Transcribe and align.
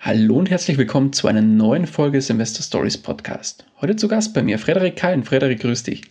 Hallo 0.00 0.36
und 0.36 0.48
herzlich 0.48 0.78
willkommen 0.78 1.12
zu 1.12 1.26
einer 1.26 1.42
neuen 1.42 1.88
Folge 1.88 2.18
des 2.18 2.30
Investor 2.30 2.62
Stories 2.62 2.96
Podcast. 2.96 3.66
Heute 3.80 3.96
zu 3.96 4.06
Gast 4.06 4.32
bei 4.32 4.44
mir 4.44 4.60
Frederik 4.60 4.94
Kein. 4.94 5.24
Frederik, 5.24 5.58
grüß 5.58 5.82
dich. 5.82 6.02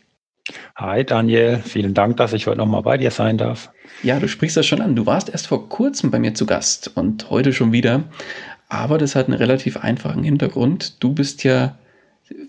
Hi 0.76 1.06
Daniel, 1.06 1.60
vielen 1.64 1.94
Dank, 1.94 2.18
dass 2.18 2.34
ich 2.34 2.48
heute 2.48 2.58
nochmal 2.58 2.82
bei 2.82 2.98
dir 2.98 3.12
sein 3.12 3.38
darf. 3.38 3.72
Ja, 4.04 4.20
du 4.20 4.28
sprichst 4.28 4.58
das 4.58 4.66
schon 4.66 4.82
an. 4.82 4.98
Du 4.98 5.06
warst 5.06 5.30
erst 5.30 5.48
vor 5.48 5.70
kurzem 5.70 6.12
bei 6.12 6.20
mir 6.20 6.34
zu 6.34 6.46
Gast 6.46 6.92
und 6.96 7.30
heute 7.30 7.54
schon 7.54 7.72
wieder. 7.72 8.04
Aber 8.68 8.98
das 8.98 9.16
hat 9.16 9.28
einen 9.28 9.38
relativ 9.38 9.78
einfachen 9.78 10.22
Hintergrund. 10.22 11.02
Du 11.02 11.14
bist 11.14 11.46
ja 11.46 11.78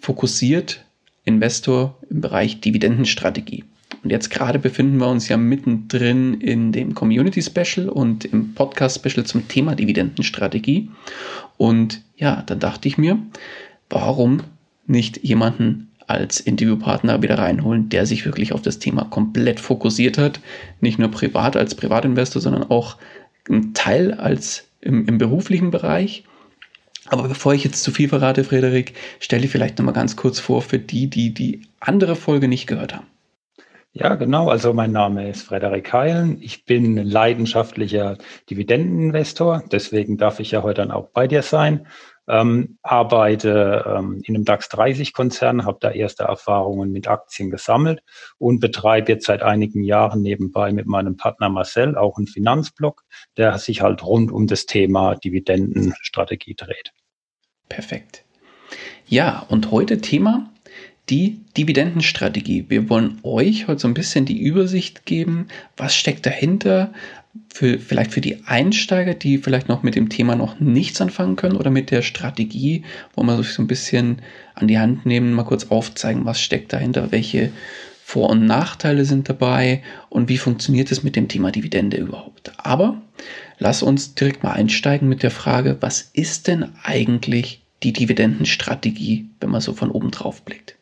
fokussiert 0.00 0.84
Investor 1.24 1.96
im 2.10 2.20
Bereich 2.20 2.60
Dividendenstrategie. 2.60 3.64
Und 4.08 4.12
jetzt 4.12 4.30
gerade 4.30 4.58
befinden 4.58 4.96
wir 4.96 5.08
uns 5.08 5.28
ja 5.28 5.36
mittendrin 5.36 6.40
in 6.40 6.72
dem 6.72 6.94
Community 6.94 7.42
Special 7.42 7.90
und 7.90 8.24
im 8.24 8.54
Podcast 8.54 8.96
Special 8.96 9.26
zum 9.26 9.48
Thema 9.48 9.74
Dividendenstrategie. 9.74 10.88
Und 11.58 12.00
ja, 12.16 12.42
dann 12.46 12.58
dachte 12.58 12.88
ich 12.88 12.96
mir, 12.96 13.18
warum 13.90 14.44
nicht 14.86 15.22
jemanden 15.22 15.90
als 16.06 16.40
Interviewpartner 16.40 17.20
wieder 17.20 17.36
reinholen, 17.36 17.90
der 17.90 18.06
sich 18.06 18.24
wirklich 18.24 18.54
auf 18.54 18.62
das 18.62 18.78
Thema 18.78 19.04
komplett 19.04 19.60
fokussiert 19.60 20.16
hat. 20.16 20.40
Nicht 20.80 20.98
nur 20.98 21.10
privat 21.10 21.54
als 21.54 21.74
Privatinvestor, 21.74 22.40
sondern 22.40 22.62
auch 22.62 22.96
ein 23.50 23.74
Teil 23.74 24.14
als 24.14 24.68
im, 24.80 25.06
im 25.06 25.18
beruflichen 25.18 25.70
Bereich. 25.70 26.24
Aber 27.04 27.28
bevor 27.28 27.52
ich 27.52 27.62
jetzt 27.62 27.82
zu 27.82 27.90
viel 27.90 28.08
verrate, 28.08 28.42
Frederik, 28.42 28.94
stelle 29.20 29.44
ich 29.44 29.50
vielleicht 29.50 29.76
nochmal 29.76 29.92
ganz 29.92 30.16
kurz 30.16 30.40
vor 30.40 30.62
für 30.62 30.78
die, 30.78 31.08
die 31.08 31.34
die 31.34 31.60
andere 31.78 32.16
Folge 32.16 32.48
nicht 32.48 32.66
gehört 32.66 32.94
haben. 32.94 33.04
Ja, 33.92 34.14
genau. 34.14 34.48
Also 34.48 34.74
mein 34.74 34.92
Name 34.92 35.28
ist 35.28 35.42
Frederik 35.42 35.92
Heilen. 35.92 36.40
Ich 36.42 36.64
bin 36.64 36.96
leidenschaftlicher 36.96 38.18
Dividendeninvestor. 38.50 39.64
Deswegen 39.72 40.18
darf 40.18 40.40
ich 40.40 40.50
ja 40.50 40.62
heute 40.62 40.82
dann 40.82 40.90
auch 40.90 41.08
bei 41.08 41.26
dir 41.26 41.42
sein. 41.42 41.86
Ähm, 42.28 42.78
arbeite 42.82 43.86
ähm, 43.88 44.20
in 44.24 44.34
einem 44.34 44.44
DAX 44.44 44.68
30 44.68 45.14
Konzern, 45.14 45.64
habe 45.64 45.78
da 45.80 45.90
erste 45.90 46.24
Erfahrungen 46.24 46.92
mit 46.92 47.08
Aktien 47.08 47.50
gesammelt 47.50 48.02
und 48.36 48.60
betreibe 48.60 49.12
jetzt 49.12 49.24
seit 49.24 49.42
einigen 49.42 49.82
Jahren 49.82 50.20
nebenbei 50.20 50.70
mit 50.72 50.86
meinem 50.86 51.16
Partner 51.16 51.48
Marcel 51.48 51.96
auch 51.96 52.18
einen 52.18 52.26
Finanzblog, 52.26 53.02
der 53.38 53.56
sich 53.56 53.80
halt 53.80 54.04
rund 54.04 54.30
um 54.30 54.46
das 54.46 54.66
Thema 54.66 55.14
Dividendenstrategie 55.14 56.54
dreht. 56.54 56.92
Perfekt. 57.70 58.26
Ja, 59.06 59.46
und 59.48 59.70
heute 59.70 60.02
Thema 60.02 60.50
die 61.10 61.40
Dividendenstrategie. 61.56 62.66
Wir 62.68 62.88
wollen 62.90 63.18
euch 63.22 63.66
heute 63.66 63.80
so 63.80 63.88
ein 63.88 63.94
bisschen 63.94 64.24
die 64.24 64.40
Übersicht 64.40 65.06
geben, 65.06 65.46
was 65.76 65.94
steckt 65.94 66.26
dahinter, 66.26 66.92
für, 67.52 67.78
vielleicht 67.78 68.12
für 68.12 68.20
die 68.20 68.44
Einsteiger, 68.46 69.14
die 69.14 69.38
vielleicht 69.38 69.68
noch 69.68 69.82
mit 69.82 69.94
dem 69.94 70.08
Thema 70.08 70.36
noch 70.36 70.60
nichts 70.60 71.00
anfangen 71.00 71.36
können 71.36 71.56
oder 71.56 71.70
mit 71.70 71.90
der 71.90 72.02
Strategie, 72.02 72.84
wo 73.14 73.22
wir 73.22 73.36
sich 73.36 73.50
so 73.52 73.62
ein 73.62 73.66
bisschen 73.66 74.22
an 74.54 74.68
die 74.68 74.78
Hand 74.78 75.06
nehmen, 75.06 75.32
mal 75.32 75.44
kurz 75.44 75.66
aufzeigen, 75.66 76.24
was 76.24 76.40
steckt 76.40 76.72
dahinter, 76.72 77.10
welche 77.10 77.52
Vor- 78.04 78.30
und 78.30 78.46
Nachteile 78.46 79.04
sind 79.04 79.28
dabei 79.28 79.82
und 80.08 80.28
wie 80.28 80.38
funktioniert 80.38 80.90
es 80.90 81.02
mit 81.02 81.16
dem 81.16 81.28
Thema 81.28 81.50
Dividende 81.50 81.96
überhaupt. 81.96 82.52
Aber 82.56 83.00
lass 83.58 83.82
uns 83.82 84.14
direkt 84.14 84.42
mal 84.42 84.52
einsteigen 84.52 85.08
mit 85.08 85.22
der 85.22 85.30
Frage, 85.30 85.76
was 85.80 86.10
ist 86.12 86.48
denn 86.48 86.70
eigentlich 86.82 87.62
die 87.82 87.92
Dividendenstrategie, 87.92 89.28
wenn 89.40 89.50
man 89.50 89.60
so 89.60 89.72
von 89.72 89.90
oben 89.90 90.10
drauf 90.10 90.42
blickt? 90.42 90.77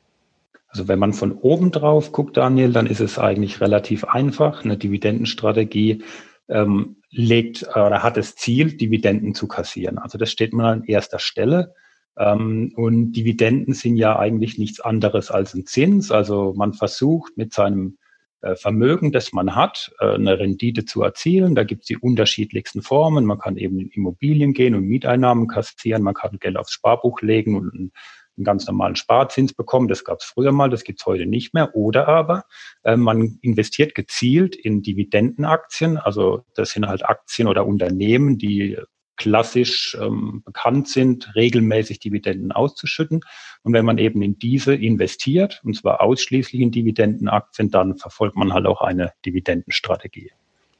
Also 0.76 0.88
wenn 0.88 0.98
man 0.98 1.14
von 1.14 1.32
oben 1.32 1.70
drauf 1.70 2.12
guckt, 2.12 2.36
Daniel, 2.36 2.70
dann 2.70 2.86
ist 2.86 3.00
es 3.00 3.18
eigentlich 3.18 3.62
relativ 3.62 4.04
einfach. 4.04 4.62
Eine 4.62 4.76
Dividendenstrategie 4.76 6.04
ähm, 6.48 6.96
legt 7.10 7.62
oder 7.68 8.02
hat 8.02 8.18
das 8.18 8.36
Ziel, 8.36 8.76
Dividenden 8.76 9.34
zu 9.34 9.48
kassieren. 9.48 9.96
Also 9.96 10.18
das 10.18 10.30
steht 10.30 10.52
mal 10.52 10.70
an 10.70 10.84
erster 10.84 11.18
Stelle. 11.18 11.72
Ähm, 12.18 12.74
und 12.76 13.12
Dividenden 13.12 13.72
sind 13.72 13.96
ja 13.96 14.18
eigentlich 14.18 14.58
nichts 14.58 14.78
anderes 14.80 15.30
als 15.30 15.54
ein 15.54 15.64
Zins. 15.64 16.10
Also 16.10 16.52
man 16.54 16.74
versucht 16.74 17.38
mit 17.38 17.54
seinem 17.54 17.96
äh, 18.42 18.54
Vermögen, 18.54 19.12
das 19.12 19.32
man 19.32 19.56
hat, 19.56 19.94
äh, 20.00 20.12
eine 20.12 20.38
Rendite 20.38 20.84
zu 20.84 21.02
erzielen. 21.02 21.54
Da 21.54 21.64
gibt 21.64 21.84
es 21.84 21.86
die 21.86 21.96
unterschiedlichsten 21.96 22.82
Formen. 22.82 23.24
Man 23.24 23.38
kann 23.38 23.56
eben 23.56 23.80
in 23.80 23.88
Immobilien 23.88 24.52
gehen 24.52 24.74
und 24.74 24.84
Mieteinnahmen 24.84 25.48
kassieren. 25.48 26.02
Man 26.02 26.12
kann 26.12 26.38
Geld 26.38 26.58
aufs 26.58 26.72
Sparbuch 26.72 27.22
legen 27.22 27.56
und 27.56 27.92
einen 28.36 28.44
ganz 28.44 28.66
normalen 28.66 28.96
Sparzins 28.96 29.54
bekommen. 29.54 29.88
Das 29.88 30.04
gab 30.04 30.18
es 30.20 30.24
früher 30.24 30.52
mal, 30.52 30.70
das 30.70 30.84
gibt 30.84 31.00
es 31.00 31.06
heute 31.06 31.26
nicht 31.26 31.54
mehr. 31.54 31.74
Oder 31.74 32.08
aber 32.08 32.44
äh, 32.82 32.96
man 32.96 33.38
investiert 33.42 33.94
gezielt 33.94 34.56
in 34.56 34.82
Dividendenaktien. 34.82 35.96
Also 35.96 36.44
das 36.54 36.70
sind 36.70 36.86
halt 36.86 37.04
Aktien 37.04 37.48
oder 37.48 37.66
Unternehmen, 37.66 38.38
die 38.38 38.78
klassisch 39.16 39.96
ähm, 40.00 40.42
bekannt 40.44 40.88
sind, 40.88 41.34
regelmäßig 41.34 41.98
Dividenden 41.98 42.52
auszuschütten. 42.52 43.20
Und 43.62 43.72
wenn 43.72 43.84
man 43.84 43.98
eben 43.98 44.22
in 44.22 44.38
diese 44.38 44.74
investiert, 44.74 45.62
und 45.64 45.74
zwar 45.74 46.02
ausschließlich 46.02 46.60
in 46.60 46.70
Dividendenaktien, 46.70 47.70
dann 47.70 47.96
verfolgt 47.96 48.36
man 48.36 48.52
halt 48.52 48.66
auch 48.66 48.82
eine 48.82 49.12
Dividendenstrategie. 49.24 50.32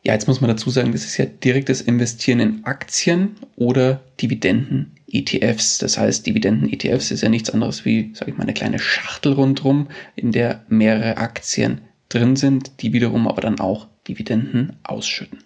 Ja, 0.07 0.13
jetzt 0.13 0.29
muss 0.29 0.41
man 0.41 0.47
dazu 0.47 0.71
sagen, 0.71 0.93
das 0.93 1.05
ist 1.05 1.17
ja 1.17 1.25
direktes 1.25 1.81
Investieren 1.81 2.39
in 2.39 2.65
Aktien 2.65 3.35
oder 3.57 4.05
Dividenden-ETFs. 4.21 5.79
Das 5.79 5.99
heißt, 5.99 6.25
Dividenden-ETFs 6.25 7.11
ist 7.11 7.23
ja 7.23 7.29
nichts 7.29 7.51
anderes 7.51 7.85
wie, 7.85 8.13
sage 8.15 8.31
ich 8.31 8.37
mal, 8.37 8.45
eine 8.45 8.55
kleine 8.55 8.79
Schachtel 8.79 9.33
rundherum, 9.33 9.89
in 10.15 10.31
der 10.31 10.65
mehrere 10.69 11.17
Aktien 11.17 11.81
drin 12.09 12.37
sind, 12.37 12.83
die 12.83 12.93
wiederum 12.93 13.27
aber 13.27 13.41
dann 13.41 13.59
auch 13.59 13.89
Dividenden 14.07 14.77
ausschütten. 14.85 15.41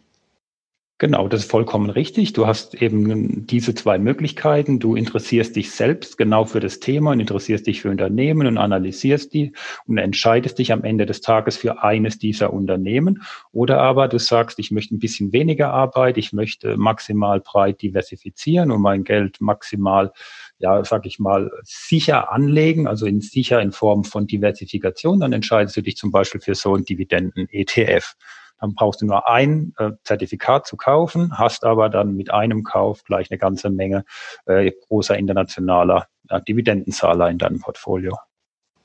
Genau, 1.01 1.29
das 1.29 1.45
ist 1.45 1.51
vollkommen 1.51 1.89
richtig. 1.89 2.35
Du 2.35 2.47
hast 2.47 2.75
eben 2.75 3.47
diese 3.47 3.75
zwei 3.75 3.99
Möglichkeiten. 3.99 4.81
Du 4.81 4.97
interessierst 4.97 5.57
dich 5.57 5.71
selbst 5.71 6.19
genau 6.19 6.45
für 6.45 6.61
das 6.61 6.79
Thema 6.79 7.13
und 7.13 7.21
interessierst 7.21 7.67
dich 7.67 7.81
für 7.81 7.89
Unternehmen 7.89 8.47
und 8.47 8.59
analysierst 8.59 9.33
die 9.33 9.55
und 9.87 9.97
entscheidest 9.97 10.59
dich 10.59 10.73
am 10.75 10.85
Ende 10.85 11.07
des 11.07 11.23
Tages 11.23 11.57
für 11.57 11.83
eines 11.83 12.19
dieser 12.19 12.53
Unternehmen. 12.53 13.23
Oder 13.51 13.81
aber 13.81 14.09
du 14.09 14.19
sagst, 14.19 14.59
ich 14.59 14.73
möchte 14.73 14.95
ein 14.95 14.99
bisschen 14.99 15.33
weniger 15.33 15.73
Arbeit, 15.73 16.19
ich 16.19 16.35
möchte 16.35 16.77
maximal 16.77 17.41
breit 17.41 17.81
diversifizieren 17.81 18.71
und 18.71 18.83
mein 18.83 19.03
Geld 19.03 19.41
maximal 19.41 20.13
ja, 20.59 20.85
sag 20.85 21.07
ich 21.07 21.19
mal, 21.19 21.51
sicher 21.63 22.31
anlegen, 22.31 22.87
also 22.87 23.07
in 23.07 23.23
sicher 23.23 23.63
in 23.63 23.73
Form 23.73 24.05
von 24.05 24.27
Diversifikation, 24.27 25.21
dann 25.21 25.33
entscheidest 25.33 25.75
du 25.79 25.81
dich 25.81 25.97
zum 25.97 26.11
Beispiel 26.11 26.43
für 26.43 26.55
so 26.55 26.75
einen 26.75 26.85
Dividenden-ETF. 26.85 28.15
Dann 28.61 28.75
brauchst 28.75 29.01
du 29.03 29.07
nur 29.07 29.29
ein 29.29 29.73
äh, 29.79 29.93
Zertifikat 30.05 30.67
zu 30.67 30.77
kaufen, 30.77 31.39
hast 31.39 31.65
aber 31.65 31.89
dann 31.89 32.17
mit 32.17 32.31
einem 32.31 32.63
Kauf 32.63 33.05
gleich 33.05 33.31
eine 33.31 33.39
ganze 33.39 33.71
Menge 33.71 34.05
äh, 34.47 34.71
großer 34.89 35.17
internationaler 35.17 36.07
äh, 36.29 36.41
Dividendenzahler 36.43 37.31
in 37.31 37.39
deinem 37.39 37.61
Portfolio. 37.61 38.17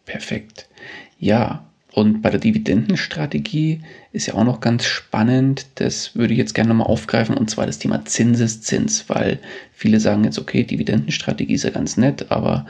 Perfekt. 0.05 0.69
Ja, 1.17 1.65
und 1.95 2.21
bei 2.21 2.29
der 2.29 2.41
Dividendenstrategie 2.41 3.81
ist 4.11 4.25
ja 4.25 4.33
auch 4.33 4.43
noch 4.43 4.59
ganz 4.59 4.83
spannend, 4.83 5.79
das 5.79 6.13
würde 6.13 6.33
ich 6.33 6.37
jetzt 6.37 6.53
gerne 6.53 6.69
nochmal 6.69 6.87
aufgreifen, 6.87 7.37
und 7.37 7.49
zwar 7.49 7.65
das 7.65 7.79
Thema 7.79 8.03
Zinseszins, 8.03 9.07
weil 9.07 9.39
viele 9.71 10.01
sagen 10.01 10.25
jetzt, 10.25 10.37
okay, 10.37 10.63
Dividendenstrategie 10.63 11.53
ist 11.53 11.63
ja 11.63 11.69
ganz 11.69 11.95
nett, 11.95 12.31
aber 12.31 12.65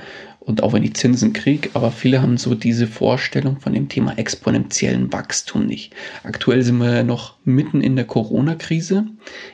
und 0.46 0.62
auch 0.62 0.74
wenn 0.74 0.84
ich 0.84 0.94
Zinsen 0.94 1.34
kriege, 1.34 1.70
aber 1.74 1.92
viele 1.92 2.22
haben 2.22 2.38
so 2.38 2.54
diese 2.54 2.88
Vorstellung 2.88 3.60
von 3.60 3.74
dem 3.74 3.90
Thema 3.90 4.18
exponentiellen 4.18 5.12
Wachstum 5.12 5.66
nicht. 5.66 5.94
Aktuell 6.24 6.62
sind 6.62 6.78
wir 6.78 7.04
noch 7.04 7.36
mitten 7.44 7.82
in 7.82 7.96
der 7.96 8.06
Corona-Krise. 8.06 9.06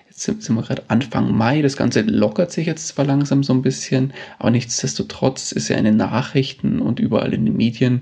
Jetzt 0.09 0.23
sind 0.23 0.53
wir 0.53 0.61
gerade 0.61 0.83
Anfang 0.89 1.35
Mai. 1.35 1.61
Das 1.61 1.77
Ganze 1.77 2.01
lockert 2.01 2.51
sich 2.51 2.67
jetzt 2.67 2.89
zwar 2.89 3.05
langsam 3.05 3.41
so 3.43 3.53
ein 3.53 3.61
bisschen, 3.61 4.13
aber 4.37 4.51
nichtsdestotrotz 4.51 5.53
ist 5.53 5.69
ja 5.69 5.77
in 5.77 5.85
den 5.85 5.97
Nachrichten 5.97 6.81
und 6.81 6.99
überall 6.99 7.33
in 7.33 7.45
den 7.45 7.55
Medien 7.55 8.01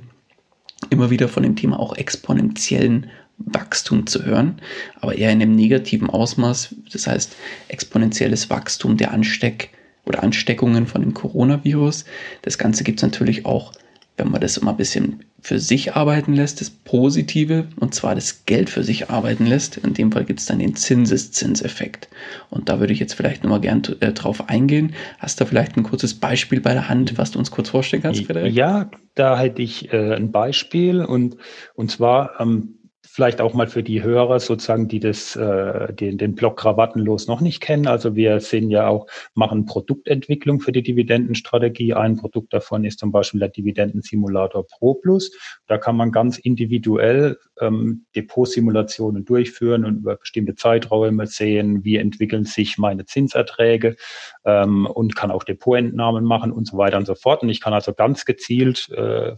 immer 0.89 1.11
wieder 1.11 1.27
von 1.27 1.43
dem 1.43 1.55
Thema 1.55 1.79
auch 1.79 1.95
exponentiellen 1.95 3.07
Wachstum 3.37 4.07
zu 4.07 4.25
hören, 4.25 4.61
aber 4.99 5.15
eher 5.15 5.31
in 5.31 5.41
einem 5.41 5.55
negativen 5.55 6.09
Ausmaß. 6.09 6.75
Das 6.91 7.07
heißt, 7.07 7.35
exponentielles 7.67 8.49
Wachstum 8.49 8.97
der 8.97 9.13
Ansteck- 9.13 9.69
oder 10.05 10.23
Ansteckungen 10.23 10.87
von 10.87 11.01
dem 11.01 11.13
Coronavirus. 11.13 12.05
Das 12.41 12.57
Ganze 12.57 12.83
gibt 12.83 12.99
es 12.99 13.03
natürlich 13.03 13.45
auch, 13.45 13.73
wenn 14.17 14.31
man 14.31 14.41
das 14.41 14.57
immer 14.57 14.71
ein 14.71 14.77
bisschen 14.77 15.23
für 15.41 15.59
sich 15.59 15.95
arbeiten 15.95 16.33
lässt, 16.33 16.59
das 16.59 16.69
Positive, 16.69 17.67
und 17.79 17.93
zwar 17.93 18.15
das 18.15 18.45
Geld 18.45 18.69
für 18.69 18.83
sich 18.83 19.09
arbeiten 19.09 19.45
lässt. 19.45 19.77
In 19.77 19.93
dem 19.93 20.11
Fall 20.11 20.25
gibt 20.25 20.41
es 20.41 20.45
dann 20.45 20.59
den 20.59 20.75
Zinseszinseffekt. 20.75 22.09
Und 22.49 22.67
da 22.67 22.79
würde 22.79 22.91
ich 22.91 22.99
jetzt 22.99 23.13
vielleicht 23.13 23.43
nochmal 23.43 23.61
gern 23.61 23.81
äh, 24.01 24.11
drauf 24.11 24.49
eingehen. 24.49 24.93
Hast 25.19 25.39
du 25.39 25.45
vielleicht 25.45 25.77
ein 25.77 25.83
kurzes 25.83 26.13
Beispiel 26.13 26.59
bei 26.59 26.73
der 26.73 26.89
Hand, 26.89 27.17
was 27.17 27.31
du 27.31 27.39
uns 27.39 27.51
kurz 27.51 27.69
vorstellen 27.69 28.03
kannst, 28.03 28.25
Frederik? 28.25 28.53
Ja, 28.53 28.91
da 29.15 29.39
hätte 29.39 29.61
ich 29.61 29.93
äh, 29.93 30.15
ein 30.15 30.31
Beispiel 30.31 31.03
und, 31.03 31.37
und 31.75 31.89
zwar 31.89 32.39
ähm, 32.41 32.78
vielleicht 33.19 33.41
auch 33.41 33.53
mal 33.53 33.67
für 33.67 33.83
die 33.83 34.01
Hörer 34.01 34.39
sozusagen, 34.39 34.87
die 34.87 35.01
das, 35.01 35.35
äh, 35.35 35.93
den, 35.93 36.17
den 36.17 36.35
Blog 36.35 36.55
Krawattenlos 36.55 37.27
noch 37.27 37.41
nicht 37.41 37.59
kennen. 37.59 37.85
Also 37.85 38.15
wir 38.15 38.39
sind 38.39 38.69
ja 38.69 38.87
auch, 38.87 39.07
machen 39.33 39.65
Produktentwicklung 39.65 40.61
für 40.61 40.71
die 40.71 40.83
Dividendenstrategie. 40.83 41.93
Ein 41.93 42.15
Produkt 42.15 42.53
davon 42.53 42.85
ist 42.85 42.99
zum 42.99 43.11
Beispiel 43.11 43.41
der 43.41 43.49
Dividendensimulator 43.49 44.65
Pro 44.65 44.93
Plus. 44.93 45.37
Da 45.67 45.77
kann 45.77 45.97
man 45.97 46.13
ganz 46.13 46.37
individuell 46.37 47.37
ähm, 47.59 48.05
Depotsimulationen 48.15 49.25
durchführen 49.25 49.83
und 49.83 49.97
über 49.97 50.15
bestimmte 50.15 50.55
Zeiträume 50.55 51.27
sehen, 51.27 51.83
wie 51.83 51.97
entwickeln 51.97 52.45
sich 52.45 52.77
meine 52.77 53.05
Zinserträge 53.05 53.97
ähm, 54.45 54.85
und 54.85 55.17
kann 55.17 55.29
auch 55.29 55.43
Depotentnahmen 55.43 56.23
machen 56.23 56.53
und 56.53 56.67
so 56.67 56.77
weiter 56.77 56.95
und 56.95 57.05
so 57.05 57.15
fort. 57.15 57.43
Und 57.43 57.49
ich 57.49 57.59
kann 57.59 57.73
also 57.73 57.93
ganz 57.93 58.23
gezielt 58.23 58.87
äh, 58.91 59.35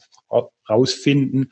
rausfinden, 0.69 1.49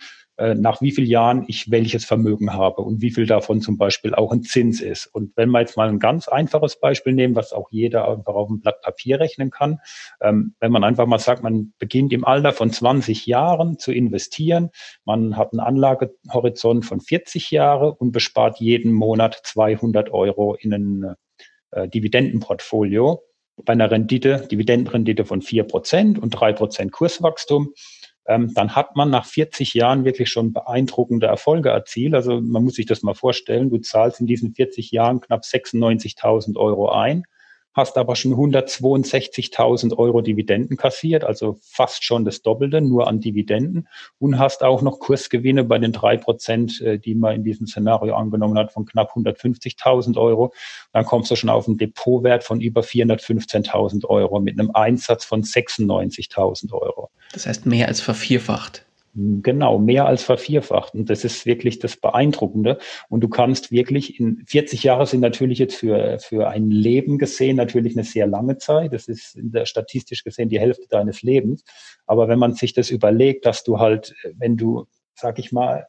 nach 0.56 0.82
wie 0.82 0.92
vielen 0.92 1.08
Jahren 1.10 1.46
ich 1.48 1.70
welches 1.70 2.06
Vermögen 2.06 2.54
habe 2.54 2.82
und 2.82 3.02
wie 3.02 3.12
viel 3.12 3.26
davon 3.26 3.62
zum 3.62 3.78
Beispiel 3.78 4.16
auch 4.16 4.32
ein 4.32 4.44
Zins 4.44 4.82
ist. 4.82 5.06
Und 5.08 5.36
wenn 5.36 5.50
wir 5.50 5.60
jetzt 5.60 5.76
mal 5.76 5.90
ein 5.90 6.00
ganz 6.00 6.28
einfaches 6.28 6.80
Beispiel 6.80 7.14
nehmen, 7.14 7.36
was 7.36 7.52
auch 7.52 7.70
jeder 7.72 8.08
einfach 8.08 8.34
auf 8.34 8.50
einem 8.50 8.62
Blatt 8.62 8.82
Papier 8.82 9.20
rechnen 9.20 9.50
kann, 9.50 9.80
ähm, 10.22 10.56
wenn 10.60 10.72
man 10.72 10.84
einfach 10.84 11.06
mal 11.08 11.20
sagt, 11.20 11.44
man 11.44 11.74
beginnt 11.78 12.14
im 12.14 12.26
Alter 12.26 12.54
von 12.54 12.72
20 12.72 13.26
Jahren 13.26 13.80
zu 13.80 13.92
investieren, 13.92 14.70
man 15.04 15.36
hat 15.36 15.52
einen 15.52 15.60
Anlagehorizont 15.60 16.86
von 16.86 17.02
40 17.02 17.52
Jahre 17.52 17.94
und 17.94 18.12
bespart 18.12 18.60
jeden 18.60 18.94
Monat 18.94 19.40
200 19.44 20.12
Euro 20.12 20.56
in 20.56 20.74
ein 20.74 21.16
äh, 21.72 21.88
Dividendenportfolio 21.88 23.24
bei 23.66 23.74
einer 23.74 23.92
Rendite, 23.92 24.48
Dividendenrendite 24.50 25.26
von 25.26 25.42
vier 25.42 25.64
Prozent 25.64 26.20
und 26.20 26.32
drei 26.32 26.54
Prozent 26.54 26.92
Kurswachstum 26.92 27.74
ähm, 28.30 28.54
dann 28.54 28.76
hat 28.76 28.96
man 28.96 29.10
nach 29.10 29.26
40 29.26 29.74
Jahren 29.74 30.06
wirklich 30.06 30.30
schon 30.30 30.54
beeindruckende 30.54 31.26
Erfolge 31.26 31.70
erzielt. 31.70 32.14
Also 32.14 32.40
man 32.40 32.64
muss 32.64 32.76
sich 32.76 32.86
das 32.86 33.02
mal 33.02 33.16
vorstellen, 33.16 33.72
du 33.72 33.80
zahlst 33.80 34.22
in 34.22 34.28
diesen 34.28 34.54
40 34.54 34.92
Jahren 34.92 35.20
knapp 35.20 35.42
96.000 35.42 36.56
Euro 36.56 36.90
ein 36.90 37.24
hast 37.80 37.98
aber 37.98 38.16
schon 38.16 38.34
162.000 38.34 39.98
Euro 39.98 40.22
Dividenden 40.22 40.78
kassiert, 40.78 41.24
also 41.24 41.58
fast 41.62 42.04
schon 42.04 42.26
das 42.26 42.42
Doppelte 42.42 42.82
nur 42.82 43.08
an 43.08 43.22
Dividenden 43.22 43.88
und 44.20 44.38
hast 44.38 44.64
auch 44.64 44.82
noch 44.82 45.00
Kursgewinne 45.00 45.64
bei 45.64 45.80
den 45.80 45.92
drei 45.92 46.18
Prozent, 46.18 46.82
äh, 46.82 47.00
die 47.00 47.16
man 47.16 47.36
in 47.36 47.44
diesem 47.44 47.68
Szenario 47.68 48.16
angenommen 48.16 48.58
hat, 48.58 48.72
von 48.72 48.86
knapp 48.86 49.16
150.000 49.16 50.18
Euro. 50.18 50.54
Dann 50.94 51.06
kommst 51.06 51.32
du 51.32 51.36
schon 51.36 51.50
auf 51.50 51.68
einen 51.68 51.78
Depotwert 51.78 52.44
von 52.44 52.62
über 52.62 52.82
415.000 52.82 54.06
Euro 54.06 54.40
mit 54.40 54.60
einem 54.60 54.72
Einsatz 54.72 55.26
von 55.26 55.42
96.000 55.42 56.74
Euro. 56.74 57.10
Das 57.34 57.48
heißt 57.48 57.66
mehr 57.66 57.88
als 57.88 58.02
vervierfacht. 58.02 58.86
Genau, 59.16 59.80
mehr 59.80 60.06
als 60.06 60.24
vervierfacht. 60.24 60.94
Und 60.94 61.10
das 61.10 61.24
ist 61.24 61.46
wirklich 61.46 61.80
das 61.80 61.98
Beeindruckende. 61.98 62.78
Und 63.10 63.22
du 63.22 63.28
kannst 63.28 63.72
wirklich 63.72 64.20
in 64.20 64.44
40 64.48 64.84
Jahre 64.84 65.08
sind 65.08 65.22
natürlich 65.22 65.58
jetzt 65.58 65.76
für, 65.76 66.20
für 66.20 66.48
ein 66.48 66.70
Leben 66.70 67.18
gesehen 67.18 67.56
natürlich 67.56 67.96
eine 67.96 68.04
sehr 68.04 68.28
lange 68.28 68.58
Zeit. 68.58 68.94
Das 68.94 69.08
ist 69.08 69.36
in 69.36 69.52
der 69.52 69.66
statistisch 69.66 70.24
gesehen 70.24 70.50
die 70.50 70.60
Hälfte 70.60 70.88
deines 70.90 71.24
Lebens. 71.24 71.64
Aber 72.06 72.28
wenn 72.28 72.40
man 72.40 72.54
sich 72.54 72.74
das 72.74 72.92
überlegt, 72.92 73.46
dass 73.46 73.64
du 73.64 73.80
halt, 73.80 74.14
wenn 74.36 74.58
du, 74.58 74.86
sag 75.16 75.40
ich 75.40 75.52
mal, 75.52 75.88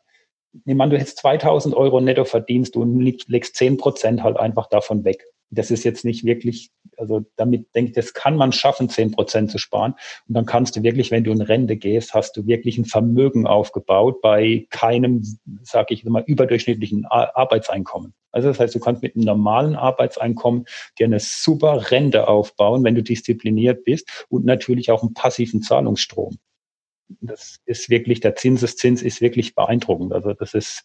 nimm 0.65 0.81
an, 0.81 0.91
du 0.91 0.99
hättest 0.99 1.19
2000 1.19 1.75
Euro 1.75 2.01
netto 2.01 2.25
verdienst 2.25 2.77
und 2.77 3.01
legst 3.01 3.57
10 3.57 3.77
Prozent 3.77 4.23
halt 4.23 4.39
einfach 4.39 4.67
davon 4.67 5.05
weg 5.05 5.25
das 5.51 5.71
ist 5.71 5.85
jetzt 5.85 6.05
nicht 6.05 6.25
wirklich, 6.25 6.71
also 6.97 7.25
damit 7.37 7.75
denke 7.75 7.91
ich, 7.91 7.95
das 7.95 8.15
kann 8.15 8.37
man 8.37 8.53
schaffen, 8.53 8.89
zehn 8.89 9.11
Prozent 9.11 9.51
zu 9.51 9.59
sparen. 9.59 9.95
Und 10.29 10.35
dann 10.35 10.47
kannst 10.47 10.77
du 10.77 10.83
wirklich, 10.83 11.11
wenn 11.11 11.25
du 11.25 11.33
in 11.33 11.41
Rente 11.41 11.77
gehst, 11.77 12.15
hast 12.15 12.37
du 12.37 12.47
wirklich 12.47 12.79
ein 12.79 12.85
Vermögen 12.85 13.47
aufgebaut 13.47 14.21
bei 14.21 14.67
keinem, 14.71 15.23
sage 15.63 15.95
ich 15.95 16.05
immer, 16.05 16.27
überdurchschnittlichen 16.27 17.05
Arbeitseinkommen. 17.07 18.15
Also 18.33 18.49
das 18.49 18.61
heißt, 18.61 18.75
du 18.75 18.81
kannst 18.81 19.03
mit 19.03 19.17
einem 19.17 19.25
normalen 19.25 19.75
Arbeitseinkommen 19.75 20.67
dir 20.99 21.07
eine 21.07 21.19
super 21.19 21.91
Rente 21.91 22.29
aufbauen, 22.29 22.85
wenn 22.85 22.95
du 22.95 23.03
diszipliniert 23.03 23.85
bist 23.85 24.27
und 24.29 24.45
natürlich 24.45 24.91
auch 24.91 25.03
einen 25.03 25.15
passiven 25.15 25.63
Zahlungsstrom. 25.63 26.39
Das 27.21 27.59
ist 27.65 27.91
wirklich, 27.91 28.21
der 28.21 28.37
Zinseszins 28.37 29.03
ist 29.03 29.21
wirklich 29.21 29.57
beeindruckend. 29.57 30.13
Also 30.13 30.33
das 30.33 30.55
ist, 30.55 30.85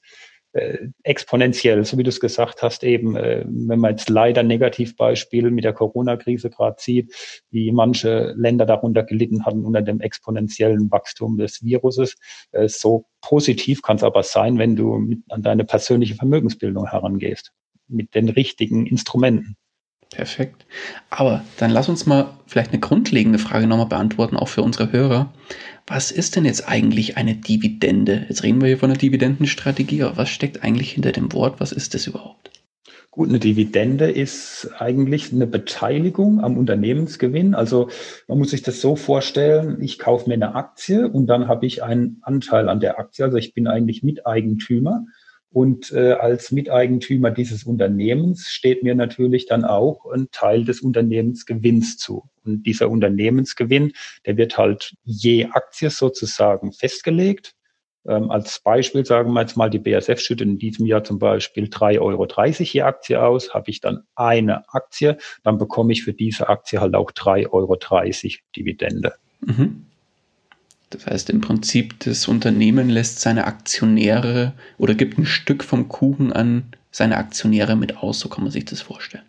äh, 0.56 0.88
exponentiell, 1.04 1.84
so 1.84 1.98
wie 1.98 2.04
du 2.04 2.10
es 2.10 2.22
gesagt 2.22 2.62
hast, 2.62 2.84
eben, 2.86 3.18
äh, 3.18 3.44
wenn 3.46 3.80
man 3.80 3.92
jetzt 3.92 4.10
leider 4.10 4.42
Negativbeispiele 4.42 5.52
mit 5.52 5.66
der 5.66 5.74
Corona-Krise 5.74 6.50
gerade 6.50 6.78
sieht, 6.80 7.14
wie 7.52 7.74
manche 7.74 8.34
Länder 8.38 8.66
darunter 8.66 9.04
gelitten 9.04 9.46
hatten 9.46 9.66
unter 9.66 9.82
dem 9.82 10.00
exponentiellen 10.00 10.90
Wachstum 10.92 11.38
des 11.38 11.62
Viruses. 11.62 12.16
Äh, 12.52 12.70
so 12.70 13.06
positiv 13.20 13.82
kann 13.82 13.98
es 13.98 14.04
aber 14.04 14.24
sein, 14.24 14.58
wenn 14.58 14.78
du 14.78 15.16
an 15.28 15.42
deine 15.42 15.66
persönliche 15.66 16.16
Vermögensbildung 16.16 16.88
herangehst, 16.88 17.52
mit 17.90 18.16
den 18.16 18.30
richtigen 18.30 18.86
Instrumenten. 18.86 19.58
Perfekt. 20.16 20.66
Aber 21.10 21.44
dann 21.58 21.72
lass 21.72 21.90
uns 21.90 22.06
mal 22.06 22.30
vielleicht 22.48 22.72
eine 22.72 22.80
grundlegende 22.80 23.38
Frage 23.38 23.68
nochmal 23.68 23.88
beantworten, 23.88 24.38
auch 24.38 24.48
für 24.48 24.62
unsere 24.62 24.94
Hörer. 24.94 25.34
Was 25.88 26.10
ist 26.10 26.38
denn 26.38 26.46
jetzt 26.46 26.70
eigentlich 26.70 27.18
eine 27.18 27.36
Dividende? 27.36 28.26
Jetzt 28.30 28.44
reden 28.44 28.62
wir 28.62 28.68
hier 28.70 28.78
von 28.78 28.90
einer 28.90 28.98
Dividendenstrategie, 28.98 30.04
aber 30.04 30.16
was 30.16 30.30
steckt 30.30 30.64
eigentlich 30.64 30.92
hinter 30.92 31.12
dem 31.12 31.34
Wort? 31.34 31.60
Was 31.60 31.74
ist 31.74 31.94
das 31.94 32.08
überhaupt? 32.08 32.50
Gut, 33.12 33.28
eine 33.28 33.40
Dividende 33.40 34.10
ist 34.10 34.70
eigentlich 34.78 35.34
eine 35.34 35.48
Beteiligung 35.48 36.42
am 36.42 36.58
Unternehmensgewinn. 36.58 37.54
Also 37.54 37.90
man 38.30 38.38
muss 38.38 38.52
sich 38.52 38.62
das 38.62 38.80
so 38.80 38.96
vorstellen, 38.96 39.82
ich 39.82 40.00
kaufe 40.00 40.30
mir 40.30 40.36
eine 40.36 40.56
Aktie 40.56 41.10
und 41.10 41.28
dann 41.28 41.50
habe 41.50 41.66
ich 41.66 41.84
einen 41.84 42.20
Anteil 42.22 42.70
an 42.70 42.80
der 42.80 43.00
Aktie. 43.00 43.26
Also 43.26 43.36
ich 43.36 43.54
bin 43.54 43.68
eigentlich 43.68 44.02
Miteigentümer 44.02 45.06
und 45.56 45.94
äh, 45.94 46.12
als 46.12 46.52
Miteigentümer 46.52 47.32
dieses 47.32 47.64
Unternehmens 47.64 48.50
steht 48.50 48.84
mir 48.84 48.94
natürlich 48.94 49.46
dann 49.46 49.64
auch 49.64 50.06
ein 50.12 50.28
Teil 50.32 50.66
des 50.66 50.82
Unternehmensgewinns 50.82 51.96
zu. 51.96 52.26
Und 52.44 52.64
dieser 52.64 52.90
Unternehmensgewinn, 52.90 53.94
der 54.26 54.36
wird 54.36 54.58
halt 54.58 54.96
je 55.06 55.46
Aktie 55.46 55.90
sozusagen 55.90 56.74
festgelegt. 56.74 57.54
Ähm, 58.06 58.32
als 58.32 58.60
Beispiel 58.60 59.06
sagen 59.06 59.32
wir 59.32 59.40
jetzt 59.40 59.56
mal, 59.56 59.70
die 59.70 59.80
BASF 59.80 60.20
schüttet 60.20 60.46
in 60.46 60.58
diesem 60.58 60.88
Jahr 60.88 61.06
zum 61.06 61.20
Beispiel 61.20 61.68
3,30 61.68 62.02
Euro 62.02 62.28
je 62.60 62.82
Aktie 62.82 63.24
aus. 63.24 63.54
Habe 63.54 63.70
ich 63.70 63.80
dann 63.80 64.04
eine 64.14 64.68
Aktie, 64.74 65.18
dann 65.44 65.58
bekomme 65.58 65.94
ich 65.94 66.04
für 66.04 66.12
diese 66.12 66.50
Aktie 66.50 66.82
halt 66.82 66.96
auch 66.96 67.12
3,30 67.12 67.52
Euro 67.54 67.78
Dividende. 68.58 69.14
Mhm. 69.40 69.86
Das 70.96 71.08
heißt 71.08 71.30
im 71.30 71.42
Prinzip, 71.42 72.00
das 72.00 72.28
Unternehmen 72.28 72.90
lässt 72.90 73.20
seine 73.20 73.46
Aktionäre 73.48 74.54
oder 74.78 74.94
gibt 74.94 75.18
ein 75.18 75.26
Stück 75.26 75.64
vom 75.64 75.90
Kuchen 75.90 76.32
an 76.32 76.64
seine 76.90 77.18
Aktionäre 77.18 77.76
mit 77.76 77.98
aus, 77.98 78.20
so 78.20 78.30
kann 78.30 78.44
man 78.44 78.52
sich 78.52 78.66
das 78.66 78.82
vorstellen. 78.82 79.26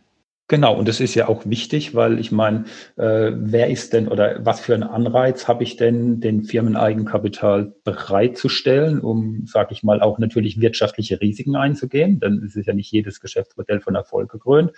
Genau, 0.49 0.79
und 0.79 0.87
das 0.87 1.01
ist 1.01 1.17
ja 1.17 1.27
auch 1.27 1.45
wichtig, 1.45 1.97
weil 1.97 2.21
ich 2.21 2.31
meine, 2.31 2.67
äh, 2.97 3.33
wer 3.35 3.69
ist 3.69 3.93
denn 3.93 4.07
oder 4.07 4.47
was 4.47 4.61
für 4.61 4.75
einen 4.75 4.85
Anreiz 4.85 5.49
habe 5.49 5.65
ich 5.65 5.77
denn, 5.77 6.21
den 6.21 6.45
Firmeneigenkapital 6.45 7.75
bereitzustellen, 7.83 9.01
um, 9.01 9.45
sage 9.47 9.73
ich 9.73 9.83
mal, 9.83 10.01
auch 10.01 10.21
natürlich 10.21 10.61
wirtschaftliche 10.61 11.21
Risiken 11.21 11.57
einzugehen? 11.57 12.21
Denn 12.21 12.45
es 12.47 12.55
ist 12.55 12.67
ja 12.67 12.75
nicht 12.75 12.93
jedes 12.93 13.19
Geschäftsmodell 13.19 13.81
von 13.81 13.97
Erfolg 13.97 14.31
gekrönt. 14.31 14.71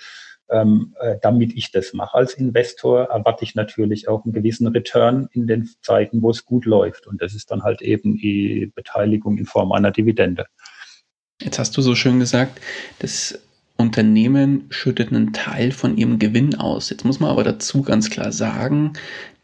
Ähm, 0.51 0.95
äh, 1.01 1.17
damit 1.21 1.57
ich 1.57 1.71
das 1.71 1.93
mache 1.93 2.17
als 2.17 2.35
Investor, 2.35 3.05
erwarte 3.05 3.45
ich 3.45 3.55
natürlich 3.55 4.09
auch 4.09 4.25
einen 4.25 4.33
gewissen 4.33 4.67
Return 4.69 5.29
in 5.33 5.47
den 5.47 5.69
Zeiten, 5.83 6.23
wo 6.23 6.31
es 6.31 6.45
gut 6.45 6.65
läuft. 6.65 7.07
Und 7.07 7.23
das 7.23 7.35
ist 7.35 7.51
dann 7.51 7.63
halt 7.63 7.83
eben 7.83 8.17
die 8.17 8.73
Beteiligung 8.75 9.39
in 9.39 9.47
Form 9.47 9.73
einer 9.73 9.91
Dividende. 9.91 10.47
Jetzt 11.41 11.59
hast 11.59 11.77
du 11.77 11.83
so 11.83 11.95
schön 11.95 12.19
gesagt, 12.19 12.61
das 12.99 13.39
Unternehmen 13.77 14.65
schüttet 14.71 15.13
einen 15.13 15.33
Teil 15.33 15.71
von 15.71 15.97
ihrem 15.97 16.19
Gewinn 16.19 16.57
aus. 16.57 16.91
Jetzt 16.91 17.05
muss 17.05 17.21
man 17.21 17.31
aber 17.31 17.45
dazu 17.45 17.83
ganz 17.83 18.11
klar 18.11 18.33
sagen, 18.33 18.95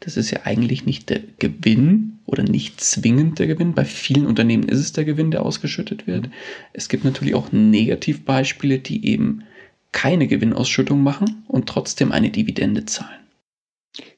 das 0.01 0.17
ist 0.17 0.29
ja 0.29 0.41
eigentlich 0.43 0.85
nicht 0.85 1.09
der 1.09 1.21
Gewinn 1.39 2.19
oder 2.25 2.43
nicht 2.43 2.81
zwingend 2.81 3.39
der 3.39 3.47
Gewinn. 3.47 3.73
Bei 3.73 3.85
vielen 3.85 4.25
Unternehmen 4.25 4.67
ist 4.67 4.79
es 4.79 4.91
der 4.91 5.05
Gewinn, 5.05 5.31
der 5.31 5.43
ausgeschüttet 5.43 6.05
wird. 6.05 6.29
Es 6.73 6.89
gibt 6.89 7.05
natürlich 7.05 7.33
auch 7.33 7.53
Negativbeispiele, 7.53 8.79
die 8.79 9.07
eben 9.07 9.45
keine 9.95 10.27
Gewinnausschüttung 10.27 11.01
machen 11.01 11.45
und 11.47 11.67
trotzdem 11.67 12.11
eine 12.11 12.29
Dividende 12.29 12.85
zahlen. 12.85 13.21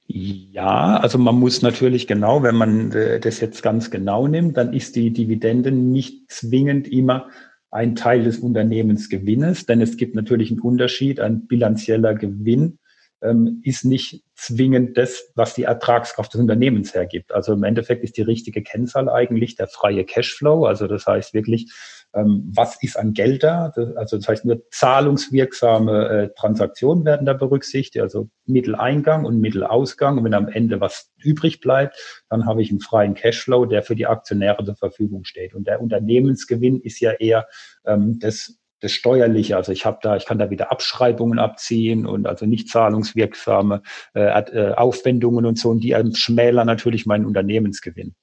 Ja, 0.07 0.97
also 0.97 1.17
man 1.17 1.35
muss 1.35 1.61
natürlich 1.61 2.07
genau, 2.07 2.41
wenn 2.41 2.55
man 2.55 2.91
äh, 2.93 3.19
das 3.19 3.39
jetzt 3.39 3.61
ganz 3.61 3.91
genau 3.91 4.27
nimmt, 4.27 4.57
dann 4.57 4.73
ist 4.73 4.95
die 4.95 5.11
Dividende 5.11 5.71
nicht 5.71 6.31
zwingend 6.31 6.87
immer 6.87 7.29
ein 7.69 7.95
Teil 7.95 8.23
des 8.23 8.39
Unternehmensgewinnes, 8.39 9.65
denn 9.65 9.81
es 9.81 9.97
gibt 9.97 10.15
natürlich 10.15 10.49
einen 10.49 10.61
Unterschied. 10.61 11.19
Ein 11.19 11.45
bilanzieller 11.45 12.15
Gewinn 12.15 12.79
ähm, 13.21 13.61
ist 13.63 13.85
nicht 13.85 14.23
zwingend 14.35 14.97
das, 14.97 15.31
was 15.35 15.53
die 15.53 15.63
Ertragskraft 15.63 16.33
des 16.33 16.41
Unternehmens 16.41 16.95
hergibt. 16.95 17.33
Also 17.33 17.53
im 17.53 17.63
Endeffekt 17.63 18.03
ist 18.03 18.17
die 18.17 18.23
richtige 18.23 18.63
Kennzahl 18.63 19.09
eigentlich 19.09 19.55
der 19.55 19.67
freie 19.67 20.05
Cashflow. 20.05 20.65
Also 20.65 20.87
das 20.87 21.05
heißt 21.05 21.33
wirklich, 21.33 21.71
was 22.13 22.81
ist 22.81 22.97
an 22.97 23.13
Geld 23.13 23.43
da? 23.43 23.73
Also 23.95 24.17
das 24.17 24.27
heißt 24.27 24.45
nur 24.45 24.61
zahlungswirksame 24.71 26.09
äh, 26.09 26.29
Transaktionen 26.35 27.05
werden 27.05 27.25
da 27.25 27.33
berücksichtigt, 27.33 28.01
also 28.01 28.29
Mitteleingang 28.45 29.25
und 29.25 29.39
Mittelausgang. 29.39 30.17
Und 30.17 30.23
wenn 30.23 30.33
am 30.33 30.47
Ende 30.47 30.81
was 30.81 31.11
übrig 31.17 31.59
bleibt, 31.59 32.25
dann 32.29 32.45
habe 32.45 32.61
ich 32.61 32.69
einen 32.69 32.79
freien 32.79 33.13
Cashflow, 33.13 33.65
der 33.65 33.83
für 33.83 33.95
die 33.95 34.07
Aktionäre 34.07 34.63
zur 34.65 34.75
Verfügung 34.75 35.25
steht. 35.25 35.53
Und 35.53 35.67
der 35.67 35.81
Unternehmensgewinn 35.81 36.79
ist 36.79 36.99
ja 36.99 37.11
eher 37.11 37.47
ähm, 37.85 38.19
das 38.19 38.57
das 38.79 38.91
Steuerliche, 38.91 39.57
also 39.57 39.71
ich 39.71 39.87
habe 39.87 39.97
da, 40.03 40.17
ich 40.17 40.27
kann 40.27 40.37
da 40.37 40.51
wieder 40.51 40.71
Abschreibungen 40.71 41.39
abziehen 41.39 42.05
und 42.05 42.27
also 42.27 42.45
nicht 42.45 42.69
zahlungswirksame 42.69 43.81
äh, 44.13 44.21
äh 44.21 44.73
Aufwendungen 44.75 45.47
und 45.47 45.57
so, 45.57 45.71
und 45.71 45.79
die 45.79 45.95
schmälern 46.13 46.67
natürlich 46.67 47.07
meinen 47.07 47.25
Unternehmensgewinn. 47.25 48.13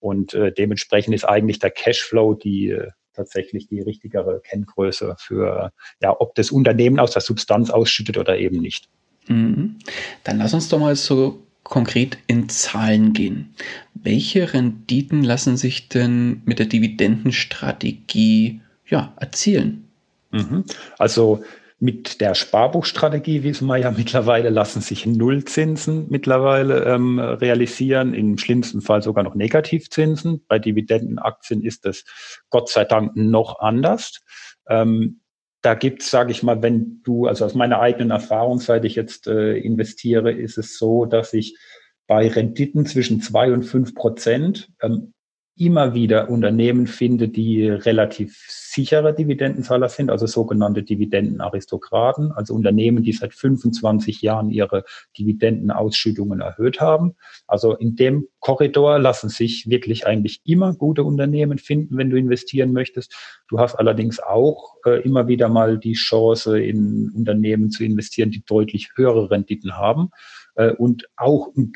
Und 0.00 0.32
äh, 0.32 0.50
dementsprechend 0.52 1.14
ist 1.14 1.24
eigentlich 1.24 1.58
der 1.58 1.70
Cashflow 1.70 2.34
die 2.34 2.70
äh, 2.70 2.88
tatsächlich 3.18 3.66
die 3.66 3.80
richtigere 3.80 4.40
Kenngröße 4.40 5.16
für, 5.18 5.72
ja, 6.00 6.14
ob 6.18 6.34
das 6.36 6.50
Unternehmen 6.50 6.98
aus 6.98 7.10
der 7.10 7.22
Substanz 7.22 7.70
ausschüttet 7.70 8.16
oder 8.16 8.38
eben 8.38 8.60
nicht. 8.60 8.88
Mhm. 9.26 9.76
Dann 10.24 10.38
lass 10.38 10.54
uns 10.54 10.68
doch 10.68 10.78
mal 10.78 10.96
so 10.96 11.42
konkret 11.64 12.18
in 12.26 12.48
Zahlen 12.48 13.12
gehen. 13.12 13.54
Welche 13.94 14.54
Renditen 14.54 15.22
lassen 15.22 15.56
sich 15.56 15.88
denn 15.88 16.42
mit 16.44 16.58
der 16.58 16.66
Dividendenstrategie 16.66 18.60
ja, 18.86 19.12
erzielen? 19.20 19.88
Mhm. 20.30 20.64
Also 20.98 21.42
mit 21.80 22.20
der 22.20 22.34
Sparbuchstrategie, 22.34 23.42
wissen 23.42 23.66
wir 23.66 23.76
ja 23.76 23.90
mittlerweile, 23.96 24.50
lassen 24.50 24.80
sich 24.80 25.06
Nullzinsen 25.06 26.06
mittlerweile 26.08 26.84
ähm, 26.84 27.18
realisieren, 27.18 28.14
im 28.14 28.38
schlimmsten 28.38 28.80
Fall 28.80 29.02
sogar 29.02 29.24
noch 29.24 29.34
Negativzinsen. 29.34 30.44
Bei 30.48 30.58
Dividendenaktien 30.58 31.62
ist 31.62 31.84
das 31.84 32.04
Gott 32.50 32.68
sei 32.68 32.84
Dank 32.84 33.16
noch 33.16 33.60
anders. 33.60 34.20
Ähm, 34.68 35.20
da 35.62 35.74
gibt's, 35.74 36.10
sage 36.10 36.30
ich 36.30 36.42
mal, 36.42 36.62
wenn 36.62 37.00
du, 37.02 37.26
also 37.26 37.44
aus 37.44 37.54
meiner 37.54 37.80
eigenen 37.80 38.10
Erfahrung, 38.10 38.60
seit 38.60 38.84
ich 38.84 38.94
jetzt 38.94 39.26
äh, 39.26 39.56
investiere, 39.56 40.32
ist 40.32 40.56
es 40.56 40.78
so, 40.78 41.04
dass 41.04 41.32
ich 41.32 41.58
bei 42.06 42.28
Renditen 42.28 42.86
zwischen 42.86 43.20
zwei 43.20 43.52
und 43.52 43.64
fünf 43.64 43.94
Prozent 43.94 44.70
ähm, 44.80 45.12
immer 45.58 45.94
wieder 45.94 46.30
Unternehmen 46.30 46.86
finde, 46.86 47.28
die 47.28 47.68
relativ 47.68 48.46
sichere 48.48 49.14
Dividendenzahler 49.14 49.88
sind, 49.88 50.10
also 50.10 50.26
sogenannte 50.26 50.82
Dividendenaristokraten, 50.82 52.32
also 52.32 52.54
Unternehmen, 52.54 53.02
die 53.02 53.12
seit 53.12 53.34
25 53.34 54.22
Jahren 54.22 54.50
ihre 54.50 54.84
Dividendenausschüttungen 55.18 56.40
erhöht 56.40 56.80
haben. 56.80 57.16
Also 57.46 57.74
in 57.74 57.96
dem 57.96 58.28
Korridor 58.40 58.98
lassen 58.98 59.28
sich 59.28 59.68
wirklich 59.68 60.06
eigentlich 60.06 60.40
immer 60.44 60.74
gute 60.74 61.02
Unternehmen 61.02 61.58
finden, 61.58 61.96
wenn 61.96 62.10
du 62.10 62.16
investieren 62.16 62.72
möchtest. 62.72 63.14
Du 63.48 63.58
hast 63.58 63.74
allerdings 63.74 64.20
auch 64.20 64.76
äh, 64.84 65.02
immer 65.02 65.28
wieder 65.28 65.48
mal 65.48 65.78
die 65.78 65.94
Chance, 65.94 66.60
in 66.60 67.10
Unternehmen 67.14 67.70
zu 67.70 67.84
investieren, 67.84 68.30
die 68.30 68.44
deutlich 68.44 68.90
höhere 68.96 69.30
Renditen 69.30 69.76
haben 69.76 70.10
äh, 70.54 70.70
und 70.72 71.08
auch 71.16 71.48
ein 71.56 71.72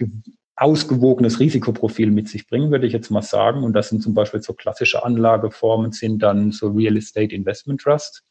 ausgewogenes 0.62 1.40
Risikoprofil 1.40 2.10
mit 2.10 2.28
sich 2.28 2.46
bringen, 2.46 2.70
würde 2.70 2.86
ich 2.86 2.92
jetzt 2.92 3.10
mal 3.10 3.22
sagen. 3.22 3.64
Und 3.64 3.72
das 3.72 3.88
sind 3.88 4.02
zum 4.02 4.14
Beispiel 4.14 4.42
so 4.42 4.54
klassische 4.54 5.04
Anlageformen, 5.04 5.92
sind 5.92 6.22
dann 6.22 6.52
so 6.52 6.68
Real 6.68 6.96
Estate 6.96 7.34
Investment 7.34 7.80
Trust, 7.80 8.22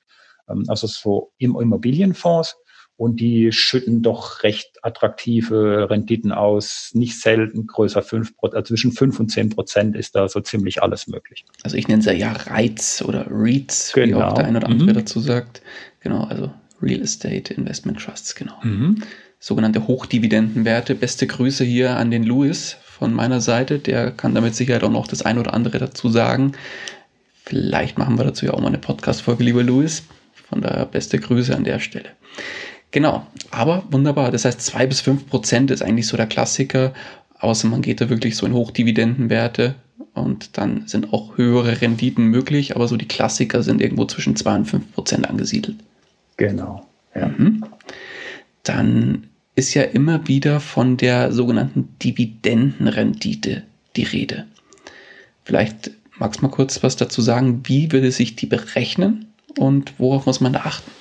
ähm, 0.50 0.64
also 0.68 0.88
so 0.88 1.34
Immobilienfonds. 1.38 2.56
Und 2.98 3.20
die 3.20 3.52
schütten 3.52 4.04
doch 4.04 4.44
recht 4.44 4.78
attraktive 4.84 5.90
Renditen 5.90 6.32
aus, 6.32 6.92
nicht 6.94 7.20
selten 7.20 7.66
größer 7.66 8.04
fünf 8.04 8.32
also 8.42 8.62
zwischen 8.62 8.92
fünf 8.92 9.20
und 9.20 9.30
zehn 9.30 9.50
Prozent 9.50 9.96
ist 9.96 10.16
da 10.16 10.28
so 10.28 10.40
ziemlich 10.40 10.84
alles 10.84 11.08
möglich. 11.08 11.46
Also 11.64 11.78
ich 11.78 11.88
nenne 11.88 12.02
es 12.02 12.06
ja 12.06 12.32
Reiz 12.32 13.02
oder 13.02 13.26
REITs, 13.28 13.94
genau. 13.94 14.20
wie 14.20 14.24
auch 14.24 14.34
der 14.36 14.46
eine 14.46 14.60
oder 14.60 14.68
andere 14.68 14.92
mhm. 14.92 14.94
dazu 14.94 15.20
sagt. 15.20 15.64
Genau, 16.02 16.26
also 16.26 16.52
Real 16.80 17.02
Estate 17.02 17.54
Investment 17.56 18.00
Trusts, 18.00 18.36
genau. 18.36 18.60
Mhm 18.62 19.02
sogenannte 19.42 19.88
Hochdividendenwerte. 19.88 20.96
Beste 20.96 21.28
Grüße 21.28 21.66
hier 21.66 21.98
an 21.98 22.12
den 22.12 22.24
Louis 22.24 22.78
von 22.84 23.14
meiner 23.14 23.42
Seite. 23.42 23.80
Der 23.80 24.12
kann 24.12 24.36
damit 24.36 24.56
Sicherheit 24.56 24.84
auch 24.84 24.92
noch 24.92 25.08
das 25.08 25.24
ein 25.24 25.40
oder 25.40 25.54
andere 25.54 25.80
dazu 25.80 26.10
sagen. 26.10 26.54
Vielleicht 27.44 27.98
machen 27.98 28.18
wir 28.18 28.24
dazu 28.24 28.46
ja 28.46 28.54
auch 28.54 28.62
mal 28.62 28.68
eine 28.68 28.78
Podcast-Folge, 28.78 29.44
lieber 29.44 29.64
Louis. 29.64 30.04
Von 30.48 30.62
daher 30.62 30.86
beste 30.86 31.18
Grüße 31.18 31.56
an 31.56 31.64
der 31.64 31.80
Stelle. 31.80 32.10
Genau, 32.92 33.26
aber 33.50 33.84
wunderbar. 33.90 34.32
Das 34.32 34.46
heißt, 34.46 34.62
zwei 34.62 34.86
bis 34.86 35.02
fünf 35.02 35.28
Prozent 35.28 35.72
ist 35.72 35.82
eigentlich 35.82 36.08
so 36.08 36.18
der 36.18 36.28
Klassiker, 36.28 36.94
außer 37.40 37.68
man 37.68 37.82
geht 37.82 38.00
da 38.00 38.10
wirklich 38.10 38.36
so 38.36 38.46
in 38.46 38.54
Hochdividendenwerte 38.54 39.76
und 40.14 40.58
dann 40.58 40.88
sind 40.88 41.14
auch 41.14 41.38
höhere 41.38 41.82
Renditen 41.82 42.26
möglich, 42.26 42.76
aber 42.76 42.88
so 42.88 42.98
die 42.98 43.08
Klassiker 43.08 43.64
sind 43.64 43.82
irgendwo 43.82 44.06
zwischen 44.06 44.36
zwei 44.36 44.56
und 44.56 44.66
fünf 44.66 44.92
Prozent 44.94 45.28
angesiedelt. 45.28 45.78
Genau. 46.38 46.86
Ja. 47.16 47.28
Mhm. 47.30 47.66
Dann 48.64 49.31
ist 49.56 49.74
ja 49.74 49.84
immer 49.84 50.28
wieder 50.28 50.60
von 50.60 50.98
der 50.98 51.32
sogenannten 51.32 51.96
Dividendenrendite 52.02 53.64
die 53.96 54.04
Rede. 54.04 54.48
Vielleicht 55.44 55.92
magst 56.18 56.40
du 56.40 56.46
mal 56.46 56.52
kurz 56.52 56.82
was 56.84 56.96
dazu 56.96 57.22
sagen, 57.22 57.62
wie 57.66 57.92
würde 57.92 58.12
sich 58.12 58.36
die 58.36 58.46
berechnen 58.46 59.34
und 59.58 59.94
worauf 59.98 60.26
muss 60.26 60.40
man 60.40 60.54
da 60.54 60.62
achten? 60.62 60.92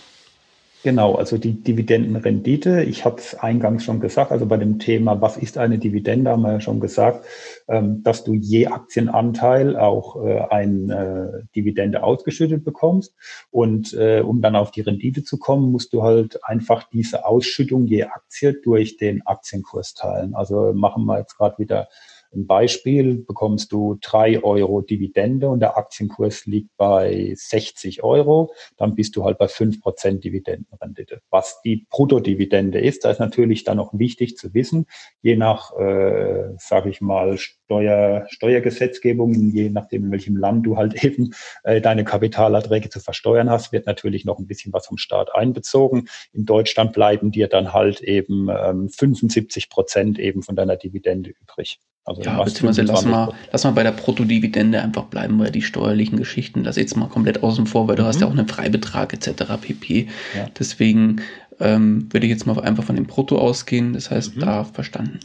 Genau, 0.83 1.15
also 1.17 1.37
die 1.37 1.63
Dividendenrendite, 1.63 2.83
ich 2.85 3.05
habe 3.05 3.17
es 3.19 3.35
eingangs 3.35 3.85
schon 3.85 4.01
gesagt, 4.01 4.33
also 4.33 4.47
bei 4.47 4.57
dem 4.57 4.79
Thema, 4.79 5.21
was 5.21 5.37
ist 5.37 5.59
eine 5.59 5.79
Dividende, 5.79 6.31
haben 6.31 6.41
wir 6.41 6.53
ja 6.53 6.61
schon 6.61 6.81
gesagt, 6.81 7.27
ähm, 7.69 8.03
dass 8.03 8.25
du 8.25 8.33
je 8.33 8.69
Aktienanteil 8.69 9.77
auch 9.77 10.25
äh, 10.25 10.41
eine 10.49 11.47
Dividende 11.55 12.03
ausgeschüttet 12.03 12.65
bekommst. 12.65 13.15
Und 13.51 13.93
äh, 13.93 14.23
um 14.25 14.41
dann 14.41 14.57
auf 14.57 14.71
die 14.71 14.81
Rendite 14.81 15.23
zu 15.23 15.39
kommen, 15.39 15.71
musst 15.71 15.93
du 15.93 16.03
halt 16.03 16.43
einfach 16.45 16.85
diese 16.91 17.27
Ausschüttung 17.27 17.87
je 17.87 18.05
Aktie 18.05 18.55
durch 18.55 18.97
den 18.97 19.27
Aktienkurs 19.27 19.93
teilen. 19.93 20.35
Also 20.35 20.73
machen 20.73 21.05
wir 21.05 21.19
jetzt 21.19 21.37
gerade 21.37 21.59
wieder 21.59 21.89
ein 22.35 22.47
Beispiel, 22.47 23.19
bekommst 23.19 23.73
du 23.73 23.99
drei 24.01 24.43
Euro 24.43 24.81
Dividende 24.81 25.49
und 25.49 25.61
der 25.61 25.77
Aktienkurs 25.77 26.47
liegt 26.47 26.77
bei 26.77 27.33
60 27.35 28.03
Euro, 28.03 28.53
dann 28.77 28.95
bist 28.95 29.17
du 29.17 29.25
halt 29.25 29.39
bei 29.39 29.49
fünf 29.49 29.81
Prozent 29.81 30.25
Dividendenrendite. 30.25 31.23
Was 31.31 31.61
die 31.63 31.87
Bruttodividende 31.91 32.81
ist, 32.81 33.05
da 33.05 33.11
ist 33.11 33.21
natürlich 33.21 33.65
dann 33.65 33.79
noch 33.79 33.93
wichtig 33.99 34.37
zu 34.37 34.55
wissen, 34.55 34.87
je 35.23 35.37
nach, 35.37 35.77
äh, 35.77 36.55
sage 36.59 36.91
ich 36.91 37.01
mal, 37.01 37.39
Steuer, 37.71 38.27
Steuergesetzgebung, 38.29 39.53
je 39.53 39.71
nachdem, 39.71 40.07
in 40.07 40.11
welchem 40.11 40.37
Land 40.37 40.67
du 40.67 40.77
halt 40.77 41.05
eben 41.05 41.33
äh, 41.63 41.81
deine 41.81 42.03
Kapitalerträge 42.05 42.91
zu 42.91 42.99
versteuern 42.99 43.49
hast, 43.49 43.71
wird 43.71 43.87
natürlich 43.87 44.25
noch 44.25 44.41
ein 44.41 44.49
bisschen 44.49 44.73
was 44.73 44.89
vom 44.89 44.99
Staat 44.99 45.33
einbezogen. 45.37 46.09
In 46.33 46.47
Deutschland 46.47 46.93
bleiben 46.93 47.31
dir 47.31 47.47
dann 47.47 47.73
halt 47.73 48.01
eben 48.01 48.49
ähm, 48.51 48.89
75 48.89 49.71
Prozent 49.71 50.19
eben 50.19 50.43
von 50.43 50.57
deiner 50.57 50.77
Dividende 50.77 51.31
übrig. 51.31 51.79
Also 52.05 52.23
ja, 52.23 52.43
beziehungsweise 52.43 52.83
lass 52.83 53.05
mal, 53.05 53.33
lass 53.53 53.63
mal 53.63 53.71
bei 53.71 53.85
der 53.85 53.93
Bruttodividende 53.93 54.83
einfach 54.83 55.05
bleiben, 55.05 55.39
weil 55.39 55.53
die 55.53 55.63
steuerlichen 55.63 56.19
Geschichten, 56.19 56.65
das 56.65 56.75
jetzt 56.75 56.97
mal 56.97 57.09
komplett 57.09 57.45
außen 57.45 57.67
vor, 57.67 57.87
weil 57.87 57.95
du 57.95 58.03
mhm. 58.03 58.07
hast 58.07 58.21
ja 58.21 58.27
auch 58.27 58.33
einen 58.33 58.49
Freibetrag 58.49 59.13
etc. 59.13 59.45
pp. 59.61 60.09
Ja. 60.37 60.49
Deswegen 60.59 61.21
ähm, 61.61 62.09
würde 62.11 62.27
ich 62.27 62.33
jetzt 62.33 62.47
mal 62.47 62.59
einfach 62.59 62.83
von 62.83 62.97
dem 62.97 63.07
Brutto 63.07 63.39
ausgehen, 63.39 63.93
das 63.93 64.11
heißt, 64.11 64.35
mhm. 64.35 64.41
da 64.41 64.65
verstanden. 64.65 65.21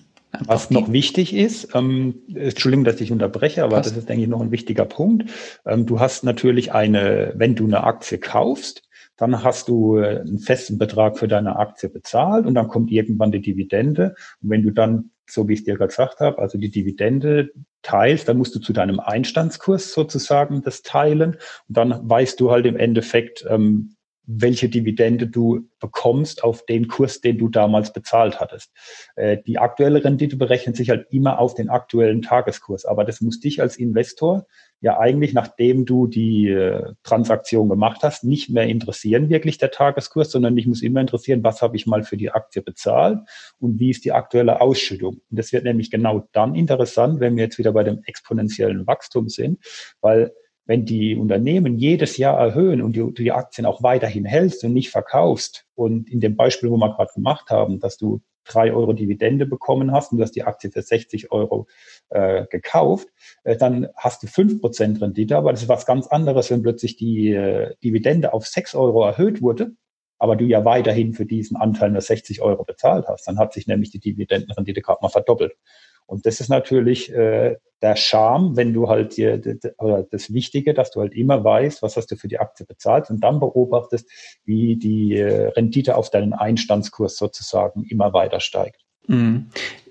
Was 0.46 0.70
noch 0.70 0.92
wichtig 0.92 1.34
ist, 1.34 1.76
ähm, 1.76 2.16
Entschuldigung, 2.34 2.84
dass 2.86 3.02
ich 3.02 3.12
unterbreche, 3.12 3.64
aber 3.64 3.78
Passt. 3.78 3.92
das 3.92 3.98
ist, 3.98 4.10
denke 4.10 4.24
ich, 4.24 4.30
noch 4.30 4.42
ein 4.42 4.52
wichtiger 4.52 4.86
Punkt. 4.86 5.30
Ähm, 5.66 5.86
du 5.86 6.00
hast 6.00 6.24
natürlich 6.24 6.74
eine, 6.74 7.34
wenn 7.36 7.56
du 7.56 7.66
eine 7.66 7.84
Aktie 7.84 8.18
kaufst, 8.18 8.84
dann 9.18 9.44
hast 9.44 9.70
du 9.70 9.98
äh, 9.98 10.20
einen 10.20 10.40
festen 10.40 10.78
Betrag 10.78 11.18
für 11.18 11.28
deine 11.28 11.58
Aktie 11.58 11.90
bezahlt 11.90 12.46
und 12.46 12.54
dann 12.56 12.68
kommt 12.68 12.92
irgendwann 12.92 13.32
die 13.32 13.42
Dividende. 13.42 14.16
Und 14.42 14.50
wenn 14.50 14.64
du 14.64 14.72
dann, 14.72 15.12
so 15.28 15.48
wie 15.48 15.54
ich 15.54 15.64
dir 15.64 15.76
gerade 15.76 15.90
gesagt 15.90 16.20
habe, 16.20 16.40
also 16.40 16.58
die 16.58 16.72
Dividende 16.72 17.50
teilst, 17.82 18.28
dann 18.28 18.38
musst 18.38 18.56
du 18.56 18.60
zu 18.60 18.74
deinem 18.74 19.00
Einstandskurs 19.00 19.94
sozusagen 19.94 20.62
das 20.62 20.82
teilen 20.82 21.38
und 21.68 21.78
dann 21.78 22.10
weißt 22.10 22.40
du 22.40 22.52
halt 22.52 22.66
im 22.66 22.78
Endeffekt, 22.78 23.46
ähm, 23.50 23.95
welche 24.28 24.70
Dividende 24.70 25.28
du 25.28 25.68
bekommst 25.80 26.44
auf 26.44 26.66
den 26.66 26.88
Kurs, 26.88 27.22
den 27.22 27.38
du 27.38 27.50
damals 27.50 27.94
bezahlt 27.94 28.40
hattest. 28.40 28.72
Äh, 29.16 29.38
die 29.46 29.58
aktuelle 29.58 30.04
Rendite 30.04 30.36
berechnet 30.36 30.76
sich 30.76 30.90
halt 30.90 31.08
immer 31.12 31.40
auf 31.40 31.54
den 31.54 31.70
aktuellen 31.70 32.22
Tageskurs, 32.22 32.86
aber 32.86 33.06
das 33.06 33.22
muss 33.22 33.40
dich 33.40 33.62
als 33.62 33.78
Investor 33.78 34.46
ja 34.82 35.00
eigentlich, 35.00 35.34
nachdem 35.34 35.86
du 35.86 36.06
die 36.08 36.50
äh, 36.50 36.94
Transaktion 37.04 37.70
gemacht 37.70 38.02
hast, 38.04 38.24
nicht 38.24 38.50
mehr 38.50 38.68
interessieren 38.68 39.30
wirklich 39.30 39.58
der 39.58 39.72
Tageskurs, 39.72 40.32
sondern 40.32 40.56
dich 40.56 40.68
muss 40.68 40.82
immer 40.82 41.02
interessieren, 41.02 41.44
was 41.44 41.62
habe 41.62 41.76
ich 41.76 41.88
mal 41.88 42.04
für 42.04 42.18
die 42.18 42.32
Aktie 42.32 42.62
bezahlt 42.62 43.20
und 43.60 43.80
wie 43.80 43.90
ist 43.90 44.06
die 44.06 44.12
aktuelle 44.12 44.62
Ausschüttung. 44.62 45.22
Und 45.30 45.40
das 45.40 45.54
wird 45.54 45.64
nämlich 45.64 45.90
genau 45.90 46.28
dann 46.34 46.56
interessant, 46.56 47.20
wenn 47.20 47.36
wir 47.36 47.46
jetzt 47.46 47.58
wieder 47.58 47.72
bei 47.72 47.84
dem 47.84 48.02
exponentiellen 48.06 48.86
Wachstum 48.86 49.30
sind, 49.30 49.60
weil 50.02 50.32
wenn 50.66 50.86
die 50.86 51.16
Unternehmen 51.16 51.78
jedes 51.78 52.18
Jahr 52.18 52.40
erhöhen 52.40 52.82
und 52.82 52.96
du 52.96 53.12
die 53.12 53.32
Aktien 53.32 53.66
auch 53.66 53.84
weiterhin 53.84 54.26
hältst 54.26 54.64
und 54.64 54.74
nicht 54.74 54.90
verkaufst 54.90 55.66
und 55.76 56.10
in 56.10 56.20
dem 56.20 56.36
Beispiel, 56.36 56.70
wo 56.70 56.78
wir 56.78 56.94
gerade 56.94 57.14
gemacht 57.14 57.50
haben, 57.50 57.80
dass 57.80 57.98
du 57.98 58.22
drei 58.46 58.74
Euro 58.74 58.94
Dividende 58.94 59.46
bekommen 59.46 59.92
hast 59.92 60.12
und 60.12 60.20
du 60.20 60.24
hast 60.24 60.36
die 60.36 60.44
Aktie 60.44 60.72
für 60.72 60.82
60 60.82 61.32
Euro 61.32 61.68
äh, 62.10 62.46
gekauft, 62.48 63.08
äh, 63.44 63.58
dann 63.58 63.88
hast 63.96 64.24
du 64.24 64.28
fünf 64.28 64.62
Prozent 64.62 65.02
Rendite. 65.02 65.36
Aber 65.36 65.52
das 65.52 65.64
ist 65.64 65.70
was 65.70 65.86
ganz 65.86 66.08
anderes, 66.08 66.52
wenn 66.52 66.62
plötzlich 66.62 66.96
die 66.96 67.32
äh, 67.32 67.76
Dividende 67.84 68.34
auf 68.34 68.46
sechs 68.46 68.76
Euro 68.76 69.04
erhöht 69.04 69.42
wurde, 69.42 69.72
aber 70.20 70.36
du 70.36 70.46
ja 70.46 70.64
weiterhin 70.64 71.14
für 71.14 71.26
diesen 71.26 71.58
Anteil 71.58 71.92
nur 71.92 72.02
60 72.02 72.42
Euro 72.42 72.64
bezahlt 72.64 73.08
hast. 73.08 73.28
Dann 73.28 73.38
hat 73.38 73.54
sich 73.54 73.68
nämlich 73.68 73.90
die 73.90 74.00
Dividendenrendite 74.00 74.82
gerade 74.82 75.00
mal 75.02 75.10
verdoppelt. 75.10 75.54
Und 76.06 76.26
das 76.26 76.40
ist 76.40 76.50
natürlich 76.50 77.12
äh, 77.12 77.56
der 77.82 77.96
Charme, 77.96 78.56
wenn 78.56 78.74
du 78.74 78.90
halt 78.90 79.18
dir, 79.18 79.42
oder 79.78 80.04
das 80.04 80.34
Wichtige, 80.34 80.74
dass 80.74 80.92
du 80.92 81.02
halt 81.02 81.14
immer 81.14 81.44
weißt, 81.44 81.82
was 81.82 81.98
hast 81.98 82.12
du 82.12 82.16
für 82.16 82.28
die 82.28 82.40
Aktie 82.40 82.66
bezahlt 82.66 83.10
und 83.10 83.24
dann 83.24 83.40
beobachtest, 83.40 84.10
wie 84.44 84.76
die 84.76 85.18
äh, 85.18 85.48
Rendite 85.50 85.96
auf 85.96 86.10
deinen 86.10 86.34
Einstandskurs 86.34 87.18
sozusagen 87.18 87.84
immer 87.84 88.14
weiter 88.14 88.40
steigt. 88.40 88.86
Mhm 89.08 89.46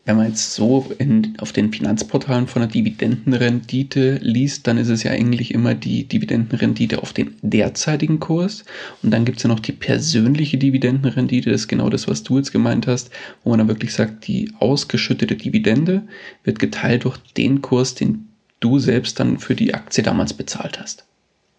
wenn 0.04 0.16
man 0.16 0.28
jetzt 0.28 0.54
so 0.54 0.92
in, 0.98 1.34
auf 1.38 1.52
den 1.52 1.72
Finanzportalen 1.72 2.46
von 2.46 2.60
der 2.60 2.70
Dividendenrendite 2.70 4.18
liest, 4.20 4.66
dann 4.66 4.76
ist 4.76 4.88
es 4.90 5.02
ja 5.02 5.12
eigentlich 5.12 5.54
immer 5.54 5.74
die 5.74 6.04
Dividendenrendite 6.04 7.02
auf 7.02 7.14
den 7.14 7.34
derzeitigen 7.40 8.20
Kurs. 8.20 8.64
Und 9.02 9.12
dann 9.12 9.24
gibt 9.24 9.38
es 9.38 9.44
ja 9.44 9.48
noch 9.48 9.60
die 9.60 9.72
persönliche 9.72 10.58
Dividendenrendite, 10.58 11.50
das 11.50 11.62
ist 11.62 11.68
genau 11.68 11.88
das, 11.88 12.06
was 12.06 12.22
du 12.22 12.36
jetzt 12.36 12.52
gemeint 12.52 12.86
hast, 12.86 13.10
wo 13.42 13.50
man 13.50 13.60
dann 13.60 13.68
wirklich 13.68 13.94
sagt, 13.94 14.26
die 14.26 14.52
ausgeschüttete 14.58 15.36
Dividende 15.36 16.02
wird 16.44 16.58
geteilt 16.58 17.04
durch 17.04 17.16
den 17.36 17.62
Kurs, 17.62 17.94
den 17.94 18.28
du 18.60 18.78
selbst 18.78 19.18
dann 19.20 19.38
für 19.38 19.54
die 19.54 19.72
Aktie 19.72 20.04
damals 20.04 20.34
bezahlt 20.34 20.78
hast. 20.78 21.06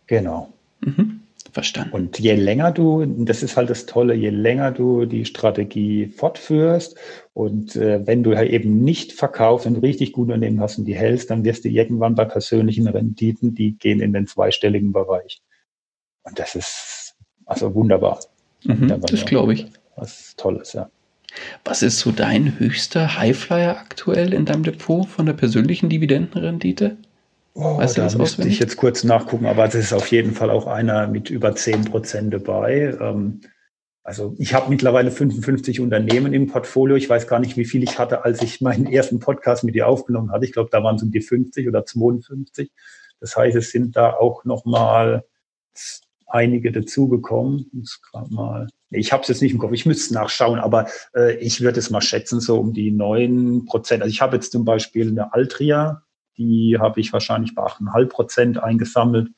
Genau. 0.05 0.53
Mhm. 0.81 1.21
Verstanden. 1.55 1.93
Und 1.93 2.19
je 2.19 2.35
länger 2.35 2.73
du, 2.73 3.05
das 3.05 3.41
ist 3.41 3.55
halt 3.55 3.69
das 3.69 3.85
Tolle, 3.85 4.13
je 4.13 4.29
länger 4.29 4.73
du 4.73 5.05
die 5.05 5.23
Strategie 5.23 6.07
fortführst 6.07 6.97
und 7.33 7.77
äh, 7.77 8.05
wenn 8.05 8.23
du 8.23 8.35
halt 8.35 8.51
eben 8.51 8.83
nicht 8.83 9.13
verkaufst 9.13 9.65
und 9.65 9.77
richtig 9.77 10.11
gut 10.11 10.27
Unternehmen 10.27 10.59
hast 10.59 10.79
und 10.79 10.83
die 10.83 10.95
hältst, 10.95 11.29
dann 11.29 11.45
wirst 11.45 11.63
du 11.63 11.69
irgendwann 11.69 12.13
bei 12.13 12.25
persönlichen 12.25 12.89
Renditen, 12.89 13.55
die 13.55 13.77
gehen 13.77 14.01
in 14.01 14.11
den 14.11 14.27
zweistelligen 14.27 14.91
Bereich. 14.91 15.41
Und 16.23 16.37
das 16.37 16.55
ist 16.55 17.15
also 17.45 17.73
wunderbar. 17.73 18.19
Mhm, 18.65 18.99
das 19.09 19.23
glaube 19.23 19.53
ich. 19.53 19.67
Was 19.95 20.35
Tolles, 20.35 20.73
ja. 20.73 20.89
Was 21.63 21.83
ist 21.83 21.99
so 21.99 22.11
dein 22.11 22.59
höchster 22.59 23.17
Highflyer 23.17 23.77
aktuell 23.77 24.33
in 24.33 24.43
deinem 24.43 24.63
Depot 24.63 25.07
von 25.07 25.25
der 25.25 25.33
persönlichen 25.33 25.87
Dividendenrendite? 25.87 26.97
Oh, 27.57 27.77
weißt 27.77 27.97
du 27.97 28.01
da 28.01 28.17
müsste 28.17 28.45
ich 28.47 28.59
jetzt 28.59 28.75
kurz 28.75 29.05
nachgucken, 29.05 29.45
aber 29.45 29.63
es 29.63 29.75
ist 29.75 29.93
auf 29.93 30.07
jeden 30.11 30.33
Fall 30.33 30.49
auch 30.49 30.67
einer 30.67 31.07
mit 31.07 31.29
über 31.29 31.55
10 31.55 31.85
Prozent 31.85 32.33
dabei. 32.33 32.97
Ähm, 32.99 33.39
also 34.03 34.35
ich 34.37 34.53
habe 34.53 34.69
mittlerweile 34.69 35.09
55 35.09 35.79
Unternehmen 35.79 36.33
im 36.33 36.47
Portfolio. 36.47 36.97
Ich 36.97 37.09
weiß 37.09 37.27
gar 37.27 37.39
nicht, 37.39 37.55
wie 37.55 37.63
viel 37.63 37.81
ich 37.81 37.97
hatte, 37.97 38.25
als 38.25 38.41
ich 38.41 38.59
meinen 38.59 38.87
ersten 38.87 39.19
Podcast 39.19 39.63
mit 39.63 39.73
dir 39.73 39.87
aufgenommen 39.87 40.31
hatte. 40.31 40.43
Ich 40.43 40.51
glaube, 40.51 40.69
da 40.69 40.83
waren 40.83 40.97
es 40.97 41.03
um 41.03 41.11
die 41.11 41.21
50 41.21 41.67
oder 41.69 41.85
52. 41.85 42.71
Das 43.21 43.37
heißt, 43.37 43.55
es 43.55 43.71
sind 43.71 43.95
da 43.95 44.11
auch 44.11 44.43
noch 44.43 44.65
mal 44.65 45.23
einige 46.27 46.73
dazugekommen. 46.73 47.71
Mal. 48.29 48.67
Ich 48.89 49.13
habe 49.13 49.23
es 49.23 49.29
jetzt 49.29 49.41
nicht 49.41 49.53
im 49.53 49.59
Kopf. 49.59 49.71
Ich 49.71 49.85
müsste 49.85 50.13
nachschauen, 50.13 50.59
aber 50.59 50.87
äh, 51.15 51.37
ich 51.37 51.61
würde 51.61 51.79
es 51.79 51.89
mal 51.89 52.01
schätzen 52.01 52.41
so 52.41 52.59
um 52.59 52.73
die 52.73 52.91
9 52.91 53.65
Prozent. 53.65 54.03
Also 54.03 54.11
ich 54.11 54.21
habe 54.21 54.35
jetzt 54.35 54.51
zum 54.51 54.65
Beispiel 54.65 55.07
eine 55.07 55.33
Altria 55.33 56.03
die 56.37 56.77
habe 56.79 56.99
ich 56.99 57.13
wahrscheinlich 57.13 57.55
bei 57.55 57.63
8,5 57.63 58.05
Prozent 58.07 58.63
eingesammelt. 58.63 59.29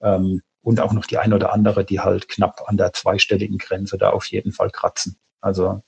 Ähm, 0.00 0.42
und 0.62 0.80
auch 0.80 0.92
noch 0.92 1.06
die 1.06 1.16
eine 1.16 1.34
oder 1.34 1.52
andere, 1.54 1.84
die 1.84 2.00
halt 2.00 2.28
knapp 2.28 2.64
an 2.66 2.76
der 2.76 2.92
zweistelligen 2.92 3.56
Grenze 3.56 3.96
da 3.96 4.10
auf 4.10 4.26
jeden 4.26 4.52
Fall 4.52 4.70
kratzen. 4.70 5.16
Also 5.40 5.82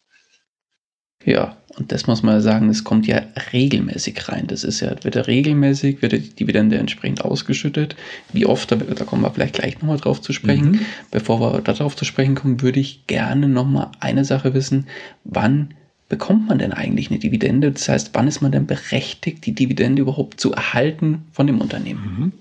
ja, 1.25 1.57
und 1.79 1.93
das 1.93 2.07
muss 2.07 2.23
man 2.23 2.41
sagen, 2.41 2.69
das 2.69 2.85
kommt 2.85 3.07
ja 3.07 3.23
regelmäßig 3.53 4.29
rein. 4.29 4.47
Das 4.47 4.65
ist 4.65 4.81
ja, 4.81 4.93
wird 5.03 5.15
ja 5.15 5.23
regelmäßig, 5.23 6.03
wird 6.03 6.13
die 6.13 6.35
Dividende 6.35 6.79
entsprechend 6.79 7.25
ausgeschüttet. 7.25 7.97
Wie 8.33 8.47
oft, 8.47 8.73
da, 8.73 8.77
da 8.77 9.05
kommen 9.05 9.23
wir 9.23 9.31
vielleicht 9.31 9.55
gleich 9.55 9.81
nochmal 9.81 9.99
drauf 9.99 10.21
zu 10.21 10.33
sprechen. 10.33 10.73
Mhm. 10.73 10.81
Bevor 11.11 11.41
wir 11.41 11.61
darauf 11.61 11.97
zu 11.97 12.05
sprechen 12.05 12.35
kommen, 12.35 12.61
würde 12.61 12.81
ich 12.81 13.07
gerne 13.07 13.49
nochmal 13.49 13.93
eine 14.01 14.25
Sache 14.25 14.53
wissen. 14.53 14.89
Wann 15.25 15.75
bekommt 16.13 16.47
man 16.47 16.59
denn 16.59 16.75
eigentlich 16.75 17.11
eine 17.11 17.19
Dividende? 17.19 17.73
Das 17.73 17.89
heißt, 17.89 18.11
wann 18.13 18.29
ist 18.29 18.43
man 18.43 18.53
denn 18.53 18.67
berechtigt, 18.67 19.47
die 19.47 19.55
Dividende 19.55 20.03
überhaupt 20.03 20.39
zu 20.39 20.53
erhalten 20.53 21.23
von 21.33 21.47
dem 21.47 21.59
Unternehmen? 21.59 22.03
Mhm. 22.05 22.33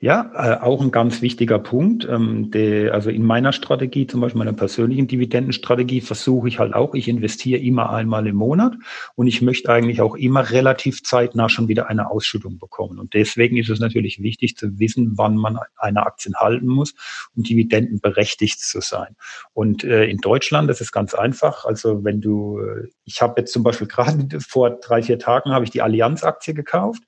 Ja, 0.00 0.30
äh, 0.34 0.62
auch 0.62 0.80
ein 0.80 0.90
ganz 0.90 1.22
wichtiger 1.22 1.58
Punkt. 1.58 2.06
Ähm, 2.08 2.50
der, 2.50 2.94
also 2.94 3.10
in 3.10 3.22
meiner 3.24 3.52
Strategie, 3.52 4.06
zum 4.06 4.20
Beispiel 4.20 4.38
meiner 4.38 4.52
persönlichen 4.52 5.06
Dividendenstrategie, 5.06 6.00
versuche 6.00 6.48
ich 6.48 6.58
halt 6.58 6.74
auch, 6.74 6.94
ich 6.94 7.08
investiere 7.08 7.60
immer 7.60 7.90
einmal 7.90 8.26
im 8.26 8.36
Monat 8.36 8.74
und 9.14 9.26
ich 9.26 9.42
möchte 9.42 9.70
eigentlich 9.70 10.00
auch 10.00 10.16
immer 10.16 10.50
relativ 10.50 11.02
zeitnah 11.02 11.48
schon 11.48 11.68
wieder 11.68 11.88
eine 11.88 12.10
Ausschüttung 12.10 12.58
bekommen. 12.58 12.98
Und 12.98 13.14
deswegen 13.14 13.56
ist 13.56 13.68
es 13.68 13.78
natürlich 13.78 14.22
wichtig 14.22 14.56
zu 14.56 14.78
wissen, 14.78 15.12
wann 15.16 15.36
man 15.36 15.58
eine 15.76 16.06
Aktien 16.06 16.34
halten 16.36 16.66
muss, 16.66 16.94
um 17.36 17.42
dividendenberechtigt 17.42 18.60
zu 18.60 18.80
sein. 18.80 19.16
Und 19.52 19.84
äh, 19.84 20.04
in 20.04 20.18
Deutschland, 20.18 20.70
das 20.70 20.80
ist 20.80 20.92
ganz 20.92 21.14
einfach. 21.14 21.64
Also 21.64 22.04
wenn 22.04 22.20
du, 22.20 22.60
äh, 22.60 22.88
ich 23.04 23.20
habe 23.22 23.34
jetzt 23.40 23.52
zum 23.52 23.62
Beispiel 23.62 23.86
gerade 23.88 24.40
vor 24.40 24.70
drei, 24.70 25.02
vier 25.02 25.18
Tagen 25.18 25.50
habe 25.50 25.64
ich 25.64 25.70
die 25.70 25.82
Allianz-Aktie 25.82 26.54
gekauft 26.54 27.02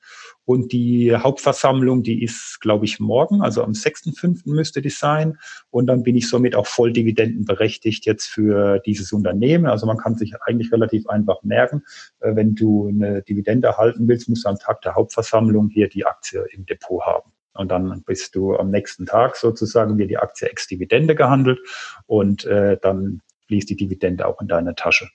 und 0.44 0.72
die 0.72 1.14
Hauptversammlung, 1.14 2.02
die 2.02 2.22
ist, 2.22 2.60
glaube 2.60 2.84
ich, 2.84 2.98
morgen, 2.98 3.42
also 3.42 3.62
am 3.62 3.72
6.5. 3.72 4.42
müsste 4.44 4.82
die 4.82 4.90
sein. 4.90 5.38
Und 5.70 5.86
dann 5.86 6.02
bin 6.02 6.16
ich 6.16 6.28
somit 6.28 6.56
auch 6.56 6.66
voll 6.66 6.92
dividendenberechtigt 6.92 8.06
jetzt 8.06 8.26
für 8.26 8.80
dieses 8.80 9.12
Unternehmen. 9.12 9.66
Also 9.66 9.86
man 9.86 9.98
kann 9.98 10.16
sich 10.16 10.34
eigentlich 10.44 10.72
relativ 10.72 11.08
einfach 11.08 11.42
merken, 11.42 11.84
äh, 12.20 12.34
wenn 12.34 12.54
du 12.54 12.88
eine 12.88 13.22
Dividende 13.22 13.68
erhalten 13.68 14.08
willst, 14.08 14.28
musst 14.28 14.44
du 14.44 14.48
am 14.48 14.58
Tag 14.58 14.82
der 14.82 14.96
Hauptversammlung 14.96 15.68
hier 15.68 15.88
die 15.88 16.04
Aktie 16.06 16.44
im 16.52 16.66
Depot 16.66 17.02
haben. 17.02 17.30
Und 17.54 17.70
dann 17.70 18.02
bist 18.02 18.34
du 18.34 18.56
am 18.56 18.70
nächsten 18.70 19.06
Tag 19.06 19.36
sozusagen 19.36 19.98
wie 19.98 20.06
die 20.06 20.16
Aktie 20.16 20.48
ex-Dividende 20.48 21.14
gehandelt 21.14 21.60
und 22.06 22.44
äh, 22.46 22.78
dann 22.80 23.20
fließt 23.46 23.68
die 23.68 23.76
Dividende 23.76 24.26
auch 24.26 24.40
in 24.40 24.48
deine 24.48 24.74
Tasche. 24.74 25.08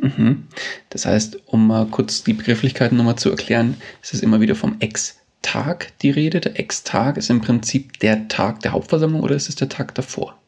Mhm. 0.00 0.46
Das 0.90 1.06
heißt, 1.06 1.40
um 1.46 1.66
mal 1.66 1.86
kurz 1.86 2.22
die 2.22 2.32
Begrifflichkeiten 2.32 2.96
nochmal 2.96 3.16
zu 3.16 3.30
erklären, 3.30 3.76
ist 4.02 4.14
es 4.14 4.22
immer 4.22 4.40
wieder 4.40 4.54
vom 4.54 4.76
Ex-Tag 4.78 5.92
die 6.00 6.10
Rede. 6.10 6.40
Der 6.40 6.58
Ex-Tag 6.58 7.16
ist 7.16 7.30
im 7.30 7.40
Prinzip 7.40 7.98
der 7.98 8.28
Tag 8.28 8.60
der 8.60 8.72
Hauptversammlung 8.72 9.22
oder 9.22 9.34
ist 9.34 9.48
es 9.48 9.56
der 9.56 9.68
Tag 9.68 9.94
davor? 9.94 10.38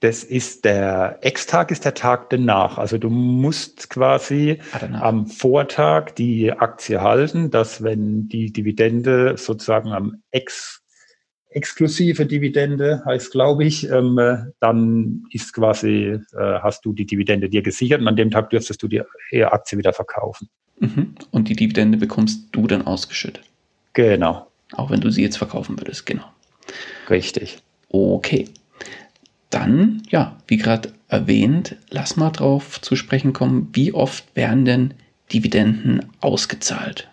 Das 0.00 0.22
ist 0.22 0.64
der 0.64 1.18
Ex-Tag 1.22 1.70
ist 1.70 1.84
der 1.84 1.94
Tag 1.94 2.30
danach. 2.30 2.78
Also 2.78 2.98
du 2.98 3.08
musst 3.08 3.88
quasi 3.90 4.58
ah, 4.72 5.00
am 5.00 5.26
Vortag 5.26 6.12
die 6.12 6.52
Aktie 6.52 7.00
halten, 7.00 7.50
dass 7.50 7.82
wenn 7.82 8.28
die 8.28 8.52
Dividende 8.52 9.36
sozusagen 9.36 9.92
am 9.92 10.22
Ex 10.30 10.82
exklusive 11.56 12.26
Dividende 12.26 13.02
heißt, 13.06 13.32
glaube 13.32 13.64
ich, 13.64 13.88
ähm, 13.90 14.52
dann 14.60 15.24
ist 15.32 15.54
quasi, 15.54 16.18
äh, 16.34 16.58
hast 16.60 16.84
du 16.84 16.92
die 16.92 17.06
Dividende 17.06 17.48
dir 17.48 17.62
gesichert 17.62 18.02
und 18.02 18.08
an 18.08 18.16
dem 18.16 18.30
Tag 18.30 18.50
dürftest 18.50 18.82
du 18.82 18.88
die 18.88 19.02
Aktie 19.42 19.78
wieder 19.78 19.94
verkaufen. 19.94 20.50
Mhm. 20.78 21.14
Und 21.30 21.48
die 21.48 21.56
Dividende 21.56 21.96
bekommst 21.96 22.48
du 22.52 22.66
dann 22.66 22.86
ausgeschüttet. 22.86 23.42
Genau. 23.94 24.46
Auch 24.72 24.90
wenn 24.90 25.00
du 25.00 25.10
sie 25.10 25.22
jetzt 25.22 25.38
verkaufen 25.38 25.80
würdest, 25.80 26.04
genau. 26.04 26.24
Richtig. 27.08 27.58
Okay. 27.88 28.48
Dann, 29.48 30.02
ja, 30.10 30.36
wie 30.48 30.58
gerade 30.58 30.92
erwähnt, 31.08 31.76
lass 31.88 32.16
mal 32.16 32.30
drauf 32.30 32.80
zu 32.82 32.96
sprechen 32.96 33.32
kommen, 33.32 33.70
wie 33.72 33.94
oft 33.94 34.36
werden 34.36 34.66
denn 34.66 34.94
Dividenden 35.32 36.04
ausgezahlt? 36.20 37.08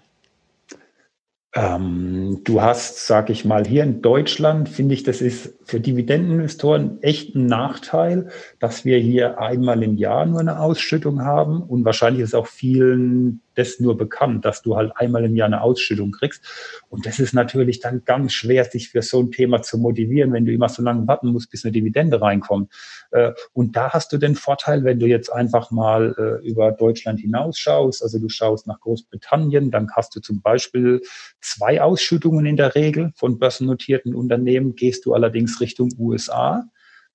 Ähm, 1.56 2.42
du 2.44 2.62
hast, 2.62 3.06
sag 3.06 3.30
ich 3.30 3.46
mal, 3.46 3.64
hier 3.66 3.84
in 3.84 4.02
Deutschland, 4.02 4.70
finde 4.70 4.96
ich, 4.96 5.04
das 5.04 5.22
ist 5.22 5.54
für 5.66 5.80
Dividendeninvestoren 5.80 7.02
echt 7.04 7.36
ein 7.36 7.46
Nachteil, 7.46 8.30
dass 8.60 8.86
wir 8.86 8.98
hier 8.98 9.40
einmal 9.40 9.84
im 9.84 9.96
Jahr 9.96 10.26
nur 10.26 10.40
eine 10.40 10.60
Ausschüttung 10.60 11.22
haben. 11.22 11.62
Und 11.62 11.86
wahrscheinlich 11.86 12.24
ist 12.24 12.34
auch 12.34 12.48
vielen 12.48 13.42
das 13.56 13.80
nur 13.80 13.98
bekannt, 13.98 14.46
dass 14.46 14.62
du 14.62 14.76
halt 14.76 14.92
einmal 14.96 15.26
im 15.26 15.36
Jahr 15.36 15.48
eine 15.48 15.62
Ausschüttung 15.62 16.12
kriegst. 16.12 16.44
Und 16.90 17.06
das 17.06 17.20
ist 17.20 17.34
natürlich 17.34 17.80
dann 17.80 18.04
ganz 18.06 18.34
schwer, 18.34 18.66
sich 18.66 18.90
für 18.90 19.02
so 19.02 19.22
ein 19.22 19.32
Thema 19.32 19.62
zu 19.62 19.78
motivieren, 19.78 20.34
wenn 20.34 20.46
du 20.46 20.52
immer 20.52 20.70
so 20.70 20.82
lange 20.82 21.08
warten 21.08 21.28
musst, 21.28 21.52
bis 21.52 21.66
eine 21.66 21.72
Dividende 21.72 22.22
reinkommt. 22.22 22.72
Äh, 23.12 23.34
und 23.54 23.76
da 23.76 23.92
hast 23.92 24.12
du 24.14 24.18
den 24.18 24.36
Vorteil, 24.36 24.84
wenn 24.84 25.00
du 25.00 25.06
jetzt 25.06 25.32
einfach 25.32 25.72
mal 25.72 26.16
äh, 26.18 26.48
über 26.48 26.72
Deutschland 26.72 27.20
hinausschaust, 27.20 28.04
also 28.04 28.20
du 28.20 28.30
schaust 28.30 28.68
nach 28.68 28.80
Großbritannien, 28.80 29.72
dann 29.72 29.90
hast 29.96 30.16
du 30.16 30.20
zum 30.20 30.42
Beispiel 30.42 31.02
zwei 31.42 31.82
Ausschüttungen 31.82 32.46
in 32.46 32.58
der 32.58 32.76
Regel 32.76 33.12
von 33.16 33.40
börsennotierten 33.40 34.16
Unternehmen. 34.16 34.76
Gehst 34.76 35.06
du 35.06 35.14
allerdings 35.14 35.62
Richtung 35.62 35.92
USA, 35.98 36.66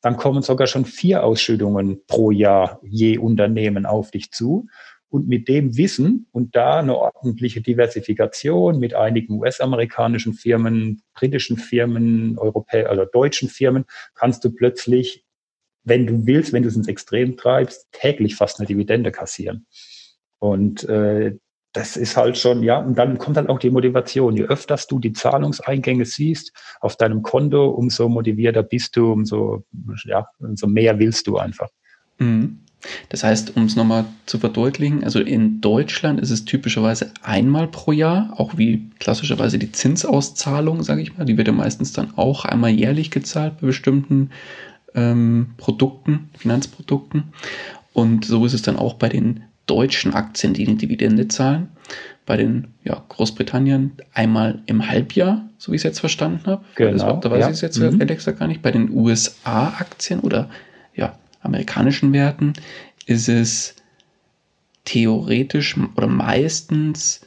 dann 0.01 0.16
kommen 0.16 0.42
sogar 0.42 0.66
schon 0.66 0.85
vier 0.85 1.24
Ausschüttungen 1.24 2.01
pro 2.07 2.31
Jahr 2.31 2.81
je 2.83 3.18
Unternehmen 3.18 3.87
auf 3.87 4.11
dich 4.11 4.31
zu. 4.31 4.68
Und 5.11 5.27
mit 5.27 5.49
dem 5.49 5.77
Wissen 5.77 6.27
und 6.33 6.55
da 6.55 6.81
eine 6.81 6.97
ordentliche 6.97 7.62
Diversifikation 7.62 8.79
mit 8.79 8.94
einigen 8.94 9.40
US-amerikanischen 9.40 10.35
Firmen, 10.35 11.03
britischen 11.14 11.57
Firmen, 11.57 12.37
europäischen, 12.38 12.88
also 12.88 13.05
deutschen 13.07 13.49
Firmen, 13.49 13.85
kannst 14.14 14.44
du 14.44 14.51
plötzlich, 14.51 15.25
wenn 15.85 16.07
du 16.07 16.27
willst, 16.27 16.53
wenn 16.53 16.62
du 16.62 16.68
es 16.68 16.77
ins 16.77 16.88
Extrem 16.88 17.38
treibst, 17.38 17.88
täglich 17.92 18.37
fast 18.37 18.61
eine 18.61 18.66
Dividende 18.66 19.11
kassieren. 19.11 19.66
Und 20.38 20.85
äh, 20.85 21.37
das 21.73 21.97
ist 21.97 22.16
halt 22.16 22.38
schon, 22.38 22.62
ja, 22.62 22.79
und 22.79 22.97
dann 22.97 23.18
kommt 23.18 23.37
halt 23.37 23.49
auch 23.49 23.59
die 23.59 23.71
Motivation. 23.71 24.37
Je 24.37 24.44
öfters 24.44 24.87
du 24.87 24.99
die 24.99 25.12
Zahlungseingänge 25.12 26.05
siehst 26.05 26.53
auf 26.81 26.97
deinem 26.97 27.23
Konto, 27.23 27.68
umso 27.68 28.09
motivierter 28.09 28.62
bist 28.62 28.97
du, 28.97 29.12
umso, 29.12 29.64
ja, 30.05 30.27
umso 30.38 30.66
mehr 30.66 30.99
willst 30.99 31.27
du 31.27 31.37
einfach. 31.37 31.68
Mhm. 32.18 32.64
Das 33.09 33.25
heißt, 33.25 33.57
um 33.57 33.64
es 33.64 33.77
nochmal 33.77 34.05
zu 34.27 34.38
verdeutlichen, 34.38 35.03
also 35.03 35.21
in 35.21 35.61
Deutschland 35.61 36.21
ist 36.21 36.31
es 36.31 36.45
typischerweise 36.45 37.12
einmal 37.23 37.67
pro 37.67 37.93
Jahr, 37.93 38.33
auch 38.37 38.57
wie 38.57 38.91
klassischerweise 38.99 39.59
die 39.59 39.73
Zinsauszahlung, 39.73 40.83
sage 40.83 41.03
ich 41.03 41.17
mal, 41.17 41.25
die 41.25 41.37
wird 41.37 41.49
ja 41.49 41.55
meistens 41.55 41.93
dann 41.93 42.12
auch 42.17 42.45
einmal 42.45 42.71
jährlich 42.71 43.11
gezahlt 43.11 43.61
bei 43.61 43.67
bestimmten 43.67 44.31
ähm, 44.95 45.51
Produkten, 45.57 46.31
Finanzprodukten. 46.37 47.25
Und 47.93 48.25
so 48.25 48.45
ist 48.47 48.55
es 48.55 48.62
dann 48.62 48.77
auch 48.77 48.95
bei 48.95 49.09
den 49.09 49.43
deutschen 49.67 50.14
Aktien, 50.14 50.55
die 50.55 50.67
eine 50.67 50.77
Dividende 50.77 51.29
zahlen. 51.29 51.69
Bei 52.27 52.37
den 52.37 52.69
ja, 52.85 53.03
Großbritannien 53.09 53.93
einmal 54.12 54.61
im 54.67 54.87
Halbjahr, 54.87 55.49
so 55.57 55.73
wie 55.73 55.77
ich 55.77 55.81
es 55.81 55.85
jetzt 55.85 56.01
verstanden 56.01 56.43
habe. 56.47 56.64
Genau, 56.75 57.14
das, 57.14 57.21
da 57.21 57.31
weiß 57.31 57.41
ja. 57.41 57.47
ich 57.49 57.55
es 57.55 57.61
jetzt 57.62 57.79
mhm. 57.79 57.99
gesagt 57.99 58.38
gar 58.38 58.49
nicht. 58.49 58.61
Bei 58.61 58.71
den 58.71 58.91
USA-Aktien 58.91 60.21
oder 60.21 60.51
ja, 60.95 61.19
amerikanischen 61.40 62.12
Werten 62.12 62.55
ist 63.07 63.29
es 63.29 63.77
theoretisch 64.85 65.77
oder 65.96 66.07
meistens 66.07 67.20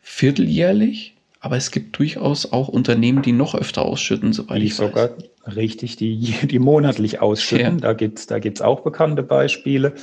vierteljährlich, 0.00 1.16
aber 1.40 1.56
es 1.56 1.70
gibt 1.70 1.98
durchaus 1.98 2.52
auch 2.52 2.68
Unternehmen, 2.68 3.22
die 3.22 3.32
noch 3.32 3.54
öfter 3.54 3.82
ausschütten, 3.82 4.32
soweit 4.32 4.62
ich 4.62 4.74
sogar 4.74 5.10
weiß. 5.10 5.56
Richtig, 5.56 5.96
die, 5.96 6.16
die 6.46 6.58
monatlich 6.58 7.20
ausschütten. 7.20 7.78
Ja. 7.78 7.80
Da 7.80 7.92
gibt 7.92 8.18
es 8.18 8.26
da 8.26 8.38
gibt's 8.38 8.60
auch 8.60 8.80
bekannte 8.80 9.22
Beispiele. 9.22 9.94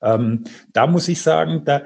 Ähm, 0.00 0.44
da 0.72 0.86
muss 0.86 1.08
ich 1.08 1.22
sagen, 1.22 1.64
da, 1.64 1.82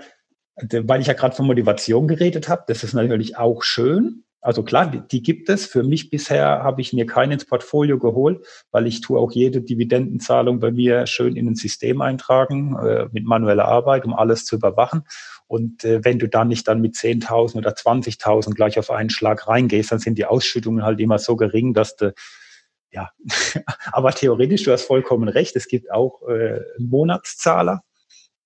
weil 0.57 1.01
ich 1.01 1.07
ja 1.07 1.15
gerade 1.15 1.35
von 1.35 1.47
Motivation 1.47 2.09
geredet 2.09 2.49
habe, 2.49 2.65
das 2.67 2.85
ist 2.85 2.95
natürlich 2.95 3.37
auch 3.37 3.63
schön. 3.63 4.25
Also 4.41 4.63
klar, 4.63 4.87
die, 4.87 5.23
gibt 5.23 5.49
es. 5.49 5.67
Für 5.67 5.83
mich 5.83 6.09
bisher 6.11 6.63
habe 6.63 6.81
ich 6.81 6.93
mir 6.93 7.07
keinen 7.07 7.33
ins 7.33 7.47
Portfolio 7.47 7.99
geholt, 7.99 8.47
weil 8.71 8.87
ich 8.87 9.01
tue 9.01 9.19
auch 9.19 9.33
jede 9.33 9.61
Dividendenzahlung 9.61 10.61
bei 10.61 10.71
mir 10.71 11.07
schön 11.07 11.35
in 11.37 11.49
ein 11.49 11.57
System 11.57 12.01
eintragen 12.01 12.77
äh, 12.77 13.09
mit 13.11 13.25
manueller 13.25 13.65
Arbeit, 13.65 14.05
um 14.05 14.15
alles 14.15 14.45
zu 14.45 14.57
überwachen. 14.57 15.03
Und 15.49 15.85
äh, 15.85 16.05
wenn 16.05 16.19
du 16.19 16.29
dann 16.29 16.49
nicht 16.49 16.69
dann 16.69 16.81
mit 16.81 16.95
10.000 16.95 17.57
oder 17.57 17.71
20.000 17.71 18.55
gleich 18.55 18.79
auf 18.79 18.91
einen 18.91 19.11
Schlag 19.11 19.49
reingehst, 19.49 19.91
dann 19.91 19.99
sind 19.99 20.17
die 20.17 20.27
Ausschüttungen 20.27 20.85
halt 20.85 21.01
immer 21.01 21.19
so 21.19 21.37
gering, 21.37 21.75
dass 21.75 21.97
du 21.97 22.15
ja, 22.93 23.11
aber 23.93 24.13
theoretisch, 24.13 24.63
du 24.65 24.73
hast 24.73 24.85
vollkommen 24.85 25.29
recht. 25.29 25.57
Es 25.57 25.69
gibt 25.69 25.91
auch 25.91 26.23
äh, 26.29 26.61
Monatszahler, 26.79 27.83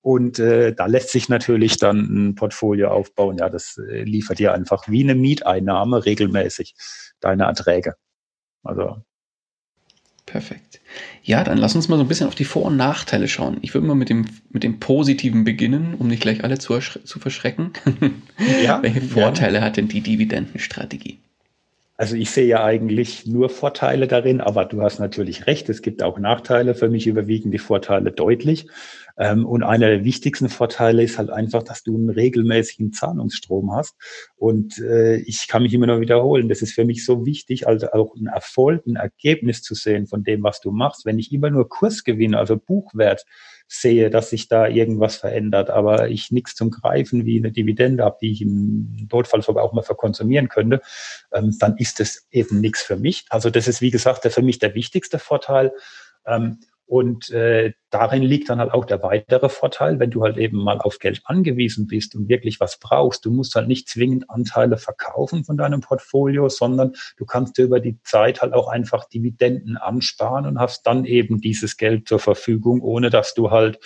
und 0.02 0.38
äh, 0.38 0.74
da 0.74 0.86
lässt 0.86 1.10
sich 1.10 1.28
natürlich 1.28 1.76
dann 1.76 1.98
ein 1.98 2.34
Portfolio 2.34 2.90
aufbauen. 2.90 3.38
Ja, 3.38 3.48
das 3.48 3.78
äh, 3.78 4.02
liefert 4.02 4.38
dir 4.38 4.54
einfach 4.54 4.88
wie 4.88 5.02
eine 5.02 5.14
Mieteinnahme 5.14 6.04
regelmäßig 6.04 6.74
deine 7.20 7.44
Erträge. 7.44 7.94
Also. 8.62 9.02
Perfekt. 10.24 10.80
Ja, 11.22 11.44
dann 11.44 11.58
lass 11.58 11.74
uns 11.74 11.88
mal 11.88 11.96
so 11.96 12.04
ein 12.04 12.08
bisschen 12.08 12.28
auf 12.28 12.34
die 12.34 12.44
Vor- 12.44 12.66
und 12.66 12.76
Nachteile 12.76 13.26
schauen. 13.28 13.58
Ich 13.62 13.74
würde 13.74 13.86
mal 13.86 13.94
mit 13.94 14.08
dem, 14.08 14.26
mit 14.50 14.62
dem 14.62 14.78
Positiven 14.78 15.44
beginnen, 15.44 15.94
um 15.94 16.06
nicht 16.06 16.22
gleich 16.22 16.44
alle 16.44 16.58
zu, 16.58 16.78
zu 16.78 17.18
verschrecken. 17.18 17.72
Ja, 18.62 18.80
Welche 18.82 19.02
Vorteile 19.02 19.58
ja. 19.58 19.64
hat 19.64 19.76
denn 19.76 19.88
die 19.88 20.00
Dividendenstrategie? 20.00 21.18
Also 22.00 22.16
ich 22.16 22.30
sehe 22.30 22.46
ja 22.46 22.64
eigentlich 22.64 23.26
nur 23.26 23.50
Vorteile 23.50 24.08
darin, 24.08 24.40
aber 24.40 24.64
du 24.64 24.80
hast 24.80 25.00
natürlich 25.00 25.46
recht, 25.46 25.68
es 25.68 25.82
gibt 25.82 26.02
auch 26.02 26.18
Nachteile. 26.18 26.74
Für 26.74 26.88
mich 26.88 27.06
überwiegen 27.06 27.50
die 27.50 27.58
Vorteile 27.58 28.10
deutlich. 28.10 28.68
Ähm, 29.18 29.44
und 29.44 29.62
einer 29.62 29.88
der 29.88 30.02
wichtigsten 30.02 30.48
Vorteile 30.48 31.02
ist 31.02 31.18
halt 31.18 31.28
einfach, 31.28 31.62
dass 31.62 31.82
du 31.82 31.94
einen 31.94 32.08
regelmäßigen 32.08 32.94
Zahlungsstrom 32.94 33.74
hast. 33.74 33.96
Und 34.38 34.78
äh, 34.78 35.16
ich 35.16 35.46
kann 35.46 35.62
mich 35.62 35.74
immer 35.74 35.88
noch 35.88 36.00
wiederholen, 36.00 36.48
das 36.48 36.62
ist 36.62 36.72
für 36.72 36.86
mich 36.86 37.04
so 37.04 37.26
wichtig, 37.26 37.68
also 37.68 37.90
auch 37.92 38.16
ein 38.16 38.28
Erfolg, 38.28 38.86
ein 38.86 38.96
Ergebnis 38.96 39.60
zu 39.60 39.74
sehen 39.74 40.06
von 40.06 40.24
dem, 40.24 40.42
was 40.42 40.62
du 40.62 40.70
machst. 40.70 41.04
Wenn 41.04 41.18
ich 41.18 41.30
immer 41.32 41.50
nur 41.50 41.68
Kursgewinne, 41.68 42.38
also 42.38 42.56
Buchwert, 42.56 43.26
sehe, 43.72 44.10
dass 44.10 44.30
sich 44.30 44.48
da 44.48 44.66
irgendwas 44.66 45.16
verändert, 45.16 45.70
aber 45.70 46.08
ich 46.08 46.32
nichts 46.32 46.56
zum 46.56 46.70
Greifen 46.70 47.24
wie 47.24 47.38
eine 47.38 47.52
Dividende 47.52 48.02
habe, 48.04 48.18
die 48.20 48.32
ich 48.32 48.42
im 48.42 49.06
Notfall 49.10 49.42
sogar 49.42 49.62
auch 49.62 49.72
mal 49.72 49.82
verkonsumieren 49.82 50.48
könnte, 50.48 50.82
ähm, 51.32 51.56
dann 51.60 51.76
ist 51.76 52.00
das 52.00 52.26
eben 52.32 52.60
nichts 52.60 52.82
für 52.82 52.96
mich. 52.96 53.26
Also 53.30 53.48
das 53.48 53.68
ist, 53.68 53.80
wie 53.80 53.92
gesagt, 53.92 54.24
der, 54.24 54.32
für 54.32 54.42
mich 54.42 54.58
der 54.58 54.74
wichtigste 54.74 55.20
Vorteil. 55.20 55.72
Ähm, 56.26 56.58
und 56.90 57.30
äh, 57.30 57.72
darin 57.90 58.24
liegt 58.24 58.50
dann 58.50 58.58
halt 58.58 58.72
auch 58.72 58.84
der 58.84 59.00
weitere 59.04 59.48
Vorteil, 59.48 60.00
wenn 60.00 60.10
du 60.10 60.24
halt 60.24 60.36
eben 60.38 60.56
mal 60.56 60.78
auf 60.78 60.98
Geld 60.98 61.20
angewiesen 61.22 61.86
bist 61.86 62.16
und 62.16 62.28
wirklich 62.28 62.58
was 62.58 62.80
brauchst. 62.80 63.24
Du 63.24 63.30
musst 63.30 63.54
halt 63.54 63.68
nicht 63.68 63.88
zwingend 63.88 64.28
Anteile 64.28 64.76
verkaufen 64.76 65.44
von 65.44 65.56
deinem 65.56 65.82
Portfolio, 65.82 66.48
sondern 66.48 66.96
du 67.16 67.24
kannst 67.24 67.58
dir 67.58 67.66
über 67.66 67.78
die 67.78 68.02
Zeit 68.02 68.42
halt 68.42 68.54
auch 68.54 68.66
einfach 68.66 69.04
Dividenden 69.04 69.76
ansparen 69.76 70.46
und 70.46 70.58
hast 70.58 70.84
dann 70.84 71.04
eben 71.04 71.40
dieses 71.40 71.76
Geld 71.76 72.08
zur 72.08 72.18
Verfügung, 72.18 72.80
ohne 72.80 73.08
dass 73.08 73.34
du 73.34 73.52
halt 73.52 73.78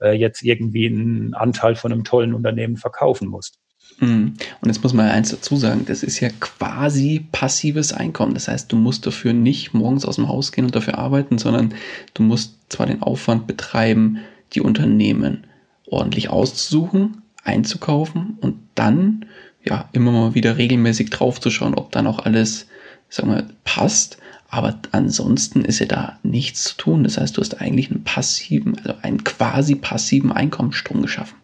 äh, 0.00 0.12
jetzt 0.12 0.44
irgendwie 0.44 0.86
einen 0.86 1.34
Anteil 1.34 1.74
von 1.74 1.90
einem 1.90 2.04
tollen 2.04 2.32
Unternehmen 2.32 2.76
verkaufen 2.76 3.26
musst. 3.26 3.58
Mhm. 4.00 4.34
Und 4.60 4.68
jetzt 4.68 4.82
muss 4.82 4.92
man 4.92 5.08
eins 5.08 5.30
dazu 5.30 5.56
sagen, 5.56 5.84
das 5.86 6.02
ist 6.02 6.20
ja 6.20 6.28
quasi 6.40 7.26
passives 7.32 7.92
Einkommen. 7.92 8.34
Das 8.34 8.48
heißt, 8.48 8.70
du 8.72 8.76
musst 8.76 9.06
dafür 9.06 9.32
nicht 9.32 9.74
morgens 9.74 10.04
aus 10.04 10.16
dem 10.16 10.28
Haus 10.28 10.52
gehen 10.52 10.64
und 10.64 10.74
dafür 10.74 10.98
arbeiten, 10.98 11.38
sondern 11.38 11.74
du 12.14 12.22
musst 12.22 12.56
zwar 12.68 12.86
den 12.86 13.02
Aufwand 13.02 13.46
betreiben, 13.46 14.18
die 14.54 14.60
Unternehmen 14.60 15.44
ordentlich 15.86 16.30
auszusuchen, 16.30 17.22
einzukaufen 17.44 18.38
und 18.40 18.56
dann 18.74 19.26
ja 19.64 19.88
immer 19.92 20.10
mal 20.10 20.34
wieder 20.34 20.56
regelmäßig 20.56 21.10
draufzuschauen, 21.10 21.74
ob 21.74 21.92
dann 21.92 22.06
auch 22.06 22.20
alles, 22.20 22.66
sagen 23.08 23.30
wir, 23.30 23.46
passt. 23.64 24.18
Aber 24.48 24.78
ansonsten 24.90 25.64
ist 25.64 25.78
ja 25.78 25.86
da 25.86 26.18
nichts 26.22 26.64
zu 26.64 26.76
tun. 26.76 27.04
Das 27.04 27.16
heißt, 27.18 27.36
du 27.36 27.40
hast 27.40 27.60
eigentlich 27.60 27.90
einen 27.90 28.04
passiven, 28.04 28.76
also 28.78 28.94
einen 29.00 29.24
quasi 29.24 29.76
passiven 29.76 30.30
Einkommensstrom 30.30 31.00
geschaffen. 31.00 31.36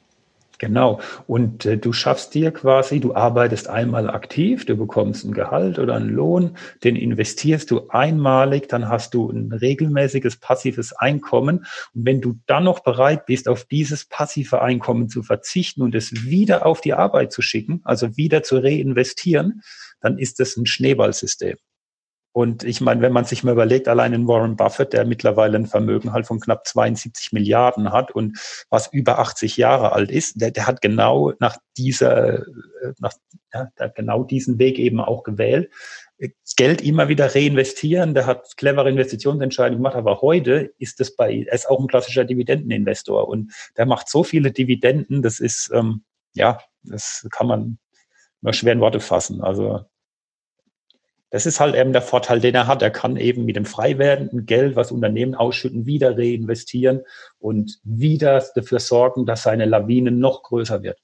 Genau. 0.58 1.00
Und 1.28 1.64
äh, 1.66 1.78
du 1.78 1.92
schaffst 1.92 2.34
dir 2.34 2.50
quasi, 2.50 2.98
du 2.98 3.14
arbeitest 3.14 3.68
einmal 3.68 4.10
aktiv, 4.10 4.66
du 4.66 4.76
bekommst 4.76 5.24
ein 5.24 5.32
Gehalt 5.32 5.78
oder 5.78 5.94
einen 5.94 6.10
Lohn, 6.10 6.56
den 6.82 6.96
investierst 6.96 7.70
du 7.70 7.88
einmalig, 7.90 8.68
dann 8.68 8.88
hast 8.88 9.14
du 9.14 9.30
ein 9.30 9.52
regelmäßiges 9.52 10.38
passives 10.38 10.92
Einkommen. 10.92 11.66
Und 11.94 12.06
wenn 12.06 12.20
du 12.20 12.40
dann 12.46 12.64
noch 12.64 12.80
bereit 12.80 13.26
bist, 13.26 13.48
auf 13.48 13.64
dieses 13.64 14.04
passive 14.04 14.60
Einkommen 14.60 15.08
zu 15.08 15.22
verzichten 15.22 15.82
und 15.82 15.94
es 15.94 16.24
wieder 16.24 16.66
auf 16.66 16.80
die 16.80 16.94
Arbeit 16.94 17.32
zu 17.32 17.40
schicken, 17.40 17.80
also 17.84 18.16
wieder 18.16 18.42
zu 18.42 18.58
reinvestieren, 18.58 19.62
dann 20.00 20.18
ist 20.18 20.40
das 20.40 20.56
ein 20.56 20.66
Schneeballsystem. 20.66 21.56
Und 22.32 22.62
ich 22.62 22.80
meine, 22.80 23.00
wenn 23.00 23.12
man 23.12 23.24
sich 23.24 23.42
mal 23.42 23.52
überlegt, 23.52 23.88
allein 23.88 24.12
in 24.12 24.28
Warren 24.28 24.56
Buffett, 24.56 24.92
der 24.92 25.04
mittlerweile 25.04 25.56
ein 25.56 25.66
Vermögen 25.66 26.12
halt 26.12 26.26
von 26.26 26.40
knapp 26.40 26.66
72 26.66 27.32
Milliarden 27.32 27.90
hat 27.92 28.10
und 28.10 28.38
was 28.70 28.92
über 28.92 29.18
80 29.18 29.56
Jahre 29.56 29.92
alt 29.92 30.10
ist, 30.10 30.40
der, 30.40 30.50
der 30.50 30.66
hat 30.66 30.80
genau 30.80 31.32
nach 31.40 31.56
dieser, 31.76 32.40
äh, 32.40 32.42
nach, 32.98 33.14
ja, 33.52 33.68
genau 33.94 34.24
diesen 34.24 34.58
Weg 34.58 34.78
eben 34.78 35.00
auch 35.00 35.22
gewählt. 35.22 35.70
Geld 36.56 36.82
immer 36.82 37.08
wieder 37.08 37.34
reinvestieren, 37.34 38.12
der 38.12 38.26
hat 38.26 38.56
clevere 38.56 38.90
Investitionsentscheidungen 38.90 39.78
gemacht, 39.78 39.96
aber 39.96 40.20
heute 40.20 40.72
ist 40.78 41.00
es 41.00 41.14
bei, 41.14 41.44
er 41.46 41.54
ist 41.54 41.68
auch 41.68 41.78
ein 41.78 41.86
klassischer 41.86 42.24
Dividendeninvestor 42.24 43.28
und 43.28 43.52
der 43.76 43.86
macht 43.86 44.08
so 44.08 44.24
viele 44.24 44.50
Dividenden, 44.50 45.22
das 45.22 45.38
ist, 45.38 45.70
ähm, 45.72 46.02
ja, 46.34 46.58
das 46.82 47.26
kann 47.30 47.46
man 47.46 47.78
mal 48.40 48.52
schwer 48.52 48.72
in 48.72 48.80
Worte 48.80 49.00
fassen. 49.00 49.42
Also 49.42 49.84
das 51.30 51.46
ist 51.46 51.60
halt 51.60 51.74
eben 51.74 51.92
der 51.92 52.02
Vorteil, 52.02 52.40
den 52.40 52.54
er 52.54 52.66
hat. 52.66 52.82
Er 52.82 52.90
kann 52.90 53.16
eben 53.16 53.44
mit 53.44 53.56
dem 53.56 53.66
frei 53.66 53.98
werdenden 53.98 54.46
Geld, 54.46 54.76
was 54.76 54.92
Unternehmen 54.92 55.34
ausschütten, 55.34 55.86
wieder 55.86 56.16
reinvestieren 56.16 57.02
und 57.38 57.78
wieder 57.84 58.42
dafür 58.54 58.80
sorgen, 58.80 59.26
dass 59.26 59.42
seine 59.42 59.66
Lawine 59.66 60.10
noch 60.10 60.42
größer 60.42 60.82
wird. 60.82 60.98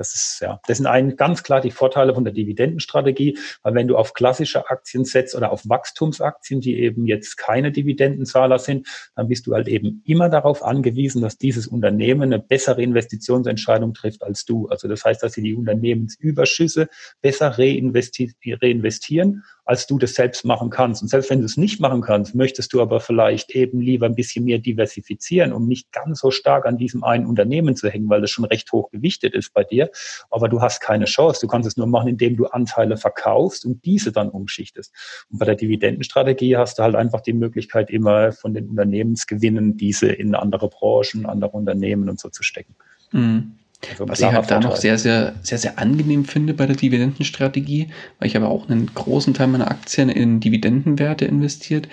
Das 0.00 0.14
ist 0.14 0.40
ja, 0.40 0.58
das 0.66 0.78
sind 0.78 0.86
ein, 0.86 1.14
ganz 1.16 1.42
klar 1.42 1.60
die 1.60 1.70
Vorteile 1.70 2.14
von 2.14 2.24
der 2.24 2.32
Dividendenstrategie, 2.32 3.36
weil 3.62 3.74
wenn 3.74 3.86
du 3.86 3.98
auf 3.98 4.14
klassische 4.14 4.70
Aktien 4.70 5.04
setzt 5.04 5.34
oder 5.34 5.52
auf 5.52 5.68
Wachstumsaktien, 5.68 6.62
die 6.62 6.78
eben 6.78 7.06
jetzt 7.06 7.36
keine 7.36 7.70
Dividendenzahler 7.70 8.58
sind, 8.58 8.88
dann 9.14 9.28
bist 9.28 9.46
du 9.46 9.52
halt 9.52 9.68
eben 9.68 10.02
immer 10.06 10.30
darauf 10.30 10.64
angewiesen, 10.64 11.20
dass 11.20 11.36
dieses 11.36 11.66
Unternehmen 11.66 12.22
eine 12.22 12.38
bessere 12.38 12.82
Investitionsentscheidung 12.82 13.92
trifft 13.92 14.22
als 14.22 14.46
du. 14.46 14.68
Also 14.68 14.88
das 14.88 15.04
heißt, 15.04 15.22
dass 15.22 15.34
sie 15.34 15.42
die 15.42 15.54
Unternehmensüberschüsse 15.54 16.88
besser 17.20 17.58
reinvesti 17.58 18.32
reinvestieren 18.42 19.44
als 19.70 19.86
du 19.86 19.98
das 19.98 20.14
selbst 20.14 20.44
machen 20.44 20.68
kannst. 20.68 21.00
Und 21.00 21.08
selbst 21.08 21.30
wenn 21.30 21.38
du 21.38 21.44
es 21.44 21.56
nicht 21.56 21.78
machen 21.78 22.00
kannst, 22.00 22.34
möchtest 22.34 22.72
du 22.72 22.80
aber 22.80 22.98
vielleicht 22.98 23.52
eben 23.52 23.80
lieber 23.80 24.06
ein 24.06 24.16
bisschen 24.16 24.44
mehr 24.44 24.58
diversifizieren, 24.58 25.52
um 25.52 25.68
nicht 25.68 25.92
ganz 25.92 26.18
so 26.18 26.32
stark 26.32 26.66
an 26.66 26.76
diesem 26.76 27.04
einen 27.04 27.24
Unternehmen 27.24 27.76
zu 27.76 27.88
hängen, 27.88 28.08
weil 28.08 28.20
das 28.20 28.32
schon 28.32 28.44
recht 28.44 28.72
hoch 28.72 28.90
gewichtet 28.90 29.32
ist 29.32 29.54
bei 29.54 29.62
dir. 29.62 29.89
Aber 30.30 30.48
du 30.48 30.60
hast 30.60 30.80
keine 30.80 31.04
Chance. 31.04 31.40
Du 31.40 31.48
kannst 31.48 31.66
es 31.66 31.76
nur 31.76 31.86
machen, 31.86 32.08
indem 32.08 32.36
du 32.36 32.46
Anteile 32.46 32.96
verkaufst 32.96 33.64
und 33.64 33.84
diese 33.84 34.12
dann 34.12 34.28
umschichtest. 34.28 34.92
Und 35.30 35.38
bei 35.38 35.46
der 35.46 35.56
Dividendenstrategie 35.56 36.56
hast 36.56 36.78
du 36.78 36.82
halt 36.82 36.94
einfach 36.94 37.20
die 37.20 37.32
Möglichkeit, 37.32 37.90
immer 37.90 38.32
von 38.32 38.54
den 38.54 38.68
Unternehmensgewinnen 38.68 39.76
diese 39.76 40.08
in 40.08 40.34
andere 40.34 40.68
Branchen, 40.68 41.26
andere 41.26 41.52
Unternehmen 41.52 42.08
und 42.08 42.20
so 42.20 42.28
zu 42.28 42.42
stecken. 42.42 42.74
Mhm. 43.12 43.52
Also 43.88 44.08
Was 44.08 44.20
ich 44.20 44.26
halt 44.26 44.50
da 44.50 44.60
noch 44.60 44.76
sehr, 44.76 44.98
sehr, 44.98 45.34
sehr, 45.42 45.58
sehr 45.58 45.78
angenehm 45.78 46.26
finde 46.26 46.52
bei 46.52 46.66
der 46.66 46.76
Dividendenstrategie, 46.76 47.88
weil 48.18 48.28
ich 48.28 48.36
aber 48.36 48.48
auch 48.48 48.68
einen 48.68 48.92
großen 48.92 49.32
Teil 49.32 49.46
meiner 49.46 49.70
Aktien 49.70 50.10
in 50.10 50.40
Dividendenwerte 50.40 51.24
investiert. 51.24 51.88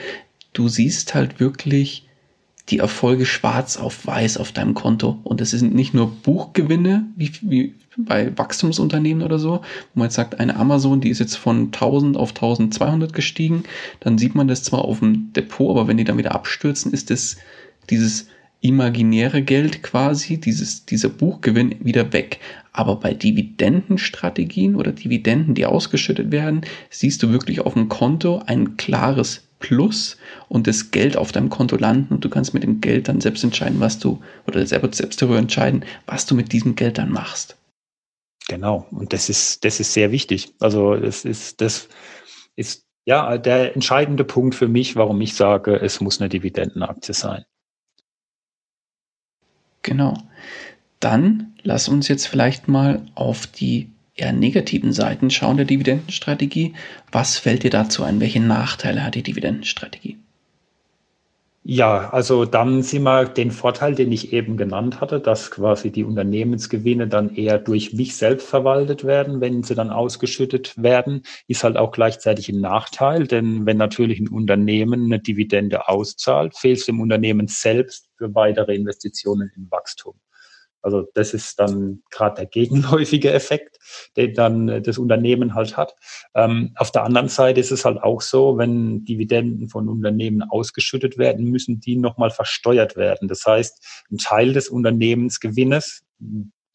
Du 0.51 0.67
siehst 0.67 1.15
halt 1.15 1.39
wirklich 1.39 2.06
die 2.69 2.79
Erfolge 2.79 3.25
schwarz 3.25 3.77
auf 3.77 4.05
weiß 4.05 4.37
auf 4.37 4.51
deinem 4.51 4.73
Konto. 4.73 5.19
Und 5.23 5.39
es 5.39 5.51
sind 5.51 5.73
nicht 5.73 5.93
nur 5.93 6.11
Buchgewinne, 6.11 7.05
wie, 7.15 7.31
wie 7.41 7.75
bei 7.97 8.37
Wachstumsunternehmen 8.37 9.23
oder 9.23 9.39
so, 9.39 9.61
wo 9.93 9.99
man 9.99 10.07
jetzt 10.07 10.15
sagt, 10.15 10.39
eine 10.39 10.55
Amazon, 10.57 11.01
die 11.01 11.09
ist 11.09 11.19
jetzt 11.19 11.35
von 11.35 11.65
1000 11.65 12.17
auf 12.17 12.29
1200 12.29 13.13
gestiegen, 13.13 13.63
dann 14.01 14.17
sieht 14.17 14.35
man 14.35 14.47
das 14.47 14.63
zwar 14.63 14.85
auf 14.85 14.99
dem 14.99 15.33
Depot, 15.33 15.71
aber 15.71 15.87
wenn 15.87 15.97
die 15.97 16.03
dann 16.03 16.17
wieder 16.17 16.35
abstürzen, 16.35 16.93
ist 16.93 17.09
das 17.09 17.37
dieses 17.89 18.27
imaginäre 18.59 19.41
Geld 19.41 19.83
quasi, 19.83 20.39
dieses, 20.39 20.85
dieser 20.85 21.09
Buchgewinn 21.09 21.75
wieder 21.79 22.11
weg. 22.11 22.39
Aber 22.73 22.97
bei 22.97 23.13
Dividendenstrategien 23.13 24.75
oder 24.75 24.91
Dividenden, 24.91 25.55
die 25.55 25.65
ausgeschüttet 25.65 26.31
werden, 26.31 26.61
siehst 26.89 27.23
du 27.23 27.31
wirklich 27.31 27.61
auf 27.61 27.73
dem 27.73 27.87
Konto 27.89 28.41
ein 28.45 28.77
klares 28.77 29.46
Plus 29.59 30.17
und 30.49 30.67
das 30.67 30.91
Geld 30.91 31.17
auf 31.17 31.31
deinem 31.31 31.49
Konto 31.49 31.77
landen 31.77 32.13
und 32.13 32.23
du 32.23 32.29
kannst 32.29 32.53
mit 32.53 32.63
dem 32.63 32.79
Geld 32.81 33.07
dann 33.07 33.21
selbst 33.21 33.43
entscheiden, 33.43 33.79
was 33.79 33.99
du, 33.99 34.21
oder 34.45 34.65
selber 34.65 34.91
selbst 34.93 35.21
darüber 35.21 35.39
entscheiden, 35.39 35.83
was 36.05 36.25
du 36.25 36.35
mit 36.35 36.53
diesem 36.53 36.75
Geld 36.75 36.97
dann 36.97 37.11
machst. 37.11 37.57
Genau. 38.47 38.87
Und 38.91 39.13
das 39.13 39.29
ist, 39.29 39.65
das 39.65 39.79
ist 39.79 39.93
sehr 39.93 40.11
wichtig. 40.11 40.53
Also, 40.59 40.95
das 40.95 41.25
ist, 41.25 41.59
das 41.59 41.89
ist, 42.55 42.85
ja, 43.05 43.37
der 43.37 43.75
entscheidende 43.75 44.23
Punkt 44.23 44.55
für 44.55 44.67
mich, 44.67 44.95
warum 44.95 45.19
ich 45.21 45.33
sage, 45.33 45.75
es 45.75 46.01
muss 46.01 46.19
eine 46.19 46.29
Dividendenaktie 46.29 47.13
sein. 47.13 47.45
Genau. 49.81 50.17
Dann 50.99 51.55
lass 51.63 51.87
uns 51.87 52.07
jetzt 52.07 52.27
vielleicht 52.27 52.67
mal 52.67 53.05
auf 53.15 53.47
die 53.47 53.91
eher 54.17 54.33
negativen 54.33 54.91
Seiten 54.93 55.29
schauen 55.29 55.57
der 55.57 55.65
Dividendenstrategie. 55.65 56.73
Was 57.11 57.37
fällt 57.37 57.63
dir 57.63 57.69
dazu 57.69 58.03
ein? 58.03 58.19
Welche 58.19 58.41
Nachteile 58.41 59.03
hat 59.03 59.15
die 59.15 59.23
Dividendenstrategie? 59.23 60.17
Ja, 61.69 62.11
also 62.11 62.45
dann 62.45 62.81
sehen 62.81 63.03
wir 63.03 63.25
den 63.25 63.51
Vorteil, 63.51 63.93
den 63.93 64.09
ich 64.13 64.31
eben 64.31 64.55
genannt 64.55 65.01
hatte, 65.01 65.19
dass 65.19 65.51
quasi 65.51 65.91
die 65.91 66.05
Unternehmensgewinne 66.05 67.09
dann 67.09 67.35
eher 67.35 67.59
durch 67.59 67.91
mich 67.91 68.15
selbst 68.15 68.47
verwaltet 68.47 69.03
werden, 69.03 69.41
wenn 69.41 69.63
sie 69.63 69.75
dann 69.75 69.89
ausgeschüttet 69.89 70.81
werden, 70.81 71.23
ist 71.47 71.65
halt 71.65 71.75
auch 71.75 71.91
gleichzeitig 71.91 72.47
ein 72.47 72.61
Nachteil, 72.61 73.27
denn 73.27 73.65
wenn 73.65 73.75
natürlich 73.75 74.21
ein 74.21 74.29
Unternehmen 74.29 75.03
eine 75.03 75.19
Dividende 75.19 75.89
auszahlt, 75.89 76.55
fehlt 76.55 76.77
es 76.79 76.85
dem 76.85 77.01
Unternehmen 77.01 77.47
selbst 77.47 78.07
für 78.17 78.33
weitere 78.33 78.73
Investitionen 78.73 79.51
in 79.57 79.69
Wachstum. 79.69 80.15
Also 80.81 81.05
das 81.13 81.33
ist 81.33 81.59
dann 81.59 82.01
gerade 82.11 82.35
der 82.35 82.45
gegenläufige 82.45 83.33
Effekt, 83.33 83.77
den 84.15 84.33
dann 84.33 84.69
äh, 84.69 84.81
das 84.81 84.97
Unternehmen 84.97 85.53
halt 85.53 85.77
hat. 85.77 85.95
Ähm, 86.35 86.73
auf 86.75 86.91
der 86.91 87.03
anderen 87.03 87.29
Seite 87.29 87.59
ist 87.59 87.71
es 87.71 87.85
halt 87.85 88.01
auch 88.01 88.21
so, 88.21 88.57
wenn 88.57 89.05
Dividenden 89.05 89.69
von 89.69 89.89
Unternehmen 89.89 90.43
ausgeschüttet 90.43 91.17
werden, 91.17 91.45
müssen 91.45 91.79
die 91.79 91.95
nochmal 91.95 92.29
versteuert 92.29 92.95
werden. 92.95 93.27
Das 93.27 93.45
heißt, 93.45 94.05
ein 94.11 94.17
Teil 94.17 94.53
des 94.53 94.69
Unternehmensgewinnes 94.69 96.03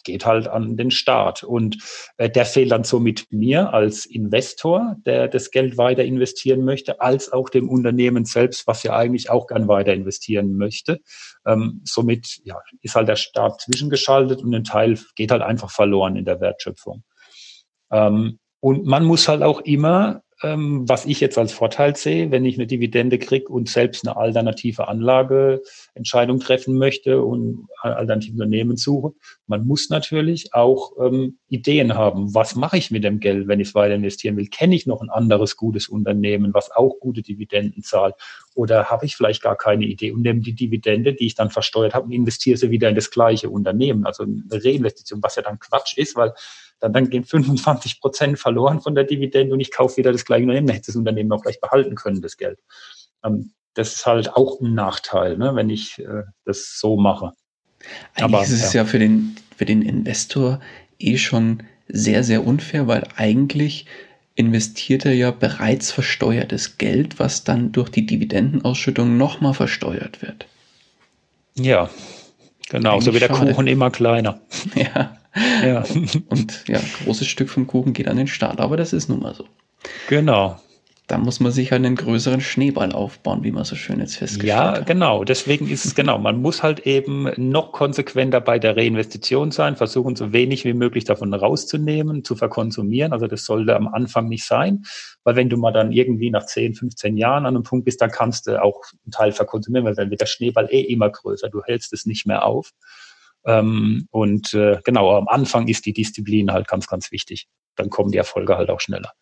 geht 0.02 0.26
halt 0.26 0.48
an 0.48 0.76
den 0.76 0.90
Staat. 0.90 1.42
Und 1.42 1.78
äh, 2.16 2.30
der 2.30 2.46
fehlt 2.46 2.70
dann 2.70 2.84
somit 2.84 3.26
mir 3.30 3.72
als 3.72 4.06
Investor, 4.06 4.96
der 5.06 5.28
das 5.28 5.50
Geld 5.50 5.78
weiter 5.78 6.04
investieren 6.04 6.64
möchte, 6.64 7.00
als 7.00 7.32
auch 7.32 7.48
dem 7.48 7.68
Unternehmen 7.68 8.24
selbst, 8.24 8.66
was 8.66 8.82
ja 8.82 8.96
eigentlich 8.96 9.30
auch 9.30 9.46
gern 9.46 9.68
weiter 9.68 9.92
investieren 9.92 10.56
möchte. 10.56 11.00
Ähm, 11.46 11.80
somit 11.84 12.40
ja, 12.44 12.56
ist 12.80 12.94
halt 12.94 13.08
der 13.08 13.16
Staat 13.16 13.60
zwischengeschaltet 13.60 14.42
und 14.42 14.54
ein 14.54 14.64
Teil 14.64 14.98
geht 15.16 15.30
halt 15.30 15.42
einfach 15.42 15.70
verloren 15.70 16.16
in 16.16 16.24
der 16.24 16.40
Wertschöpfung. 16.40 17.04
Ähm, 17.90 18.38
und 18.60 18.86
man 18.86 19.04
muss 19.04 19.26
halt 19.28 19.42
auch 19.42 19.60
immer 19.60 20.22
ähm, 20.42 20.88
was 20.88 21.04
ich 21.06 21.20
jetzt 21.20 21.38
als 21.38 21.52
Vorteil 21.52 21.96
sehe, 21.96 22.30
wenn 22.30 22.44
ich 22.44 22.56
eine 22.56 22.66
Dividende 22.66 23.18
kriege 23.18 23.48
und 23.48 23.68
selbst 23.68 24.06
eine 24.06 24.16
alternative 24.16 24.88
Anlageentscheidung 24.88 26.40
treffen 26.40 26.76
möchte 26.76 27.22
und 27.22 27.68
alternative 27.80 28.32
Unternehmen 28.34 28.76
suche. 28.76 29.12
Man 29.46 29.66
muss 29.66 29.90
natürlich 29.90 30.54
auch 30.54 30.92
ähm, 31.00 31.38
Ideen 31.48 31.94
haben. 31.94 32.34
Was 32.34 32.56
mache 32.56 32.78
ich 32.78 32.90
mit 32.90 33.04
dem 33.04 33.20
Geld, 33.20 33.48
wenn 33.48 33.60
ich 33.60 33.68
es 33.68 33.74
weiter 33.74 33.94
investieren 33.94 34.36
will? 34.36 34.48
Kenne 34.48 34.74
ich 34.74 34.86
noch 34.86 35.00
ein 35.00 35.10
anderes 35.10 35.56
gutes 35.56 35.88
Unternehmen, 35.88 36.54
was 36.54 36.70
auch 36.70 36.98
gute 37.00 37.22
Dividenden 37.22 37.82
zahlt? 37.82 38.14
Oder 38.54 38.86
habe 38.86 39.06
ich 39.06 39.16
vielleicht 39.16 39.42
gar 39.42 39.56
keine 39.56 39.84
Idee 39.84 40.12
und 40.12 40.22
nehme 40.22 40.40
die 40.40 40.54
Dividende, 40.54 41.14
die 41.14 41.26
ich 41.26 41.34
dann 41.34 41.50
versteuert 41.50 41.94
habe, 41.94 42.06
und 42.06 42.12
investiere 42.12 42.56
sie 42.56 42.70
wieder 42.70 42.88
in 42.88 42.94
das 42.94 43.10
gleiche 43.10 43.48
Unternehmen? 43.50 44.06
Also 44.06 44.24
eine 44.24 44.42
Reinvestition, 44.50 45.22
was 45.22 45.36
ja 45.36 45.42
dann 45.42 45.58
Quatsch 45.58 45.96
ist, 45.96 46.16
weil 46.16 46.34
dann, 46.88 47.10
gehen 47.10 47.24
25 47.24 48.00
Prozent 48.00 48.38
verloren 48.38 48.80
von 48.80 48.94
der 48.94 49.04
Dividende 49.04 49.54
und 49.54 49.60
ich 49.60 49.70
kaufe 49.70 49.96
wieder 49.98 50.12
das 50.12 50.24
gleiche 50.24 50.42
Unternehmen. 50.42 50.66
Dann 50.66 50.76
hätte 50.76 50.86
das 50.86 50.96
Unternehmen 50.96 51.32
auch 51.32 51.42
gleich 51.42 51.60
behalten 51.60 51.94
können, 51.94 52.22
das 52.22 52.36
Geld. 52.36 52.58
Ähm, 53.24 53.52
das 53.74 53.94
ist 53.94 54.06
halt 54.06 54.34
auch 54.34 54.60
ein 54.60 54.74
Nachteil, 54.74 55.38
ne, 55.38 55.54
wenn 55.54 55.70
ich 55.70 55.98
äh, 55.98 56.24
das 56.44 56.78
so 56.78 56.96
mache. 56.96 57.32
Eigentlich 58.14 58.24
Aber, 58.24 58.42
ist 58.42 58.50
es 58.50 58.72
ja. 58.72 58.82
ja 58.82 58.84
für 58.86 58.98
den, 58.98 59.36
für 59.56 59.64
den 59.64 59.82
Investor 59.82 60.60
eh 60.98 61.16
schon 61.16 61.62
sehr, 61.88 62.24
sehr 62.24 62.46
unfair, 62.46 62.86
weil 62.86 63.04
eigentlich 63.16 63.86
investiert 64.34 65.04
er 65.04 65.14
ja 65.14 65.30
bereits 65.30 65.92
versteuertes 65.92 66.78
Geld, 66.78 67.18
was 67.18 67.44
dann 67.44 67.72
durch 67.72 67.90
die 67.90 68.06
Dividendenausschüttung 68.06 69.16
nochmal 69.16 69.54
versteuert 69.54 70.22
wird. 70.22 70.46
Ja, 71.54 71.90
genau, 72.70 72.92
Eigentlich 72.92 73.04
so 73.04 73.14
wie 73.14 73.18
der 73.18 73.28
schade. 73.28 73.52
Kuchen 73.52 73.66
immer 73.66 73.90
kleiner. 73.90 74.40
Ja. 74.74 75.16
Ja. 75.34 75.84
Und 76.28 76.68
ja, 76.68 76.80
großes 77.04 77.26
Stück 77.26 77.48
vom 77.48 77.66
Kuchen 77.66 77.92
geht 77.92 78.08
an 78.08 78.16
den 78.16 78.26
Start, 78.26 78.60
aber 78.60 78.76
das 78.76 78.92
ist 78.92 79.08
nun 79.08 79.20
mal 79.20 79.34
so. 79.34 79.46
Genau. 80.08 80.60
Da 81.08 81.18
muss 81.18 81.40
man 81.40 81.52
sich 81.52 81.72
halt 81.72 81.84
einen 81.84 81.96
größeren 81.96 82.40
Schneeball 82.40 82.92
aufbauen, 82.92 83.42
wie 83.42 83.50
man 83.50 83.64
so 83.64 83.74
schön 83.74 83.98
jetzt 83.98 84.16
festgestellt 84.16 84.48
ja, 84.48 84.70
hat. 84.70 84.78
Ja, 84.78 84.84
genau. 84.84 85.24
Deswegen 85.24 85.68
ist 85.68 85.84
es 85.84 85.94
genau. 85.94 86.18
Man 86.18 86.40
muss 86.40 86.62
halt 86.62 86.86
eben 86.86 87.28
noch 87.36 87.72
konsequenter 87.72 88.40
bei 88.40 88.58
der 88.58 88.76
Reinvestition 88.76 89.50
sein, 89.50 89.76
versuchen 89.76 90.16
so 90.16 90.32
wenig 90.32 90.64
wie 90.64 90.72
möglich 90.72 91.04
davon 91.04 91.34
rauszunehmen, 91.34 92.24
zu 92.24 92.36
verkonsumieren. 92.36 93.12
Also 93.12 93.26
das 93.26 93.44
sollte 93.44 93.74
am 93.74 93.88
Anfang 93.88 94.28
nicht 94.28 94.46
sein, 94.46 94.84
weil 95.24 95.36
wenn 95.36 95.50
du 95.50 95.56
mal 95.56 95.72
dann 95.72 95.92
irgendwie 95.92 96.30
nach 96.30 96.46
10, 96.46 96.74
15 96.74 97.16
Jahren 97.16 97.46
an 97.46 97.56
einem 97.56 97.64
Punkt 97.64 97.84
bist, 97.84 98.00
dann 98.00 98.10
kannst 98.10 98.46
du 98.46 98.62
auch 98.62 98.80
einen 99.04 99.10
Teil 99.10 99.32
verkonsumieren, 99.32 99.84
weil 99.84 99.96
dann 99.96 100.08
wird 100.08 100.20
der 100.20 100.26
Schneeball 100.26 100.68
eh 100.70 100.80
immer 100.80 101.10
größer. 101.10 101.50
Du 101.50 101.62
hältst 101.64 101.92
es 101.92 102.06
nicht 102.06 102.26
mehr 102.26 102.44
auf. 102.44 102.70
Ähm, 103.44 104.06
und 104.10 104.54
äh, 104.54 104.80
genau, 104.84 105.16
am 105.16 105.28
Anfang 105.28 105.68
ist 105.68 105.86
die 105.86 105.92
Disziplin 105.92 106.52
halt 106.52 106.68
ganz, 106.68 106.86
ganz 106.86 107.10
wichtig. 107.12 107.48
Dann 107.76 107.90
kommen 107.90 108.12
die 108.12 108.18
Erfolge 108.18 108.56
halt 108.56 108.70
auch 108.70 108.80
schneller. 108.80 109.12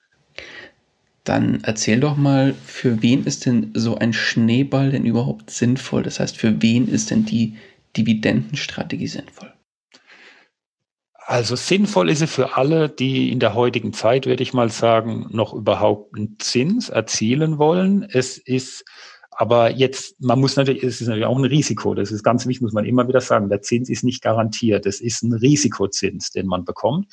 Dann 1.24 1.62
erzähl 1.64 2.00
doch 2.00 2.16
mal, 2.16 2.54
für 2.64 3.02
wen 3.02 3.24
ist 3.24 3.46
denn 3.46 3.72
so 3.74 3.96
ein 3.96 4.12
Schneeball 4.12 4.90
denn 4.90 5.04
überhaupt 5.04 5.50
sinnvoll? 5.50 6.02
Das 6.02 6.18
heißt, 6.18 6.36
für 6.36 6.62
wen 6.62 6.88
ist 6.88 7.10
denn 7.10 7.24
die 7.24 7.56
Dividendenstrategie 7.96 9.06
sinnvoll? 9.06 9.52
Also 11.30 11.54
sinnvoll 11.54 12.10
ist 12.10 12.22
es 12.22 12.34
für 12.34 12.56
alle, 12.56 12.88
die 12.88 13.30
in 13.30 13.38
der 13.38 13.54
heutigen 13.54 13.92
Zeit, 13.92 14.26
würde 14.26 14.42
ich 14.42 14.52
mal 14.52 14.70
sagen, 14.70 15.26
noch 15.30 15.54
überhaupt 15.54 16.16
einen 16.16 16.36
Zins 16.40 16.88
erzielen 16.88 17.58
wollen. 17.58 18.02
Es 18.02 18.36
ist 18.36 18.84
aber 19.30 19.70
jetzt, 19.70 20.20
man 20.20 20.40
muss 20.40 20.56
natürlich, 20.56 20.82
es 20.82 21.00
ist 21.00 21.06
natürlich 21.06 21.26
auch 21.26 21.38
ein 21.38 21.44
Risiko. 21.44 21.94
Das 21.94 22.10
ist 22.10 22.22
ganz 22.22 22.46
wichtig, 22.46 22.62
muss 22.62 22.72
man 22.72 22.84
immer 22.84 23.06
wieder 23.08 23.20
sagen. 23.20 23.48
Der 23.48 23.62
Zins 23.62 23.88
ist 23.88 24.04
nicht 24.04 24.22
garantiert. 24.22 24.86
Es 24.86 25.00
ist 25.00 25.22
ein 25.22 25.32
Risikozins, 25.32 26.30
den 26.30 26.46
man 26.46 26.64
bekommt. 26.64 27.12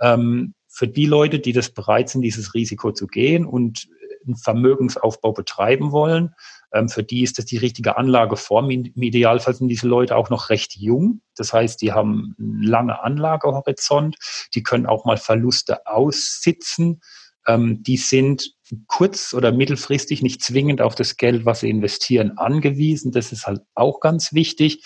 Ähm, 0.00 0.54
für 0.68 0.88
die 0.88 1.06
Leute, 1.06 1.38
die 1.38 1.52
das 1.52 1.70
bereit 1.70 2.08
sind, 2.08 2.22
dieses 2.22 2.54
Risiko 2.54 2.92
zu 2.92 3.06
gehen 3.06 3.44
und 3.44 3.88
einen 4.26 4.36
Vermögensaufbau 4.36 5.32
betreiben 5.32 5.92
wollen, 5.92 6.34
ähm, 6.72 6.88
für 6.88 7.02
die 7.02 7.22
ist 7.22 7.38
das 7.38 7.46
die 7.46 7.56
richtige 7.56 7.96
Anlageform. 7.96 8.70
Im 8.70 9.02
Idealfall 9.02 9.54
sind 9.54 9.68
diese 9.68 9.88
Leute 9.88 10.16
auch 10.16 10.30
noch 10.30 10.50
recht 10.50 10.76
jung. 10.76 11.20
Das 11.36 11.52
heißt, 11.52 11.82
die 11.82 11.92
haben 11.92 12.34
einen 12.38 12.62
langen 12.62 12.90
Anlagehorizont. 12.90 14.16
Die 14.54 14.62
können 14.62 14.86
auch 14.86 15.04
mal 15.04 15.16
Verluste 15.16 15.86
aussitzen. 15.86 17.00
Ähm, 17.46 17.82
die 17.82 17.96
sind 17.96 18.54
kurz- 18.86 19.34
oder 19.34 19.52
mittelfristig 19.52 20.22
nicht 20.22 20.42
zwingend 20.42 20.80
auf 20.80 20.94
das 20.94 21.16
Geld, 21.16 21.44
was 21.44 21.60
sie 21.60 21.70
investieren, 21.70 22.38
angewiesen. 22.38 23.12
Das 23.12 23.32
ist 23.32 23.46
halt 23.46 23.62
auch 23.74 24.00
ganz 24.00 24.32
wichtig. 24.32 24.84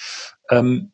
Ähm, 0.51 0.93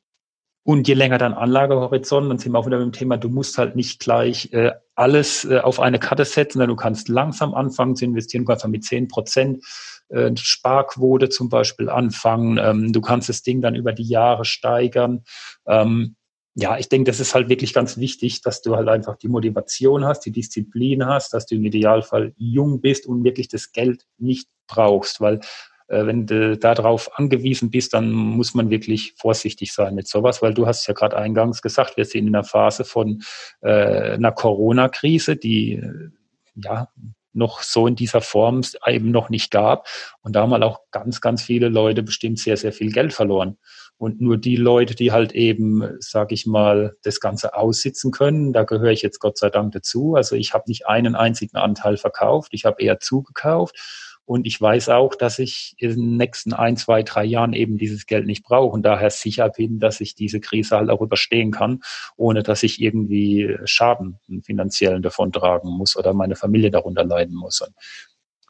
und 0.62 0.86
je 0.86 0.94
länger 0.94 1.18
dein 1.18 1.32
Anlagehorizont, 1.32 2.30
dann 2.30 2.38
sind 2.38 2.52
wir 2.52 2.58
auch 2.58 2.66
wieder 2.66 2.78
dem 2.78 2.92
Thema, 2.92 3.16
du 3.16 3.28
musst 3.28 3.56
halt 3.56 3.76
nicht 3.76 3.98
gleich 3.98 4.52
äh, 4.52 4.72
alles 4.94 5.44
äh, 5.46 5.58
auf 5.58 5.80
eine 5.80 5.98
Karte 5.98 6.24
setzen, 6.24 6.54
sondern 6.54 6.68
du 6.68 6.76
kannst 6.76 7.08
langsam 7.08 7.54
anfangen 7.54 7.96
zu 7.96 8.04
investieren, 8.04 8.44
du 8.44 8.48
kannst 8.48 8.68
mit 8.68 8.84
zehn 8.84 9.08
Prozent 9.08 9.64
äh, 10.10 10.30
Sparquote 10.36 11.30
zum 11.30 11.48
Beispiel 11.48 11.88
anfangen. 11.88 12.58
Ähm, 12.58 12.92
du 12.92 13.00
kannst 13.00 13.28
das 13.30 13.42
Ding 13.42 13.62
dann 13.62 13.74
über 13.74 13.92
die 13.92 14.06
Jahre 14.06 14.44
steigern. 14.44 15.24
Ähm, 15.66 16.16
ja, 16.54 16.76
ich 16.78 16.88
denke, 16.88 17.10
das 17.10 17.20
ist 17.20 17.34
halt 17.34 17.48
wirklich 17.48 17.72
ganz 17.72 17.96
wichtig, 17.96 18.42
dass 18.42 18.60
du 18.60 18.74
halt 18.74 18.88
einfach 18.88 19.16
die 19.16 19.28
Motivation 19.28 20.04
hast, 20.04 20.20
die 20.20 20.32
Disziplin 20.32 21.06
hast, 21.06 21.32
dass 21.32 21.46
du 21.46 21.54
im 21.54 21.64
Idealfall 21.64 22.32
jung 22.36 22.80
bist 22.80 23.06
und 23.06 23.22
wirklich 23.24 23.48
das 23.48 23.72
Geld 23.72 24.06
nicht 24.18 24.48
brauchst, 24.66 25.20
weil 25.20 25.40
äh, 25.88 26.06
wenn 26.06 26.26
du 26.26 26.56
darauf 26.56 27.18
angewiesen 27.18 27.70
bist, 27.70 27.94
dann 27.94 28.10
muss 28.10 28.54
man 28.54 28.70
wirklich 28.70 29.14
vorsichtig 29.16 29.72
sein 29.72 29.94
mit 29.94 30.08
sowas, 30.08 30.42
weil 30.42 30.54
du 30.54 30.66
hast 30.66 30.86
ja 30.86 30.94
gerade 30.94 31.16
eingangs 31.16 31.62
gesagt, 31.62 31.96
wir 31.96 32.04
sind 32.04 32.26
in 32.26 32.34
einer 32.34 32.44
Phase 32.44 32.84
von 32.84 33.22
äh, 33.60 34.12
einer 34.12 34.32
Corona-Krise, 34.32 35.36
die 35.36 35.74
äh, 35.74 36.10
ja 36.54 36.88
noch 37.32 37.62
so 37.62 37.86
in 37.86 37.94
dieser 37.94 38.20
Form 38.20 38.62
eben 38.86 39.10
noch 39.10 39.30
nicht 39.30 39.50
gab. 39.50 39.86
Und 40.22 40.34
da 40.34 40.42
haben 40.42 40.52
halt 40.52 40.64
auch 40.64 40.80
ganz, 40.90 41.20
ganz 41.20 41.42
viele 41.42 41.68
Leute 41.68 42.02
bestimmt 42.02 42.40
sehr, 42.40 42.56
sehr 42.56 42.72
viel 42.72 42.92
Geld 42.92 43.12
verloren. 43.12 43.56
Und 44.00 44.18
nur 44.18 44.38
die 44.38 44.56
Leute, 44.56 44.94
die 44.94 45.12
halt 45.12 45.32
eben, 45.32 45.86
sag 45.98 46.32
ich 46.32 46.46
mal, 46.46 46.96
das 47.02 47.20
Ganze 47.20 47.54
aussitzen 47.54 48.12
können, 48.12 48.54
da 48.54 48.62
gehöre 48.62 48.92
ich 48.92 49.02
jetzt 49.02 49.18
Gott 49.18 49.36
sei 49.36 49.50
Dank 49.50 49.72
dazu. 49.72 50.14
Also 50.14 50.36
ich 50.36 50.54
habe 50.54 50.64
nicht 50.68 50.86
einen 50.86 51.14
einzigen 51.14 51.58
Anteil 51.58 51.98
verkauft, 51.98 52.54
ich 52.54 52.64
habe 52.64 52.80
eher 52.82 52.98
zugekauft 52.98 53.76
und 54.24 54.46
ich 54.46 54.58
weiß 54.58 54.88
auch, 54.88 55.14
dass 55.14 55.38
ich 55.38 55.74
in 55.76 55.90
den 55.90 56.16
nächsten 56.16 56.54
ein, 56.54 56.78
zwei, 56.78 57.02
drei 57.02 57.26
Jahren 57.26 57.52
eben 57.52 57.76
dieses 57.76 58.06
Geld 58.06 58.24
nicht 58.24 58.42
brauche 58.42 58.72
und 58.72 58.84
daher 58.84 59.10
sicher 59.10 59.50
bin, 59.50 59.80
dass 59.80 60.00
ich 60.00 60.14
diese 60.14 60.40
Krise 60.40 60.78
halt 60.78 60.88
auch 60.88 61.02
überstehen 61.02 61.50
kann, 61.50 61.82
ohne 62.16 62.42
dass 62.42 62.62
ich 62.62 62.80
irgendwie 62.80 63.58
Schaden 63.66 64.18
finanziellen 64.44 65.02
davon 65.02 65.30
tragen 65.30 65.68
muss 65.68 65.94
oder 65.94 66.14
meine 66.14 66.36
Familie 66.36 66.70
darunter 66.70 67.04
leiden 67.04 67.36
muss. 67.36 67.60
Und 67.60 67.74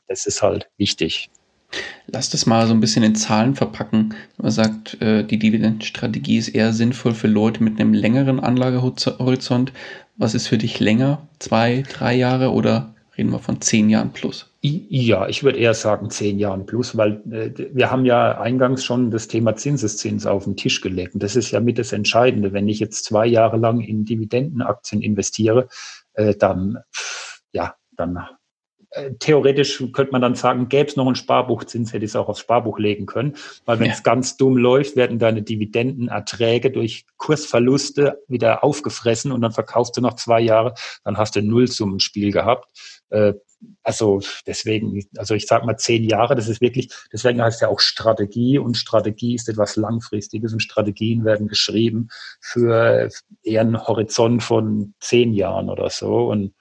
das 0.07 0.27
ist 0.27 0.43
halt 0.43 0.71
wichtig. 0.77 1.29
Lass 2.07 2.31
das 2.31 2.47
mal 2.47 2.67
so 2.67 2.75
ein 2.75 2.81
bisschen 2.81 3.05
in 3.05 3.15
Zahlen 3.15 3.55
verpacken. 3.55 4.15
Man 4.37 4.51
sagt, 4.51 5.01
äh, 5.01 5.25
die 5.25 5.39
Dividendenstrategie 5.39 6.39
ist 6.39 6.49
eher 6.49 6.73
sinnvoll 6.73 7.15
für 7.15 7.29
Leute 7.29 7.63
mit 7.63 7.81
einem 7.81 7.95
längeren 7.95 8.41
Anlagehorizont. 8.41 9.73
Was 10.17 10.35
ist 10.35 10.49
für 10.49 10.59
dich 10.59 10.81
länger? 10.81 11.29
Zwei, 11.39 11.85
drei 11.89 12.15
Jahre 12.15 12.51
oder 12.51 12.95
reden 13.17 13.31
wir 13.31 13.39
von 13.39 13.61
zehn 13.61 13.91
Jahren 13.91 14.13
plus? 14.13 14.51
Ja, 14.63 15.27
ich 15.29 15.43
würde 15.43 15.59
eher 15.59 15.73
sagen 15.73 16.11
zehn 16.11 16.39
Jahren 16.39 16.67
plus, 16.67 16.97
weil 16.97 17.23
äh, 17.31 17.51
wir 17.73 17.91
haben 17.91 18.05
ja 18.05 18.39
eingangs 18.39 18.85
schon 18.85 19.11
das 19.11 19.27
Thema 19.29 19.57
Zinseszins 19.57 20.27
auf 20.27 20.45
den 20.45 20.57
Tisch 20.57 20.83
gelegt. 20.83 21.15
Und 21.15 21.23
das 21.23 21.37
ist 21.37 21.51
ja 21.51 21.61
mit 21.61 21.79
das 21.79 21.93
Entscheidende. 21.93 22.53
Wenn 22.53 22.69
ich 22.69 22.79
jetzt 22.81 23.05
zwei 23.05 23.27
Jahre 23.27 23.57
lang 23.57 23.81
in 23.81 24.05
Dividendenaktien 24.05 25.01
investiere, 25.01 25.69
äh, 26.15 26.35
dann, 26.35 26.79
ja, 27.53 27.75
dann 27.97 28.19
äh, 28.91 29.13
theoretisch 29.19 29.83
könnte 29.93 30.13
man 30.13 30.21
dann 30.21 30.35
sagen, 30.35 30.69
gäbe 30.69 30.89
es 30.89 30.97
noch 30.97 31.07
einen 31.07 31.15
Sparbuchzins, 31.15 31.93
hätte 31.93 32.05
ich 32.05 32.11
es 32.11 32.17
auch 32.17 32.29
aufs 32.29 32.41
Sparbuch 32.41 32.79
legen 32.79 33.07
können. 33.07 33.37
Weil 33.65 33.79
wenn 33.79 33.91
es 33.91 33.99
ja. 33.99 34.03
ganz 34.03 34.37
dumm 34.37 34.57
läuft, 34.57 34.97
werden 34.97 35.19
deine 35.19 35.43
Dividendenerträge 35.43 36.71
durch 36.71 37.05
Kursverluste 37.17 38.23
wieder 38.27 38.65
aufgefressen 38.65 39.31
und 39.31 39.43
dann 39.43 39.53
verkaufst 39.53 39.97
du 39.97 40.01
noch 40.01 40.15
zwei 40.15 40.41
Jahre, 40.41 40.75
dann 41.05 41.19
hast 41.19 41.37
du 41.37 41.41
ein 41.41 41.47
Nullsummenspiel 41.47 42.33
gehabt. 42.33 42.69
Äh, 43.11 43.35
also 43.83 44.21
deswegen, 44.47 45.05
also 45.17 45.35
ich 45.35 45.47
sag 45.47 45.65
mal 45.65 45.77
zehn 45.77 46.05
Jahre, 46.05 46.35
das 46.35 46.49
ist 46.49 46.61
wirklich, 46.61 46.91
deswegen 47.13 47.43
heißt 47.43 47.61
ja 47.61 47.69
auch 47.69 47.81
Strategie 47.81 48.59
und 48.59 48.77
Strategie 48.77 49.35
ist 49.35 49.49
etwas 49.49 49.77
Langfristiges 49.77 50.53
und 50.53 50.61
Strategien 50.61 51.25
werden 51.25 51.47
geschrieben 51.47 52.09
für 52.41 53.11
eher 53.43 53.61
einen 53.61 53.87
Horizont 53.87 54.43
von 54.43 54.95
zehn 55.01 55.35
Jahren 55.35 55.69
oder 55.69 55.91
so. 55.91 56.31
Und 56.31 56.55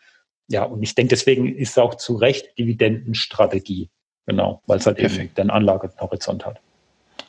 ja, 0.49 0.63
und 0.63 0.81
ich 0.81 0.95
denke, 0.95 1.09
deswegen 1.09 1.55
ist 1.55 1.71
es 1.71 1.77
auch 1.77 1.95
zu 1.95 2.15
Recht 2.15 2.57
Dividendenstrategie. 2.57 3.89
Genau, 4.25 4.61
weil 4.67 4.79
es 4.79 4.85
halt 4.85 4.97
Perfekt. 4.97 5.19
eben 5.19 5.35
den 5.35 5.49
Anlagehorizont 5.49 6.45
hat. 6.45 6.59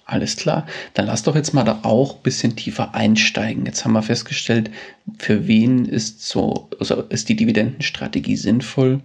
Alles 0.04 0.36
klar. 0.36 0.66
Dann 0.94 1.06
lass 1.06 1.22
doch 1.22 1.36
jetzt 1.36 1.54
mal 1.54 1.64
da 1.64 1.80
auch 1.82 2.16
ein 2.16 2.22
bisschen 2.22 2.56
tiefer 2.56 2.94
einsteigen. 2.94 3.64
Jetzt 3.64 3.84
haben 3.84 3.92
wir 3.92 4.02
festgestellt, 4.02 4.70
für 5.18 5.46
wen 5.46 5.84
ist 5.84 6.26
so, 6.26 6.68
also 6.80 7.02
ist 7.02 7.28
die 7.28 7.36
Dividendenstrategie 7.36 8.36
sinnvoll? 8.36 9.00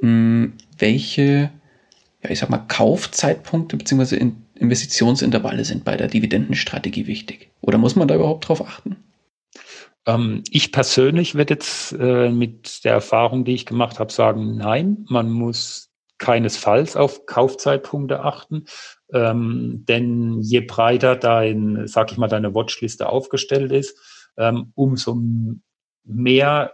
Hm, 0.00 0.52
welche, 0.78 1.50
ja, 2.22 2.30
ich 2.30 2.38
sag 2.38 2.50
mal, 2.50 2.64
Kaufzeitpunkte 2.68 3.76
bzw. 3.76 4.30
Investitionsintervalle 4.54 5.64
sind 5.64 5.84
bei 5.84 5.96
der 5.96 6.08
Dividendenstrategie 6.08 7.06
wichtig? 7.06 7.50
Oder 7.60 7.78
muss 7.78 7.96
man 7.96 8.08
da 8.08 8.14
überhaupt 8.14 8.48
drauf 8.48 8.64
achten? 8.64 8.96
Ähm, 10.08 10.42
ich 10.50 10.72
persönlich 10.72 11.34
werde 11.34 11.54
jetzt 11.54 11.92
äh, 11.92 12.30
mit 12.30 12.84
der 12.84 12.94
Erfahrung, 12.94 13.44
die 13.44 13.54
ich 13.54 13.66
gemacht 13.66 14.00
habe, 14.00 14.10
sagen, 14.10 14.56
nein, 14.56 15.04
man 15.08 15.30
muss 15.30 15.90
keinesfalls 16.16 16.96
auf 16.96 17.26
Kaufzeitpunkte 17.26 18.20
achten. 18.20 18.64
Ähm, 19.12 19.84
denn 19.86 20.40
je 20.40 20.60
breiter 20.60 21.14
dein, 21.14 21.86
sag 21.86 22.10
ich 22.10 22.18
mal, 22.18 22.28
deine 22.28 22.54
Watchliste 22.54 23.08
aufgestellt 23.08 23.70
ist, 23.70 23.96
ähm, 24.36 24.72
umso 24.74 25.20
mehr 26.04 26.72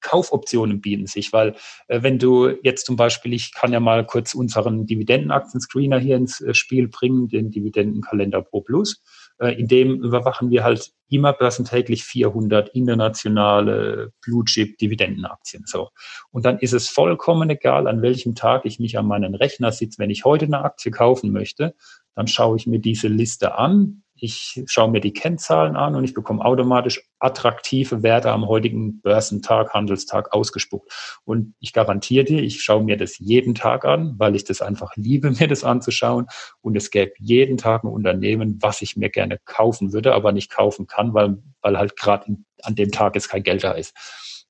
Kaufoptionen 0.00 0.80
bieten 0.80 1.06
sich, 1.06 1.32
weil 1.32 1.54
äh, 1.88 2.02
wenn 2.02 2.18
du 2.18 2.50
jetzt 2.62 2.86
zum 2.86 2.96
Beispiel, 2.96 3.32
ich 3.32 3.52
kann 3.54 3.72
ja 3.72 3.80
mal 3.80 4.04
kurz 4.04 4.34
unseren 4.34 4.86
Dividendenaktien-Screener 4.86 5.98
hier 5.98 6.16
ins 6.16 6.40
äh, 6.40 6.54
Spiel 6.54 6.88
bringen, 6.88 7.28
den 7.28 7.50
Dividendenkalender 7.50 8.42
Pro 8.42 8.60
Plus. 8.60 9.02
Äh, 9.42 9.58
in 9.58 9.66
dem 9.66 10.02
überwachen 10.02 10.50
wir 10.50 10.62
halt 10.62 10.92
immer 11.10 11.32
börsentäglich 11.32 12.04
400 12.04 12.70
internationale 12.70 14.12
Blue 14.22 14.44
Chip 14.44 14.78
Dividendenaktien. 14.78 15.64
So. 15.66 15.90
Und 16.30 16.46
dann 16.46 16.58
ist 16.58 16.72
es 16.72 16.88
vollkommen 16.88 17.50
egal, 17.50 17.88
an 17.88 18.02
welchem 18.02 18.34
Tag 18.34 18.64
ich 18.64 18.78
mich 18.78 18.96
an 18.96 19.06
meinen 19.06 19.34
Rechner 19.34 19.72
sitze. 19.72 19.98
Wenn 19.98 20.10
ich 20.10 20.24
heute 20.24 20.46
eine 20.46 20.62
Aktie 20.64 20.92
kaufen 20.92 21.32
möchte, 21.32 21.74
dann 22.14 22.28
schaue 22.28 22.56
ich 22.56 22.66
mir 22.66 22.78
diese 22.78 23.08
Liste 23.08 23.58
an, 23.58 24.01
ich 24.22 24.62
schaue 24.66 24.88
mir 24.88 25.00
die 25.00 25.12
Kennzahlen 25.12 25.74
an 25.74 25.96
und 25.96 26.04
ich 26.04 26.14
bekomme 26.14 26.44
automatisch 26.44 27.02
attraktive 27.18 28.04
Werte 28.04 28.30
am 28.30 28.46
heutigen 28.46 29.00
Börsentag, 29.00 29.74
Handelstag 29.74 30.32
ausgespuckt. 30.32 30.92
Und 31.24 31.56
ich 31.58 31.72
garantiere 31.72 32.24
dir, 32.24 32.40
ich 32.40 32.62
schaue 32.62 32.84
mir 32.84 32.96
das 32.96 33.18
jeden 33.18 33.56
Tag 33.56 33.84
an, 33.84 34.14
weil 34.18 34.36
ich 34.36 34.44
das 34.44 34.62
einfach 34.62 34.92
liebe, 34.94 35.32
mir 35.40 35.48
das 35.48 35.64
anzuschauen. 35.64 36.26
Und 36.60 36.76
es 36.76 36.92
gäbe 36.92 37.10
jeden 37.18 37.56
Tag 37.56 37.82
ein 37.82 37.88
Unternehmen, 37.88 38.58
was 38.60 38.80
ich 38.80 38.96
mir 38.96 39.10
gerne 39.10 39.40
kaufen 39.44 39.92
würde, 39.92 40.14
aber 40.14 40.30
nicht 40.30 40.52
kaufen 40.52 40.86
kann, 40.86 41.14
weil, 41.14 41.42
weil 41.60 41.76
halt 41.76 41.96
gerade 41.96 42.36
an 42.62 42.76
dem 42.76 42.92
Tag 42.92 43.16
jetzt 43.16 43.28
kein 43.28 43.42
Geld 43.42 43.64
da 43.64 43.72
ist. 43.72 43.92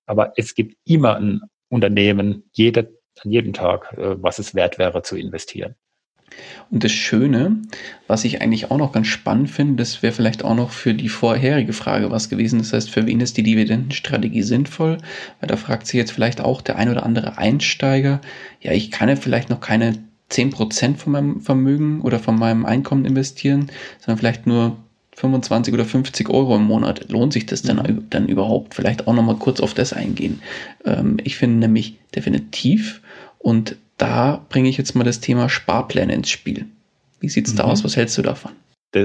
Aber 0.04 0.34
es 0.36 0.54
gibt 0.54 0.76
immer 0.84 1.16
ein 1.16 1.40
Unternehmen, 1.70 2.50
jeder, 2.52 2.88
an 3.24 3.30
jedem 3.30 3.54
Tag, 3.54 3.94
äh, 3.94 4.22
was 4.22 4.38
es 4.38 4.54
wert 4.54 4.78
wäre 4.78 5.00
zu 5.00 5.16
investieren. 5.16 5.76
Und 6.70 6.84
das 6.84 6.92
Schöne, 6.92 7.58
was 8.06 8.24
ich 8.24 8.40
eigentlich 8.40 8.70
auch 8.70 8.78
noch 8.78 8.92
ganz 8.92 9.06
spannend 9.06 9.50
finde, 9.50 9.76
das 9.76 10.02
wäre 10.02 10.12
vielleicht 10.12 10.44
auch 10.44 10.54
noch 10.54 10.70
für 10.70 10.94
die 10.94 11.08
vorherige 11.08 11.72
Frage 11.72 12.10
was 12.10 12.28
gewesen. 12.28 12.58
Das 12.58 12.72
heißt, 12.72 12.90
für 12.90 13.06
wen 13.06 13.20
ist 13.20 13.36
die 13.36 13.42
Dividendenstrategie 13.42 14.42
sinnvoll? 14.42 14.98
Weil 15.40 15.48
da 15.48 15.56
fragt 15.56 15.86
sich 15.86 15.96
jetzt 15.96 16.12
vielleicht 16.12 16.40
auch 16.40 16.62
der 16.62 16.76
ein 16.76 16.88
oder 16.88 17.04
andere 17.04 17.38
Einsteiger, 17.38 18.20
ja, 18.60 18.72
ich 18.72 18.90
kann 18.90 19.08
ja 19.08 19.16
vielleicht 19.16 19.50
noch 19.50 19.60
keine 19.60 19.98
10% 20.30 20.96
von 20.96 21.12
meinem 21.12 21.40
Vermögen 21.40 22.00
oder 22.00 22.18
von 22.18 22.38
meinem 22.38 22.64
Einkommen 22.64 23.04
investieren, 23.04 23.70
sondern 23.98 24.18
vielleicht 24.18 24.46
nur 24.46 24.78
25 25.14 25.74
oder 25.74 25.84
50 25.84 26.30
Euro 26.30 26.56
im 26.56 26.64
Monat. 26.64 27.10
Lohnt 27.10 27.32
sich 27.32 27.46
das 27.46 27.62
dann, 27.62 27.76
mhm. 27.76 28.06
dann 28.08 28.28
überhaupt? 28.28 28.74
Vielleicht 28.74 29.06
auch 29.06 29.14
noch 29.14 29.22
mal 29.22 29.36
kurz 29.36 29.60
auf 29.60 29.74
das 29.74 29.92
eingehen. 29.92 30.40
Ähm, 30.84 31.18
ich 31.22 31.36
finde 31.36 31.58
nämlich 31.58 31.98
definitiv 32.14 33.02
und 33.38 33.76
da 34.02 34.44
bringe 34.48 34.68
ich 34.68 34.76
jetzt 34.76 34.96
mal 34.96 35.04
das 35.04 35.20
Thema 35.20 35.48
Sparpläne 35.48 36.12
ins 36.12 36.28
Spiel. 36.28 36.66
Wie 37.20 37.28
sieht 37.28 37.46
es 37.46 37.52
mhm. 37.52 37.58
da 37.58 37.64
aus? 37.64 37.84
Was 37.84 37.96
hältst 37.96 38.18
du 38.18 38.22
davon? 38.22 38.50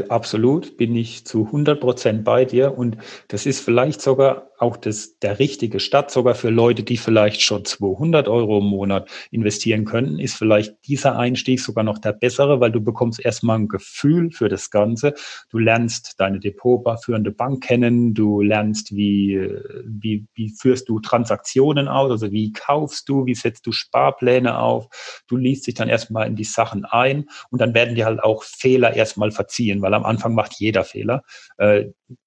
Absolut 0.10 0.78
bin 0.78 0.96
ich 0.96 1.26
zu 1.26 1.46
100 1.46 1.80
Prozent 1.80 2.24
bei 2.24 2.46
dir. 2.46 2.78
Und 2.78 2.98
das 3.28 3.46
ist 3.46 3.62
vielleicht 3.62 4.02
sogar 4.02 4.48
auch 4.60 4.76
das, 4.76 5.20
der 5.20 5.40
richtige 5.40 5.80
Stadt, 5.80 6.10
sogar 6.10 6.34
für 6.34 6.50
Leute, 6.50 6.84
die 6.84 6.98
vielleicht 6.98 7.42
schon 7.42 7.64
200 7.64 8.28
Euro 8.28 8.58
im 8.60 8.66
Monat 8.66 9.08
investieren 9.30 9.86
könnten, 9.86 10.20
ist 10.20 10.36
vielleicht 10.36 10.76
dieser 10.88 11.18
Einstieg 11.18 11.60
sogar 11.60 11.84
noch 11.84 12.00
der 12.00 12.14
bessere, 12.14 12.60
weil 12.60 12.72
du 12.72 12.82
bekommst 12.82 13.24
erstmal 13.24 13.60
ein 13.60 13.68
Gefühl 13.68 14.32
für 14.32 14.50
das 14.50 14.72
Ganze. 14.72 15.14
Du 15.50 15.60
lernst 15.60 16.16
deine 16.18 16.40
depotführende 16.40 17.32
Bank 17.32 17.64
kennen, 17.64 18.16
du 18.16 18.42
lernst, 18.42 18.96
wie, 18.96 19.48
wie, 19.86 20.26
wie 20.34 20.50
führst 20.50 20.90
du 20.90 21.00
Transaktionen 21.00 21.88
aus, 21.88 22.10
also 22.10 22.32
wie 22.32 22.52
kaufst 22.52 23.08
du, 23.10 23.26
wie 23.26 23.36
setzt 23.36 23.68
du 23.68 23.72
Sparpläne 23.72 24.58
auf, 24.58 24.88
du 25.28 25.38
liest 25.38 25.68
dich 25.68 25.76
dann 25.76 25.90
erstmal 25.90 26.28
in 26.28 26.36
die 26.36 26.44
Sachen 26.44 26.86
ein 26.86 27.30
und 27.52 27.62
dann 27.62 27.76
werden 27.76 27.96
dir 27.96 28.06
halt 28.06 28.24
auch 28.24 28.44
Fehler 28.44 28.96
erstmal 28.96 29.30
verziehen, 29.30 29.77
weil 29.82 29.94
am 29.94 30.06
Anfang 30.06 30.34
macht 30.34 30.54
jeder 30.60 30.84
Fehler. 30.84 31.24
Äh, 31.58 31.86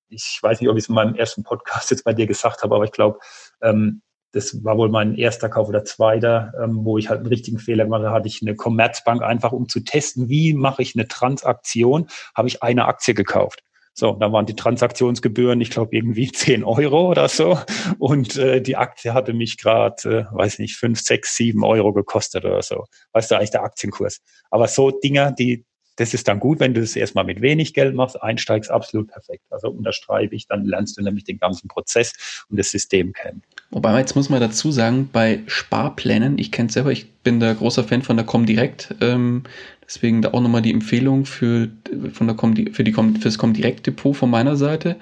ich 0.09 0.39
weiß 0.43 0.61
nicht, 0.61 0.69
ob 0.69 0.77
ich 0.77 0.85
es 0.85 0.89
in 0.89 0.95
meinem 0.95 1.15
ersten 1.15 1.43
Podcast 1.43 1.91
jetzt 1.91 2.05
bei 2.05 2.13
dir 2.13 2.27
gesagt 2.27 2.63
habe, 2.63 2.75
aber 2.75 2.85
ich 2.85 2.93
glaube, 2.93 3.19
ähm, 3.63 4.03
das 4.33 4.65
war 4.65 4.77
wohl 4.77 4.89
mein 4.89 5.17
erster 5.17 5.49
Kauf 5.49 5.69
oder 5.69 5.85
zweiter, 5.85 6.53
ähm, 6.63 6.85
wo 6.85 6.99
ich 6.99 7.09
halt 7.09 7.21
einen 7.21 7.29
richtigen 7.29 7.59
Fehler 7.59 7.85
gemacht 7.85 8.05
habe, 8.05 8.15
hatte 8.15 8.29
ich 8.29 8.43
eine 8.43 8.55
Commerzbank 8.55 9.23
einfach, 9.23 9.53
um 9.53 9.69
zu 9.69 9.81
testen, 9.81 10.29
wie 10.29 10.55
mache 10.55 10.83
ich 10.83 10.95
eine 10.95 11.09
Transaktion, 11.09 12.07
habe 12.35 12.49
ich 12.49 12.63
eine 12.63 12.87
Aktie 12.87 13.15
gekauft. 13.15 13.63
So, 13.93 14.13
da 14.13 14.33
waren 14.33 14.47
die 14.47 14.55
Transaktionsgebühren, 14.55 15.61
ich 15.61 15.71
glaube, 15.71 15.97
irgendwie 15.97 16.31
10 16.33 16.65
Euro 16.65 17.11
oder 17.11 17.29
so. 17.29 17.59
Und 17.99 18.37
äh, 18.37 18.63
die 18.63 18.77
Aktie 18.77 19.13
hatte 19.13 19.33
mich 19.33 19.59
gerade, 19.59 20.27
äh, 20.31 20.35
weiß 20.35 20.59
nicht, 20.61 20.77
5, 20.77 21.01
6, 21.01 21.37
7 21.37 21.65
Euro 21.65 21.93
gekostet 21.93 22.45
oder 22.45 22.63
so. 22.63 22.85
Weißt 23.13 23.31
du, 23.31 23.37
eigentlich 23.37 23.51
der 23.51 23.65
Aktienkurs. 23.65 24.21
Aber 24.51 24.69
so 24.69 24.91
Dinger, 24.91 25.33
die, 25.33 25.65
das 25.97 26.15
ist 26.15 26.29
dann 26.29 26.41
gut, 26.41 26.61
wenn 26.61 26.75
du 26.75 26.81
das 26.81 26.97
erstmal 26.97 27.25
mit 27.25 27.41
wenig 27.41 27.75
Geld 27.75 27.95
machst, 27.95 28.23
einsteigst, 28.23 28.71
absolut 28.71 29.09
perfekt. 29.09 29.45
Also 29.51 29.69
unterstreibe 29.69 30.35
ich, 30.35 30.47
dann 30.47 30.65
lernst 30.65 30.97
du 30.97 31.03
nämlich 31.03 31.25
den 31.25 31.39
ganzen 31.39 31.69
Prozess 31.69 32.45
und 32.49 32.59
das 32.59 32.71
System 32.71 33.13
kennen. 33.13 33.43
Wobei, 33.71 33.99
jetzt 33.99 34.17
muss 34.17 34.31
man 34.31 34.41
dazu 34.41 34.73
sagen, 34.73 35.09
bei 35.13 35.41
Sparplänen, 35.47 36.39
ich 36.39 36.53
kenne 36.53 36.69
es 36.69 36.75
selber, 36.75 36.91
ich 36.91 37.13
bin 37.23 37.39
da 37.39 37.53
großer 37.53 37.85
Fan 37.85 38.03
von 38.03 38.17
der 38.17 38.27
Comdirect, 38.27 38.95
ähm, 39.01 39.45
deswegen 39.85 40.23
da 40.23 40.33
auch 40.33 40.41
nochmal 40.41 40.63
die 40.63 40.73
Empfehlung 40.73 41.27
für, 41.27 41.69
von 42.13 42.27
der 42.27 42.37
Com, 42.37 42.57
für 42.73 42.85
die 42.85 42.93
Com, 42.93 43.17
fürs 43.17 43.39
Comdirect 43.39 43.87
Depot 43.87 44.17
von 44.17 44.31
meiner 44.31 44.57
Seite. 44.57 44.97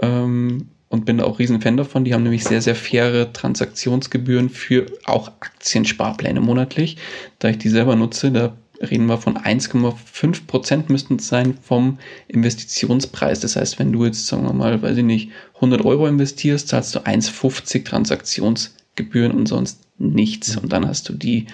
Ähm, 0.00 0.68
und 0.88 1.04
bin 1.04 1.18
da 1.18 1.24
auch 1.24 1.38
riesen 1.38 1.60
Fan 1.60 1.76
davon. 1.76 2.04
Die 2.04 2.14
haben 2.14 2.22
nämlich 2.22 2.44
sehr, 2.44 2.62
sehr 2.62 2.76
faire 2.76 3.32
Transaktionsgebühren 3.32 4.48
für 4.48 4.86
auch 5.04 5.28
Aktiensparpläne 5.40 6.40
monatlich. 6.40 6.96
Da 7.38 7.48
ich 7.48 7.58
die 7.58 7.68
selber 7.68 7.96
nutze, 7.96 8.30
da 8.30 8.56
reden 8.80 9.06
wir 9.06 9.18
von 9.18 9.36
1,5 9.36 10.46
Prozent 10.46 10.90
müssten 10.90 11.16
es 11.16 11.28
sein 11.28 11.58
vom 11.62 11.98
Investitionspreis. 12.28 13.40
Das 13.40 13.56
heißt, 13.56 13.78
wenn 13.78 13.92
du 13.92 14.04
jetzt, 14.04 14.26
sagen 14.26 14.44
wir 14.44 14.52
mal, 14.52 14.82
weiß 14.82 14.96
ich 14.98 15.04
nicht, 15.04 15.30
100 15.56 15.84
Euro 15.84 16.06
investierst, 16.06 16.68
zahlst 16.68 16.94
du 16.94 17.00
1,50 17.00 17.84
Transaktionsgebühren 17.84 19.32
und 19.32 19.46
sonst 19.46 19.80
nichts. 19.98 20.56
Und 20.56 20.72
dann 20.72 20.86
hast 20.86 21.08
du 21.08 21.12
die 21.12 21.46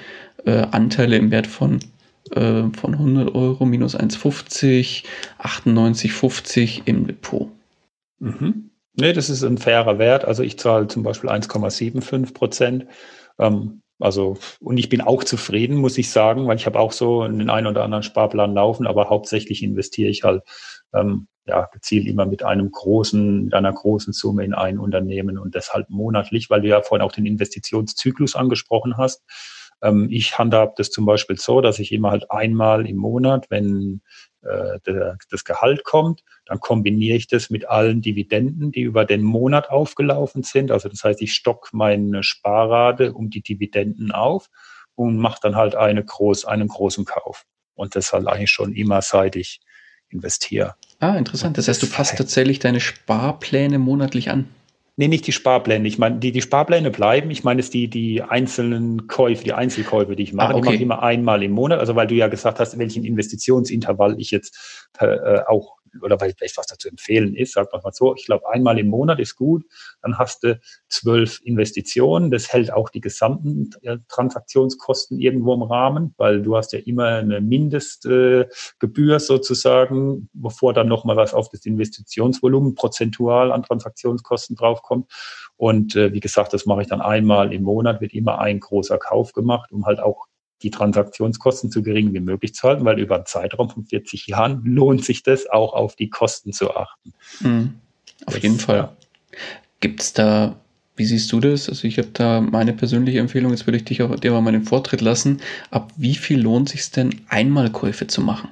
äh, 0.45 0.67
Anteile 0.71 1.17
im 1.17 1.31
Wert 1.31 1.47
von, 1.47 1.81
äh, 2.33 2.65
von 2.73 2.95
100 2.95 3.35
Euro 3.35 3.65
minus 3.67 3.97
1,50, 3.97 5.05
98,50 5.39 6.83
im 6.85 7.07
Depot. 7.07 7.51
Mhm. 8.19 8.71
Nee, 8.95 9.13
das 9.13 9.31
ist 9.31 9.43
ein 9.43 9.59
fairer 9.59 9.99
Wert. 9.99 10.25
Also 10.25 10.43
ich 10.43 10.59
zahle 10.59 10.87
zum 10.89 11.03
Beispiel 11.03 11.31
1,75 11.31 12.35
Prozent. 12.35 12.87
Ähm, 13.39 13.82
also, 13.99 14.37
und 14.61 14.79
ich 14.79 14.89
bin 14.89 15.01
auch 15.01 15.25
zufrieden, 15.25 15.77
muss 15.77 15.99
ich 15.99 16.11
sagen, 16.11 16.47
weil 16.47 16.57
ich 16.57 16.67
habe 16.67 16.81
auch 16.81 16.93
so 16.93 17.27
den 17.27 17.51
einen 17.51 17.67
oder 17.67 17.85
anderen 17.85 18.03
Sparplan 18.03 18.55
laufen, 18.55 18.87
aber 18.87 19.11
hauptsächlich 19.11 19.63
investiere 19.63 20.11
ich 20.11 20.25
halt 20.25 20.43
ähm, 20.93 21.29
ja, 21.47 21.69
gezielt 21.73 22.07
immer 22.07 22.27
mit 22.27 22.43
einem 22.43 22.71
großen, 22.71 23.45
mit 23.45 23.55
einer 23.55 23.73
großen 23.73 24.13
Summe 24.13 24.45
in 24.45 24.55
ein 24.55 24.79
Unternehmen 24.79 25.39
und 25.39 25.55
deshalb 25.55 25.91
monatlich, 25.91 26.51
weil 26.51 26.63
du 26.63 26.69
ja 26.69 26.83
vorhin 26.83 27.05
auch 27.05 27.13
den 27.13 27.27
Investitionszyklus 27.27 28.37
angesprochen 28.37 28.97
hast. 28.97 29.23
Ähm, 29.83 30.09
ich 30.11 30.39
handhabe 30.39 30.75
das 30.77 30.91
zum 30.91 31.05
Beispiel 31.05 31.39
so, 31.39 31.61
dass 31.61 31.79
ich 31.79 31.93
immer 31.93 32.11
halt 32.11 32.31
einmal 32.31 32.87
im 32.89 32.97
Monat, 32.97 33.47
wenn 33.51 34.01
äh, 34.43 34.79
der, 34.87 35.19
das 35.31 35.45
Gehalt 35.45 35.85
kommt, 35.85 36.23
dann 36.47 36.61
kombiniere 36.61 37.17
ich 37.17 37.27
das 37.27 37.51
mit 37.51 37.69
allen 37.69 38.01
Dividenden, 38.01 38.73
die 38.73 38.83
über 38.83 39.05
den 39.05 39.23
Monat 39.23 39.71
aufgelaufen 39.71 40.43
sind. 40.43 40.71
Also 40.71 40.89
das 40.89 41.05
heißt, 41.05 41.21
ich 41.23 41.35
stock 41.35 41.71
meine 41.73 42.23
Sparrate 42.23 43.13
um 43.13 43.31
die 43.31 43.43
Dividenden 43.43 44.13
auf 44.13 44.49
und 44.95 45.17
mache 45.17 45.39
dann 45.43 45.57
halt 45.57 45.75
eine 45.75 46.05
groß, 46.05 46.45
einen 46.45 46.69
großen 46.69 47.05
Kauf. 47.05 47.45
Und 47.75 47.97
das 47.97 48.13
halt 48.13 48.27
eigentlich 48.27 48.51
schon 48.51 48.73
immer, 48.75 49.03
seit 49.03 49.37
ich 49.37 49.61
investiere. 50.11 50.75
Ah, 51.01 51.17
interessant. 51.17 51.59
Das 51.59 51.69
heißt, 51.69 51.83
du 51.83 51.87
passt 51.89 52.17
tatsächlich 52.17 52.59
deine 52.59 52.81
Sparpläne 52.81 53.79
monatlich 53.79 54.31
an. 54.31 54.49
Nee, 54.97 55.09
nicht 55.09 55.27
die 55.27 55.33
Sparpläne. 55.33 55.89
Ich 55.89 55.99
meine, 55.99 56.19
die, 56.19 56.33
die 56.33 56.43
Sparpläne 56.43 56.91
bleiben. 56.91 57.31
Ich 57.31 57.45
meine, 57.45 57.61
es 57.61 57.71
die, 57.71 57.89
die 57.89 58.23
einzelnen 58.23 59.07
Käufe, 59.07 59.43
die 59.43 59.55
Einzelkäufe, 59.55 60.17
die 60.17 60.25
ich 60.25 60.33
mache, 60.35 60.53
ah, 60.53 60.57
okay. 60.57 60.61
die 60.61 60.67
mache 60.67 60.75
ich 60.75 60.83
immer 60.83 61.03
einmal 61.03 61.43
im 61.43 61.53
Monat. 61.53 61.81
Also 61.81 61.97
weil 61.97 62.07
du 62.07 62.15
ja 62.15 62.29
gesagt 62.29 62.61
hast, 62.61 62.79
welchen 62.79 63.05
Investitionsintervall 63.05 64.21
ich 64.21 64.31
jetzt 64.31 64.91
äh, 64.99 65.41
auch 65.47 65.79
oder 66.01 66.21
weil 66.21 66.35
vielleicht 66.37 66.57
was 66.57 66.67
dazu 66.67 66.89
empfehlen 66.89 67.35
ist, 67.35 67.53
sagt 67.53 67.73
man 67.73 67.83
mal 67.83 67.93
so, 67.93 68.15
ich 68.15 68.27
glaube, 68.27 68.49
einmal 68.51 68.79
im 68.79 68.89
Monat 68.89 69.21
ist 69.21 69.37
gut, 69.37 69.65
dann 70.03 70.19
hast 70.19 70.43
du 70.45 70.61
zwölf 70.89 71.41
Investitionen, 71.45 72.31
das 72.31 72.53
hält 72.53 72.73
auch 72.73 72.89
die 72.89 73.01
gesamten 73.01 73.71
äh, 73.83 73.99
Transaktionskosten 74.09 75.19
irgendwo 75.19 75.55
im 75.55 75.63
Rahmen, 75.63 76.15
weil 76.17 76.43
du 76.43 76.57
hast 76.57 76.73
ja 76.73 76.79
immer 76.81 77.07
eine 77.07 77.41
Mindestgebühr 77.41 79.17
äh, 79.17 79.21
sozusagen, 79.21 80.29
bevor 80.33 80.73
dann 80.73 80.89
nochmal 80.89 81.17
was 81.17 81.35
auf 81.35 81.49
das 81.49 81.67
Investitionsvolumen 81.67 82.75
prozentual 82.75 83.53
an 83.53 83.63
Transaktionskosten 83.63 84.57
draufkommt. 84.57 85.11
Und 85.57 85.95
äh, 85.97 86.13
wie 86.13 86.21
gesagt, 86.21 86.53
das 86.53 86.67
mache 86.67 86.83
ich 86.83 86.89
dann 86.89 87.01
einmal 87.01 87.53
im 87.53 87.63
Monat, 87.63 88.01
wird 88.01 88.15
immer 88.15 88.39
ein 88.39 88.61
großer 88.61 88.99
Kauf 88.99 89.33
gemacht, 89.33 89.71
um 89.73 89.87
halt 89.87 90.01
auch 90.01 90.27
die 90.63 90.71
Transaktionskosten 90.71 91.71
so 91.71 91.83
gering 91.83 92.13
wie 92.15 92.21
möglich 92.21 92.55
zu 92.55 92.69
halten, 92.69 92.85
weil 92.85 92.99
über 92.99 93.17
einen 93.17 93.27
Zeitraum 93.27 93.71
von 93.71 93.85
40 93.85 94.27
Jahren 94.29 94.65
lohnt 94.65 95.05
sich 95.05 95.23
das 95.23 95.49
auch 95.49 95.75
auf 95.75 95.97
die 95.97 96.09
Kosten 96.09 96.53
zu 96.53 96.75
achten. 96.75 97.13
Mhm. 97.41 97.75
Auf 98.27 98.35
das, 98.35 98.43
jeden 98.43 98.59
Fall. 98.59 98.77
Ja. 98.77 98.97
Gibt 99.81 100.01
es 100.01 100.13
da, 100.13 100.57
wie 100.97 101.05
siehst 101.05 101.31
du 101.33 101.41
das? 101.41 101.69
Also 101.69 101.87
ich 101.87 101.99
habe 101.99 102.09
da 102.13 102.41
meine 102.41 102.73
persönliche 102.73 103.19
Empfehlung, 103.19 103.51
jetzt 103.51 103.67
würde 103.67 103.79
ich 103.79 103.85
dich 103.85 104.03
auch, 104.03 104.15
dir 104.17 104.33
mal 104.33 104.41
meinen 104.41 104.65
Vortritt 104.65 105.01
lassen. 105.01 105.41
Ab 105.71 105.93
wie 105.97 106.15
viel 106.15 106.41
lohnt 106.41 106.69
sich 106.69 106.91
denn, 106.91 107.21
Einmalkäufe 107.29 108.07
zu 108.07 108.21
machen? 108.21 108.51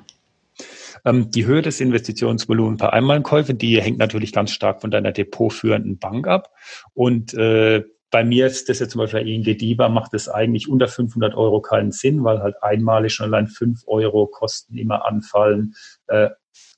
Ähm, 1.04 1.30
die 1.30 1.46
Höhe 1.46 1.62
des 1.62 1.80
Investitionsvolumens 1.80 2.78
bei 2.78 2.90
Einmalkäufen, 2.90 3.58
die 3.58 3.80
hängt 3.80 3.98
natürlich 3.98 4.32
ganz 4.32 4.50
stark 4.50 4.80
von 4.80 4.90
deiner 4.90 5.12
depotführenden 5.12 5.98
Bank 5.98 6.26
ab. 6.26 6.50
Und 6.94 7.34
äh, 7.34 7.84
bei 8.10 8.24
mir 8.24 8.46
ist 8.46 8.68
das 8.68 8.80
jetzt 8.80 8.90
zum 8.90 9.00
Beispiel 9.00 9.26
ING 9.26 9.44
DIBA 9.44 9.88
macht 9.88 10.14
es 10.14 10.28
eigentlich 10.28 10.68
unter 10.68 10.88
500 10.88 11.34
Euro 11.34 11.60
keinen 11.60 11.92
Sinn, 11.92 12.24
weil 12.24 12.40
halt 12.40 12.62
einmalig 12.62 13.14
schon 13.14 13.26
allein 13.26 13.46
5 13.46 13.84
Euro 13.86 14.26
Kosten 14.26 14.76
immer 14.76 15.06
anfallen, 15.06 15.74
äh, 16.08 16.30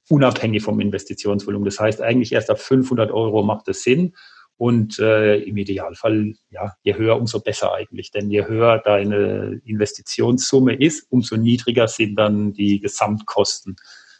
unabhängig 0.08 0.62
vom 0.62 0.80
Investitionsvolumen. 0.80 1.64
Das 1.64 1.80
heißt, 1.80 2.02
eigentlich 2.02 2.32
erst 2.32 2.50
ab 2.50 2.60
500 2.60 3.10
Euro 3.10 3.42
macht 3.42 3.68
es 3.68 3.82
Sinn. 3.82 4.14
Und 4.58 4.98
äh, 5.00 5.38
im 5.38 5.56
Idealfall, 5.56 6.34
ja, 6.50 6.74
je 6.82 6.94
höher, 6.94 7.16
umso 7.16 7.40
besser 7.40 7.72
eigentlich. 7.72 8.12
Denn 8.12 8.30
je 8.30 8.46
höher 8.46 8.78
deine 8.78 9.60
Investitionssumme 9.64 10.74
ist, 10.74 11.10
umso 11.10 11.36
niedriger 11.36 11.88
sind 11.88 12.14
dann 12.16 12.52
die 12.52 12.78
Gesamtkosten 12.78 13.76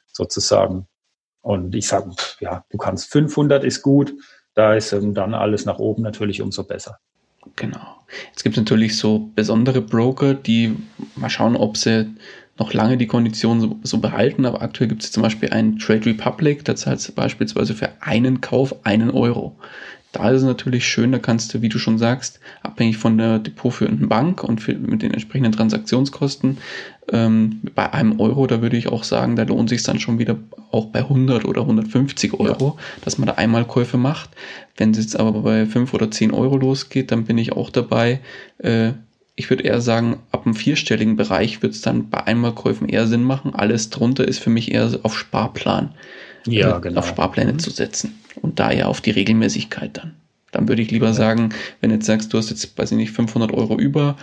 sozusagen. 0.09 0.89
Und 1.43 1.75
ich 1.75 1.87
sage, 1.87 2.11
ja, 2.41 2.65
du 2.71 2.79
kannst 2.79 3.13
500 3.13 3.63
ist 3.63 3.83
gut, 3.83 4.15
da 4.55 4.74
ist 4.74 4.92
ähm, 4.92 5.14
dann 5.14 5.34
alles 5.34 5.64
nach 5.64 5.78
oben 5.78 6.03
natürlich 6.03 6.42
umso 6.42 6.64
besser. 6.64 6.98
Genau. 7.57 8.05
Jetzt 8.30 8.44
gibt 8.44 8.57
es 8.57 8.61
natürlich 8.61 8.96
so 8.96 9.30
besondere 9.34 9.80
Broker, 9.80 10.34
die 10.34 10.76
mal 11.16 11.30
schauen, 11.30 11.57
ob 11.57 11.76
sie 11.76 12.14
noch 12.59 12.72
lange 12.72 12.96
die 12.96 13.07
Konditionen 13.07 13.61
so, 13.61 13.78
so 13.82 13.98
behalten, 13.98 14.44
aber 14.46 14.62
aktuell 14.62 14.88
gibt 14.88 15.03
es 15.03 15.11
zum 15.11 15.22
Beispiel 15.22 15.50
einen 15.50 15.78
Trade 15.78 16.07
Republic, 16.07 16.64
da 16.64 16.76
zahlt 16.76 17.14
beispielsweise 17.14 17.74
für 17.74 17.90
einen 18.00 18.40
Kauf 18.40 18.84
einen 18.84 19.11
Euro. 19.11 19.57
Da 20.13 20.31
ist 20.31 20.43
es 20.43 20.47
natürlich 20.47 20.87
schön, 20.87 21.11
da 21.11 21.19
kannst 21.19 21.53
du, 21.55 21.63
wie 21.63 21.71
du 21.71 21.79
schon 21.79 21.97
sagst, 21.97 22.39
abhängig 22.63 22.99
von 22.99 23.17
der 23.17 23.39
depotführenden 23.39 24.09
Bank 24.11 24.45
und 24.45 24.61
für, 24.61 24.75
mit 24.75 25.01
den 25.01 25.15
entsprechenden 25.15 25.53
Transaktionskosten, 25.53 26.59
ähm, 27.11 27.61
bei 27.75 27.93
einem 27.93 28.21
Euro, 28.21 28.47
da 28.47 28.61
würde 28.61 28.77
ich 28.77 28.89
auch 28.89 29.05
sagen, 29.05 29.37
da 29.37 29.45
lohnt 29.45 29.71
sich 29.71 29.83
dann 29.83 29.99
schon 29.99 30.19
wieder 30.19 30.37
auch 30.71 30.87
bei 30.87 31.01
100 31.01 31.47
oder 31.47 31.63
150 31.63 32.35
Euro, 32.35 32.77
ja. 32.79 32.85
dass 33.05 33.17
man 33.19 33.27
da 33.27 33.35
Einmalkäufe 33.35 33.97
macht. 33.97 34.31
Wenn 34.77 34.91
es 34.91 34.99
jetzt 34.99 35.19
aber 35.19 35.33
bei 35.43 35.67
5 35.67 35.95
oder 35.95 36.11
10 36.11 36.33
Euro 36.33 36.59
losgeht, 36.59 37.11
dann 37.11 37.25
bin 37.25 37.39
ich 37.39 37.53
auch 37.53 37.71
dabei. 37.71 38.21
Äh, 38.59 38.93
ich 39.35 39.49
würde 39.49 39.65
eher 39.65 39.81
sagen, 39.81 40.19
ab 40.31 40.45
einem 40.45 40.55
vierstelligen 40.55 41.17
Bereich 41.17 41.63
wird 41.63 41.73
es 41.73 41.81
dann 41.81 42.11
bei 42.11 42.23
Einmalkäufen 42.27 42.89
eher 42.89 43.07
Sinn 43.07 43.25
machen. 43.25 43.55
Alles 43.55 43.89
drunter 43.89 44.29
ist 44.29 44.39
für 44.41 44.51
mich 44.51 44.73
eher 44.73 44.91
auf 45.03 45.19
Sparplan 45.19 45.95
ja, 46.47 46.76
äh, 46.76 46.80
genau. 46.80 47.01
auf 47.01 47.09
Sparpläne 47.09 47.53
mhm. 47.55 47.59
zu 47.59 47.70
setzen. 47.70 48.18
Und 48.40 48.59
daher 48.59 48.88
auf 48.88 49.01
die 49.01 49.11
Regelmäßigkeit 49.11 49.97
dann. 49.97 50.14
Dann 50.53 50.68
würde 50.68 50.82
ich 50.82 50.90
lieber 50.90 51.09
ja. 51.09 51.12
sagen, 51.14 51.51
wenn 51.80 51.90
du 51.90 51.97
jetzt 51.97 52.07
sagst, 52.07 52.32
du 52.32 52.38
hast 52.38 52.51
jetzt, 52.51 52.76
weiß 52.78 52.93
ich 52.93 52.97
nicht, 52.97 53.12
500 53.12 53.53
Euro 53.53 53.78
über, 53.78 54.16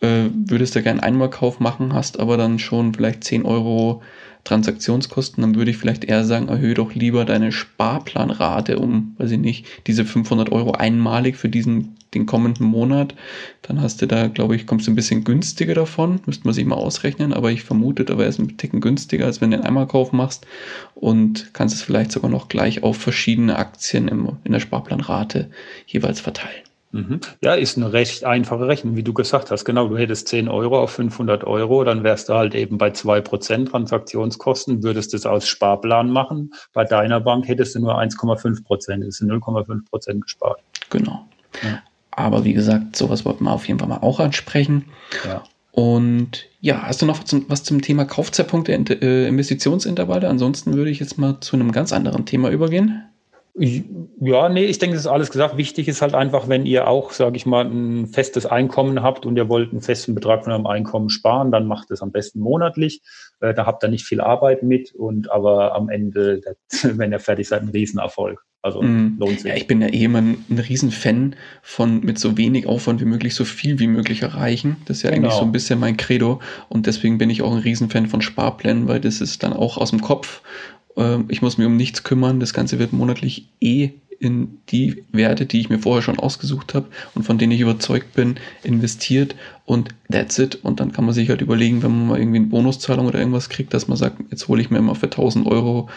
äh, 0.00 0.24
würdest 0.34 0.74
du 0.74 0.82
gerne 0.82 1.02
einen 1.02 1.14
Einmalkauf 1.14 1.60
machen, 1.60 1.92
hast 1.92 2.18
aber 2.18 2.36
dann 2.36 2.58
schon 2.58 2.94
vielleicht 2.94 3.24
10 3.24 3.44
Euro 3.44 4.02
Transaktionskosten, 4.44 5.40
dann 5.42 5.54
würde 5.54 5.70
ich 5.70 5.78
vielleicht 5.78 6.04
eher 6.04 6.24
sagen, 6.24 6.48
erhöhe 6.48 6.74
doch 6.74 6.94
lieber 6.94 7.24
deine 7.24 7.50
Sparplanrate 7.50 8.78
um, 8.78 9.14
weiß 9.18 9.30
ich 9.30 9.38
nicht, 9.38 9.66
diese 9.86 10.04
500 10.04 10.52
Euro 10.52 10.72
einmalig 10.72 11.36
für 11.36 11.48
diesen, 11.48 11.96
den 12.14 12.26
kommenden 12.26 12.66
Monat. 12.66 13.14
Dann 13.62 13.80
hast 13.80 14.02
du 14.02 14.06
da, 14.06 14.28
glaube 14.28 14.56
ich, 14.56 14.66
kommst 14.66 14.86
du 14.86 14.92
ein 14.92 14.94
bisschen 14.94 15.24
günstiger 15.24 15.74
davon. 15.74 16.20
Müsste 16.26 16.44
man 16.44 16.54
sich 16.54 16.64
mal 16.64 16.76
ausrechnen, 16.76 17.32
aber 17.32 17.50
ich 17.50 17.64
vermute, 17.64 18.04
da 18.04 18.18
wäre 18.18 18.28
es 18.28 18.38
ein 18.38 18.56
Ticken 18.56 18.80
günstiger, 18.80 19.26
als 19.26 19.40
wenn 19.40 19.50
du 19.50 19.58
den 19.58 19.66
Einmalkauf 19.66 20.12
machst 20.12 20.46
und 20.94 21.50
kannst 21.52 21.74
es 21.74 21.82
vielleicht 21.82 22.12
sogar 22.12 22.30
noch 22.30 22.48
gleich 22.48 22.82
auf 22.82 22.96
verschiedene 22.96 23.56
Aktien 23.56 24.08
im, 24.08 24.36
in 24.44 24.52
der 24.52 24.60
Sparplanrate 24.60 25.50
jeweils 25.86 26.20
verteilen. 26.20 26.64
Mhm. 26.94 27.18
Ja, 27.42 27.54
ist 27.54 27.76
eine 27.76 27.92
recht 27.92 28.22
einfache 28.22 28.68
Rechnung, 28.68 28.94
wie 28.94 29.02
du 29.02 29.12
gesagt 29.12 29.50
hast. 29.50 29.64
Genau, 29.64 29.88
du 29.88 29.98
hättest 29.98 30.28
10 30.28 30.48
Euro 30.48 30.80
auf 30.80 30.92
500 30.92 31.42
Euro, 31.42 31.82
dann 31.82 32.04
wärst 32.04 32.28
du 32.28 32.34
halt 32.34 32.54
eben 32.54 32.78
bei 32.78 32.90
2% 32.90 33.68
Transaktionskosten, 33.68 34.84
würdest 34.84 35.12
das 35.12 35.26
aus 35.26 35.48
Sparplan 35.48 36.08
machen. 36.08 36.54
Bei 36.72 36.84
deiner 36.84 37.20
Bank 37.20 37.48
hättest 37.48 37.74
du 37.74 37.80
nur 37.80 37.98
1,5 37.98 38.62
Prozent, 38.62 39.04
das 39.04 39.16
sind 39.16 39.28
0,5 39.28 39.90
Prozent 39.90 40.22
gespart. 40.22 40.60
Genau. 40.88 41.26
Ja. 41.64 41.82
Aber 42.16 42.44
wie 42.44 42.52
gesagt, 42.52 42.96
sowas 42.96 43.24
wollten 43.24 43.44
wir 43.44 43.52
auf 43.52 43.66
jeden 43.66 43.80
Fall 43.80 43.88
mal 43.88 43.98
auch 43.98 44.20
ansprechen. 44.20 44.86
Ja. 45.26 45.42
Und 45.72 46.46
ja, 46.60 46.82
hast 46.82 47.02
du 47.02 47.06
noch 47.06 47.18
was 47.18 47.24
zum, 47.24 47.46
was 47.48 47.64
zum 47.64 47.82
Thema 47.82 48.04
Kaufzeitpunkte, 48.04 48.72
äh, 48.72 49.26
Investitionsintervalle? 49.26 50.28
Ansonsten 50.28 50.74
würde 50.74 50.90
ich 50.90 51.00
jetzt 51.00 51.18
mal 51.18 51.40
zu 51.40 51.56
einem 51.56 51.72
ganz 51.72 51.92
anderen 51.92 52.26
Thema 52.26 52.50
übergehen. 52.50 53.02
Ja, 53.56 54.48
nee, 54.48 54.64
ich 54.64 54.78
denke, 54.78 54.94
das 54.94 55.04
ist 55.04 55.10
alles 55.10 55.30
gesagt. 55.30 55.56
Wichtig 55.56 55.86
ist 55.86 56.02
halt 56.02 56.14
einfach, 56.14 56.48
wenn 56.48 56.66
ihr 56.66 56.88
auch, 56.88 57.12
sage 57.12 57.36
ich 57.36 57.46
mal, 57.46 57.64
ein 57.64 58.06
festes 58.06 58.46
Einkommen 58.46 59.02
habt 59.02 59.26
und 59.26 59.36
ihr 59.36 59.48
wollt 59.48 59.70
einen 59.70 59.80
festen 59.80 60.14
Betrag 60.14 60.44
von 60.44 60.52
eurem 60.52 60.66
Einkommen 60.66 61.08
sparen, 61.08 61.52
dann 61.52 61.66
macht 61.66 61.90
es 61.90 62.02
am 62.02 62.12
besten 62.12 62.40
monatlich. 62.40 63.02
Äh, 63.40 63.54
da 63.54 63.66
habt 63.66 63.84
ihr 63.84 63.88
nicht 63.88 64.06
viel 64.06 64.20
Arbeit 64.20 64.62
mit 64.62 64.92
und 64.92 65.30
aber 65.30 65.74
am 65.74 65.88
Ende, 65.88 66.40
wenn 66.82 67.12
ihr 67.12 67.20
fertig 67.20 67.48
seid, 67.48 67.62
ein 67.62 67.68
Riesenerfolg. 67.68 68.44
Also 68.64 68.80
mm. 68.80 69.18
lohnt 69.18 69.40
sich. 69.40 69.50
Ja, 69.50 69.56
ich 69.56 69.66
bin 69.66 69.82
ja 69.82 69.88
eh 69.88 70.04
immer 70.04 70.22
ein, 70.22 70.42
ein 70.48 70.58
Riesenfan 70.58 71.36
von 71.62 72.00
mit 72.00 72.18
so 72.18 72.38
wenig 72.38 72.66
Aufwand 72.66 73.00
wie 73.02 73.04
möglich 73.04 73.34
so 73.34 73.44
viel 73.44 73.78
wie 73.78 73.86
möglich 73.86 74.22
erreichen. 74.22 74.76
Das 74.86 74.96
ist 74.96 75.02
ja 75.02 75.10
genau. 75.10 75.28
eigentlich 75.28 75.38
so 75.38 75.44
ein 75.44 75.52
bisschen 75.52 75.78
mein 75.78 75.98
Credo 75.98 76.40
und 76.70 76.86
deswegen 76.86 77.18
bin 77.18 77.28
ich 77.28 77.42
auch 77.42 77.52
ein 77.52 77.58
Riesenfan 77.58 78.06
von 78.06 78.22
Sparplänen, 78.22 78.88
weil 78.88 79.00
das 79.00 79.20
ist 79.20 79.42
dann 79.42 79.52
auch 79.52 79.76
aus 79.76 79.90
dem 79.90 80.00
Kopf 80.00 80.40
ähm, 80.96 81.26
ich 81.28 81.42
muss 81.42 81.58
mich 81.58 81.66
um 81.66 81.76
nichts 81.76 82.02
kümmern. 82.02 82.40
Das 82.40 82.54
Ganze 82.54 82.78
wird 82.78 82.92
monatlich 82.92 83.48
eh 83.60 83.90
in 84.20 84.60
die 84.70 85.04
Werte, 85.12 85.44
die 85.44 85.60
ich 85.60 85.68
mir 85.68 85.80
vorher 85.80 86.02
schon 86.02 86.18
ausgesucht 86.18 86.72
habe 86.72 86.86
und 87.14 87.24
von 87.24 87.36
denen 87.36 87.52
ich 87.52 87.60
überzeugt 87.60 88.14
bin, 88.14 88.36
investiert 88.62 89.34
und 89.66 89.90
that's 90.10 90.38
it. 90.38 90.60
Und 90.62 90.80
dann 90.80 90.92
kann 90.92 91.04
man 91.04 91.14
sich 91.14 91.28
halt 91.28 91.42
überlegen, 91.42 91.82
wenn 91.82 91.90
man 91.90 92.08
mal 92.08 92.18
irgendwie 92.18 92.38
eine 92.38 92.46
Bonuszahlung 92.46 93.06
oder 93.06 93.18
irgendwas 93.18 93.48
kriegt, 93.48 93.74
dass 93.74 93.88
man 93.88 93.96
sagt, 93.96 94.18
jetzt 94.30 94.48
hole 94.48 94.62
ich 94.62 94.70
mir 94.70 94.78
immer 94.78 94.94
für 94.94 95.06
1000 95.06 95.46
Euro, 95.46 95.90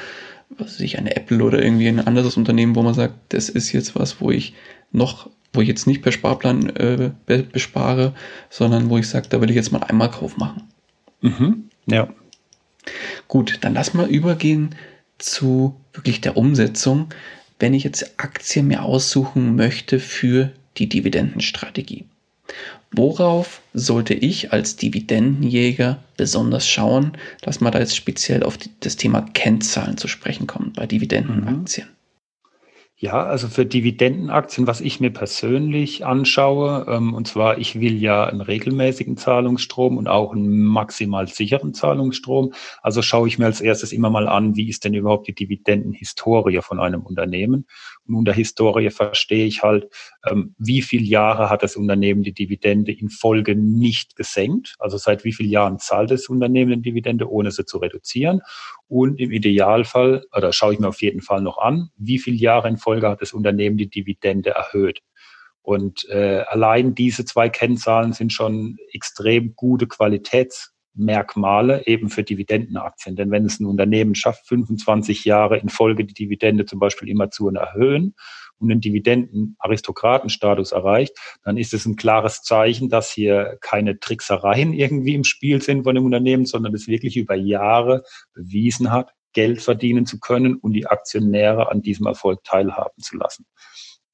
was 0.49 0.73
weiß 0.73 0.79
ich, 0.81 0.97
eine 0.97 1.15
Apple 1.15 1.43
oder 1.43 1.61
irgendwie 1.61 1.87
ein 1.87 1.99
anderes 1.99 2.37
Unternehmen, 2.37 2.75
wo 2.75 2.83
man 2.83 2.93
sagt, 2.93 3.15
das 3.29 3.49
ist 3.49 3.71
jetzt 3.71 3.95
was, 3.95 4.21
wo 4.21 4.31
ich 4.31 4.53
noch, 4.91 5.29
wo 5.53 5.61
ich 5.61 5.67
jetzt 5.67 5.87
nicht 5.87 6.01
per 6.01 6.11
Sparplan 6.11 6.69
äh, 6.75 7.11
bespare, 7.25 8.13
sondern 8.49 8.89
wo 8.89 8.97
ich 8.97 9.07
sage, 9.07 9.27
da 9.29 9.41
will 9.41 9.49
ich 9.49 9.55
jetzt 9.55 9.71
mal 9.71 9.83
einmal 9.83 10.11
Kauf 10.11 10.37
machen. 10.37 10.63
Mhm. 11.21 11.69
Ja, 11.87 12.09
Gut, 13.27 13.59
dann 13.61 13.73
lass 13.73 13.93
mal 13.93 14.09
übergehen 14.09 14.75
zu 15.17 15.79
wirklich 15.93 16.21
der 16.21 16.37
Umsetzung, 16.37 17.09
wenn 17.59 17.73
ich 17.73 17.83
jetzt 17.83 18.19
Aktien 18.19 18.67
mir 18.67 18.83
aussuchen 18.83 19.55
möchte 19.55 19.99
für 19.99 20.51
die 20.77 20.87
Dividendenstrategie. 20.87 22.05
Worauf 22.91 23.61
sollte 23.73 24.13
ich 24.13 24.53
als 24.53 24.75
Dividendenjäger 24.77 26.03
besonders 26.15 26.67
schauen, 26.67 27.13
dass 27.41 27.59
man 27.59 27.71
da 27.71 27.79
jetzt 27.79 27.95
speziell 27.95 28.43
auf 28.43 28.57
das 28.79 28.95
Thema 28.95 29.21
Kennzahlen 29.21 29.97
zu 29.97 30.07
sprechen 30.07 30.47
kommt 30.47 30.75
bei 30.75 30.87
Dividendenaktien? 30.87 31.89
Ja, 32.99 33.23
also 33.23 33.47
für 33.47 33.63
Dividendenaktien, 33.63 34.65
was 34.65 34.81
ich 34.81 34.99
mir 34.99 35.11
persönlich 35.11 36.03
anschaue, 36.03 36.87
ähm, 36.89 37.13
und 37.13 37.27
zwar, 37.27 37.59
ich 37.59 37.79
will 37.79 38.01
ja 38.01 38.25
einen 38.25 38.41
regelmäßigen 38.41 39.17
Zahlungsstrom 39.17 39.97
und 39.97 40.07
auch 40.07 40.33
einen 40.33 40.63
maximal 40.63 41.27
sicheren 41.27 41.75
Zahlungsstrom. 41.75 42.53
Also 42.81 43.03
schaue 43.03 43.27
ich 43.27 43.37
mir 43.37 43.45
als 43.45 43.61
erstes 43.61 43.91
immer 43.91 44.09
mal 44.09 44.27
an, 44.27 44.55
wie 44.55 44.67
ist 44.67 44.83
denn 44.83 44.95
überhaupt 44.95 45.27
die 45.27 45.35
Dividendenhistorie 45.35 46.61
von 46.63 46.79
einem 46.79 47.01
Unternehmen. 47.01 47.67
Unter 48.15 48.33
Historie 48.33 48.89
verstehe 48.89 49.45
ich 49.45 49.63
halt, 49.63 49.89
ähm, 50.29 50.55
wie 50.57 50.81
viele 50.81 51.05
Jahre 51.05 51.49
hat 51.49 51.63
das 51.63 51.75
Unternehmen 51.75 52.23
die 52.23 52.33
Dividende 52.33 52.91
in 52.91 53.09
Folge 53.09 53.55
nicht 53.55 54.15
gesenkt. 54.15 54.75
Also 54.79 54.97
seit 54.97 55.23
wie 55.23 55.33
vielen 55.33 55.49
Jahren 55.49 55.79
zahlt 55.79 56.11
das 56.11 56.27
Unternehmen 56.29 56.81
die 56.81 56.89
Dividende, 56.89 57.29
ohne 57.29 57.51
sie 57.51 57.65
zu 57.65 57.77
reduzieren. 57.77 58.41
Und 58.87 59.19
im 59.19 59.31
Idealfall, 59.31 60.25
oder 60.35 60.53
schaue 60.53 60.73
ich 60.73 60.79
mir 60.79 60.87
auf 60.87 61.01
jeden 61.01 61.21
Fall 61.21 61.41
noch 61.41 61.57
an, 61.57 61.89
wie 61.97 62.19
viele 62.19 62.37
Jahre 62.37 62.69
in 62.69 62.77
Folge 62.77 63.09
hat 63.09 63.21
das 63.21 63.33
Unternehmen 63.33 63.77
die 63.77 63.89
Dividende 63.89 64.51
erhöht. 64.51 65.01
Und 65.61 66.07
äh, 66.07 66.45
allein 66.47 66.95
diese 66.95 67.25
zwei 67.25 67.49
Kennzahlen 67.49 68.13
sind 68.13 68.31
schon 68.31 68.77
extrem 68.93 69.53
gute 69.53 69.85
Qualitätsmerkmale 70.97 71.85
eben 71.85 72.09
für 72.09 72.23
Dividendenaktien. 72.23 73.15
Denn 73.15 73.31
wenn 73.31 73.45
es 73.45 73.59
ein 73.59 73.65
Unternehmen 73.65 74.15
schafft, 74.15 74.47
25 74.47 75.25
Jahre 75.25 75.57
in 75.57 75.69
Folge 75.69 76.05
die 76.05 76.13
Dividende 76.13 76.65
zum 76.65 76.79
Beispiel 76.79 77.09
immer 77.09 77.29
zu 77.29 77.49
erhöhen 77.49 78.15
und 78.59 78.69
den 78.69 78.81
Dividenden-Aristokratenstatus 78.81 80.71
erreicht, 80.71 81.15
dann 81.43 81.57
ist 81.57 81.73
es 81.73 81.85
ein 81.85 81.95
klares 81.95 82.41
Zeichen, 82.41 82.89
dass 82.89 83.11
hier 83.11 83.57
keine 83.61 83.99
Tricksereien 83.99 84.73
irgendwie 84.73 85.13
im 85.13 85.23
Spiel 85.23 85.61
sind 85.61 85.83
von 85.83 85.95
dem 85.95 86.05
Unternehmen, 86.05 86.45
sondern 86.45 86.73
es 86.73 86.87
wirklich 86.87 87.17
über 87.17 87.35
Jahre 87.35 88.03
bewiesen 88.33 88.91
hat, 88.91 89.13
Geld 89.33 89.61
verdienen 89.61 90.07
zu 90.07 90.19
können 90.19 90.55
und 90.55 90.73
die 90.73 90.87
Aktionäre 90.87 91.69
an 91.69 91.81
diesem 91.81 92.07
Erfolg 92.07 92.43
teilhaben 92.43 93.03
zu 93.03 93.17
lassen. 93.17 93.45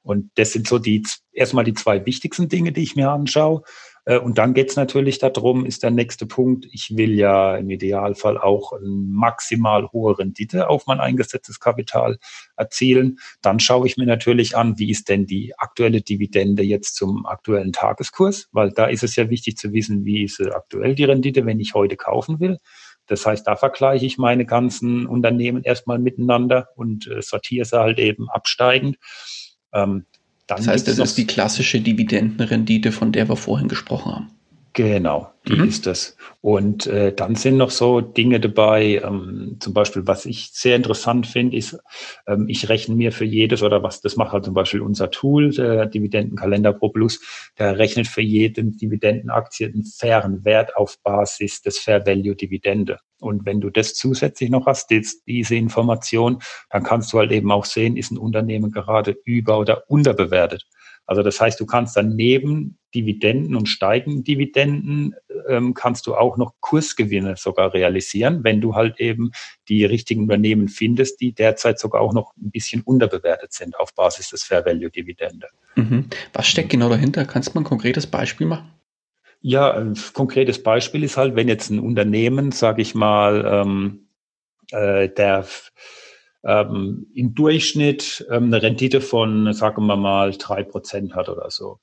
Und 0.02 0.32
das 0.36 0.52
sind 0.52 0.68
so 0.68 0.80
die 0.80 1.02
erstmal 1.32 1.64
die 1.64 1.74
zwei 1.74 2.06
wichtigsten 2.06 2.50
Dinge, 2.50 2.74
die 2.74 2.84
ich 2.84 2.98
mir 2.98 3.10
anschaue. 3.10 3.64
Äh, 4.06 4.20
und 4.20 4.38
dann 4.38 4.54
geht 4.54 4.70
es 4.70 4.76
natürlich 4.76 5.20
darum, 5.20 5.66
ist 5.66 5.84
der 5.84 5.92
nächste 5.92 6.26
Punkt, 6.26 6.68
ich 6.72 6.96
will 6.96 7.14
ja 7.14 7.56
im 7.58 7.70
Idealfall 7.70 8.38
auch 8.38 8.74
maximal 8.82 9.88
hohe 9.92 10.18
Rendite 10.18 10.70
auf 10.70 10.88
mein 10.88 11.00
eingesetztes 11.00 11.60
Kapital 11.60 12.18
erzielen. 12.58 13.20
Dann 13.42 13.60
schaue 13.60 13.88
ich 13.88 13.98
mir 13.98 14.06
natürlich 14.06 14.58
an, 14.58 14.78
wie 14.78 14.92
ist 14.92 15.10
denn 15.10 15.26
die 15.26 15.54
aktuelle 15.58 16.02
Dividende 16.02 16.64
jetzt 16.64 16.96
zum 16.96 17.26
aktuellen 17.26 17.74
Tageskurs, 17.74 18.50
weil 18.52 18.72
da 18.72 18.86
ist 18.86 19.04
es 19.04 19.16
ja 19.16 19.30
wichtig 19.30 19.58
zu 19.58 19.74
wissen, 19.74 20.06
wie 20.06 20.24
ist 20.24 20.42
aktuell 20.42 20.96
die 20.96 21.06
Rendite, 21.06 21.46
wenn 21.46 21.60
ich 21.60 21.74
heute 21.74 21.96
kaufen 21.96 22.40
will. 22.40 22.58
Das 23.08 23.26
heißt, 23.26 23.46
da 23.46 23.56
vergleiche 23.56 24.06
ich 24.06 24.18
meine 24.18 24.46
ganzen 24.46 25.06
Unternehmen 25.06 25.64
erstmal 25.64 26.00
miteinander 26.00 26.70
und 26.76 27.08
äh, 27.08 27.22
sortiere 27.22 27.66
sie 27.66 27.78
halt 27.78 28.00
eben 28.00 28.30
absteigend. 28.30 28.98
Ähm, 29.74 30.06
das 30.48 30.68
heißt, 30.68 30.88
das 30.88 31.00
ist 31.00 31.18
die 31.18 31.28
klassische 31.28 31.80
Dividendenrendite, 31.82 32.92
von 32.92 33.12
der 33.12 33.30
wir 33.30 33.38
vorhin 33.38 33.68
gesprochen 33.68 34.12
haben. 34.14 34.33
Genau, 34.76 35.32
die 35.48 35.54
mhm. 35.54 35.68
ist 35.68 35.86
es. 35.86 36.18
Und 36.42 36.88
äh, 36.88 37.14
dann 37.14 37.36
sind 37.36 37.58
noch 37.58 37.70
so 37.70 38.02
Dinge 38.02 38.40
dabei, 38.40 39.00
ähm, 39.04 39.58
zum 39.60 39.72
Beispiel, 39.72 40.08
was 40.08 40.26
ich 40.26 40.50
sehr 40.52 40.76
interessant 40.76 41.28
finde, 41.28 41.56
ist, 41.56 41.78
ähm, 42.26 42.46
ich 42.50 42.70
rechne 42.70 42.96
mir 42.96 43.12
für 43.12 43.26
jedes 43.26 43.62
oder 43.62 43.84
was, 43.84 44.02
das 44.02 44.16
macht 44.16 44.32
halt 44.32 44.46
zum 44.46 44.56
Beispiel 44.56 44.82
unser 44.82 45.12
Tool, 45.12 45.52
der 45.52 45.86
Dividendenkalender 45.86 46.74
Pro 46.74 46.90
Plus, 46.90 47.22
der 47.60 47.78
rechnet 47.78 48.08
für 48.08 48.22
jede 48.22 48.64
Dividendenaktie 48.64 49.68
einen 49.68 49.86
fairen 49.86 50.44
Wert 50.44 50.76
auf 50.76 50.98
Basis 51.04 51.62
des 51.62 51.78
Fair 51.78 52.08
Value 52.08 52.36
Dividende. 52.36 52.98
Und 53.20 53.46
wenn 53.46 53.62
du 53.62 53.70
das 53.70 53.94
zusätzlich 53.94 54.50
noch 54.50 54.66
hast, 54.66 54.90
diese 55.28 55.56
Information, 55.56 56.40
dann 56.72 56.82
kannst 56.82 57.14
du 57.14 57.20
halt 57.20 57.32
eben 57.32 57.52
auch 57.52 57.66
sehen, 57.66 57.96
ist 57.96 58.12
ein 58.12 58.18
Unternehmen 58.18 58.72
gerade 58.72 59.16
über- 59.24 59.60
oder 59.60 59.84
unterbewertet. 59.88 60.66
Also 61.06 61.22
das 61.22 61.40
heißt, 61.40 61.60
du 61.60 61.68
kannst 61.68 61.96
dann 61.96 62.16
neben 62.16 62.80
Dividenden 62.94 63.56
und 63.56 63.68
steigenden 63.68 64.24
Dividenden 64.24 65.16
ähm, 65.48 65.74
kannst 65.74 66.08
du 66.08 66.16
auch 66.16 66.38
noch 66.38 66.54
Kursgewinne 66.60 67.36
sogar 67.38 67.74
realisieren, 67.74 68.44
wenn 68.44 68.62
du 68.62 68.76
halt 68.76 69.00
eben 69.00 69.32
die 69.68 69.86
richtigen 69.86 70.24
Unternehmen 70.24 70.68
findest, 70.68 71.22
die 71.22 71.34
derzeit 71.34 71.80
sogar 71.80 72.02
auch 72.02 72.14
noch 72.14 72.34
ein 72.38 72.52
bisschen 72.52 72.82
unterbewertet 72.82 73.54
sind 73.54 73.78
auf 73.80 73.94
Basis 73.94 74.30
des 74.30 74.44
Fair 74.44 74.66
Value 74.66 74.90
Dividende. 74.90 75.48
Mhm. 75.76 76.08
Was 76.34 76.48
steckt 76.48 76.70
genau 76.70 76.90
dahinter? 76.90 77.26
Kannst 77.26 77.50
du 77.50 77.54
mal 77.54 77.62
ein 77.62 77.66
konkretes 77.66 78.08
Beispiel 78.08 78.48
machen? 78.48 78.70
Ja, 79.42 79.74
ein 79.74 79.98
konkretes 80.14 80.64
Beispiel 80.64 81.04
ist 81.04 81.18
halt, 81.18 81.36
wenn 81.36 81.50
jetzt 81.50 81.70
ein 81.70 81.80
Unternehmen, 81.80 82.52
sage 82.52 82.82
ich 82.82 82.96
mal, 82.96 83.46
ähm, 83.46 84.08
äh, 84.72 85.10
der 85.10 85.46
ähm, 86.46 87.08
im 87.14 87.34
Durchschnitt 87.36 88.26
ähm, 88.30 88.46
eine 88.46 88.62
Rendite 88.62 89.02
von, 89.02 89.52
sagen 89.54 89.86
wir 89.86 89.98
mal, 89.98 90.32
drei 90.32 90.64
Prozent 90.64 91.16
hat 91.16 91.30
oder 91.30 91.50
so. 91.50 91.80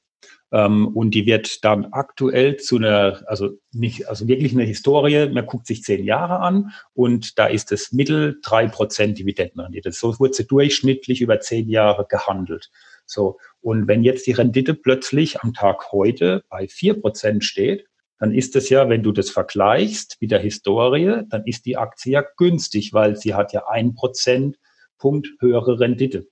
Ähm, 0.52 0.88
und 0.88 1.14
die 1.14 1.26
wird 1.26 1.64
dann 1.64 1.86
aktuell 1.92 2.56
zu 2.56 2.76
einer, 2.76 3.22
also 3.26 3.50
nicht, 3.72 4.08
also 4.08 4.26
wirklich 4.26 4.52
eine 4.52 4.64
Historie, 4.64 5.28
man 5.28 5.46
guckt 5.46 5.66
sich 5.66 5.82
zehn 5.82 6.04
Jahre 6.04 6.40
an 6.40 6.72
und 6.92 7.38
da 7.38 7.46
ist 7.46 7.70
das 7.70 7.92
Mittel 7.92 8.38
drei 8.42 8.66
Prozent 8.66 9.18
Dividendenrendite. 9.18 9.92
So 9.92 10.18
wird 10.18 10.34
sie 10.34 10.46
durchschnittlich 10.46 11.20
über 11.20 11.40
zehn 11.40 11.68
Jahre 11.68 12.06
gehandelt. 12.08 12.70
So. 13.06 13.38
Und 13.60 13.88
wenn 13.88 14.02
jetzt 14.02 14.26
die 14.26 14.32
Rendite 14.32 14.74
plötzlich 14.74 15.40
am 15.40 15.52
Tag 15.52 15.92
heute 15.92 16.44
bei 16.48 16.66
vier 16.68 17.00
Prozent 17.00 17.44
steht, 17.44 17.86
dann 18.18 18.34
ist 18.34 18.54
es 18.54 18.68
ja, 18.68 18.88
wenn 18.88 19.02
du 19.02 19.12
das 19.12 19.30
vergleichst 19.30 20.18
mit 20.20 20.30
der 20.30 20.40
Historie, 20.40 21.22
dann 21.28 21.44
ist 21.46 21.64
die 21.64 21.76
Aktie 21.76 22.12
ja 22.12 22.24
günstig, 22.36 22.92
weil 22.92 23.16
sie 23.16 23.34
hat 23.34 23.52
ja 23.52 23.66
ein 23.68 23.94
Prozentpunkt 23.94 25.28
höhere 25.40 25.80
Rendite. 25.80 26.26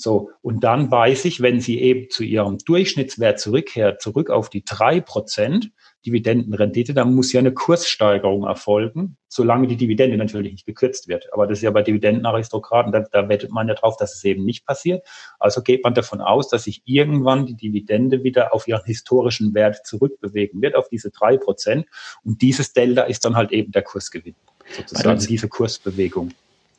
So, 0.00 0.30
und 0.42 0.62
dann 0.62 0.92
weiß 0.92 1.24
ich, 1.24 1.40
wenn 1.42 1.60
sie 1.60 1.80
eben 1.80 2.08
zu 2.08 2.22
ihrem 2.22 2.58
Durchschnittswert 2.58 3.40
zurückkehrt, 3.40 4.00
zurück 4.00 4.30
auf 4.30 4.48
die 4.48 4.64
drei 4.64 5.00
Prozent 5.00 5.72
Dividendenrendite, 6.06 6.94
dann 6.94 7.16
muss 7.16 7.32
ja 7.32 7.40
eine 7.40 7.52
Kurssteigerung 7.52 8.44
erfolgen, 8.44 9.16
solange 9.26 9.66
die 9.66 9.76
Dividende 9.76 10.16
natürlich 10.16 10.52
nicht 10.52 10.66
gekürzt 10.66 11.08
wird. 11.08 11.26
Aber 11.32 11.48
das 11.48 11.58
ist 11.58 11.62
ja 11.62 11.72
bei 11.72 11.82
Dividendenaristokraten, 11.82 12.92
da, 12.92 13.00
da 13.10 13.28
wettet 13.28 13.50
man 13.50 13.66
ja 13.66 13.74
drauf, 13.74 13.96
dass 13.96 14.14
es 14.14 14.22
eben 14.22 14.44
nicht 14.44 14.64
passiert. 14.64 15.04
Also 15.40 15.62
geht 15.62 15.82
man 15.82 15.94
davon 15.94 16.20
aus, 16.20 16.48
dass 16.48 16.62
sich 16.62 16.82
irgendwann 16.84 17.46
die 17.46 17.56
Dividende 17.56 18.22
wieder 18.22 18.54
auf 18.54 18.68
ihren 18.68 18.84
historischen 18.84 19.52
Wert 19.52 19.84
zurückbewegen 19.84 20.62
wird, 20.62 20.76
auf 20.76 20.88
diese 20.88 21.10
drei 21.10 21.38
Prozent. 21.38 21.86
Und 22.22 22.40
dieses 22.40 22.72
Delta 22.72 23.02
ist 23.02 23.24
dann 23.24 23.34
halt 23.34 23.50
eben 23.50 23.72
der 23.72 23.82
Kursgewinn, 23.82 24.36
sozusagen 24.76 25.18
diese 25.26 25.48
Kursbewegung 25.48 26.30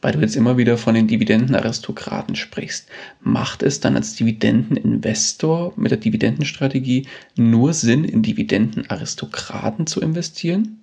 weil 0.02 0.14
du 0.14 0.20
jetzt 0.20 0.36
immer 0.36 0.58
wieder 0.58 0.78
von 0.78 0.96
den 0.96 1.08
Dividendenaristokraten 1.08 2.36
sprichst, 2.36 2.88
macht 3.22 3.64
es 3.64 3.80
dann 3.80 3.96
als 3.96 4.16
Dividendeninvestor 4.16 5.74
mit 5.76 5.92
der 5.92 5.98
Dividendenstrategie 5.98 7.08
nur 7.36 7.74
Sinn, 7.74 8.06
in 8.06 8.22
Dividendenaristokraten 8.22 9.88
zu 9.88 10.02
investieren? 10.02 10.79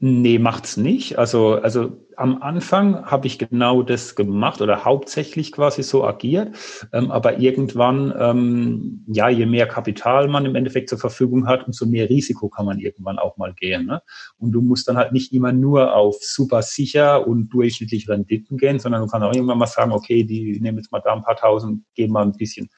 Nee, 0.00 0.38
macht's 0.38 0.76
nicht. 0.76 1.18
Also, 1.18 1.54
also 1.54 2.06
am 2.16 2.40
Anfang 2.40 3.06
habe 3.06 3.26
ich 3.26 3.36
genau 3.36 3.82
das 3.82 4.14
gemacht 4.14 4.60
oder 4.60 4.84
hauptsächlich 4.84 5.50
quasi 5.50 5.82
so 5.82 6.04
agiert. 6.04 6.56
Ähm, 6.92 7.10
aber 7.10 7.38
irgendwann, 7.40 8.14
ähm, 8.16 9.04
ja, 9.08 9.28
je 9.28 9.46
mehr 9.46 9.66
Kapital 9.66 10.28
man 10.28 10.46
im 10.46 10.54
Endeffekt 10.54 10.88
zur 10.88 10.98
Verfügung 10.98 11.48
hat, 11.48 11.66
umso 11.66 11.84
mehr 11.84 12.08
Risiko 12.08 12.48
kann 12.48 12.66
man 12.66 12.78
irgendwann 12.78 13.18
auch 13.18 13.36
mal 13.38 13.52
gehen. 13.54 13.86
Ne? 13.86 14.00
Und 14.38 14.52
du 14.52 14.60
musst 14.60 14.86
dann 14.86 14.96
halt 14.96 15.10
nicht 15.10 15.32
immer 15.32 15.52
nur 15.52 15.94
auf 15.96 16.16
super 16.20 16.62
sicher 16.62 17.26
und 17.26 17.48
durchschnittliche 17.48 18.12
Renditen 18.12 18.56
gehen, 18.56 18.78
sondern 18.78 19.00
du 19.02 19.08
kannst 19.08 19.26
auch 19.26 19.34
irgendwann 19.34 19.58
mal 19.58 19.66
sagen, 19.66 19.90
okay, 19.90 20.22
die 20.22 20.60
nehmen 20.60 20.78
jetzt 20.78 20.92
mal 20.92 21.00
da 21.00 21.12
ein 21.12 21.22
paar 21.22 21.36
tausend, 21.36 21.82
gehen 21.96 22.12
mal 22.12 22.22
ein 22.22 22.36
bisschen 22.36 22.68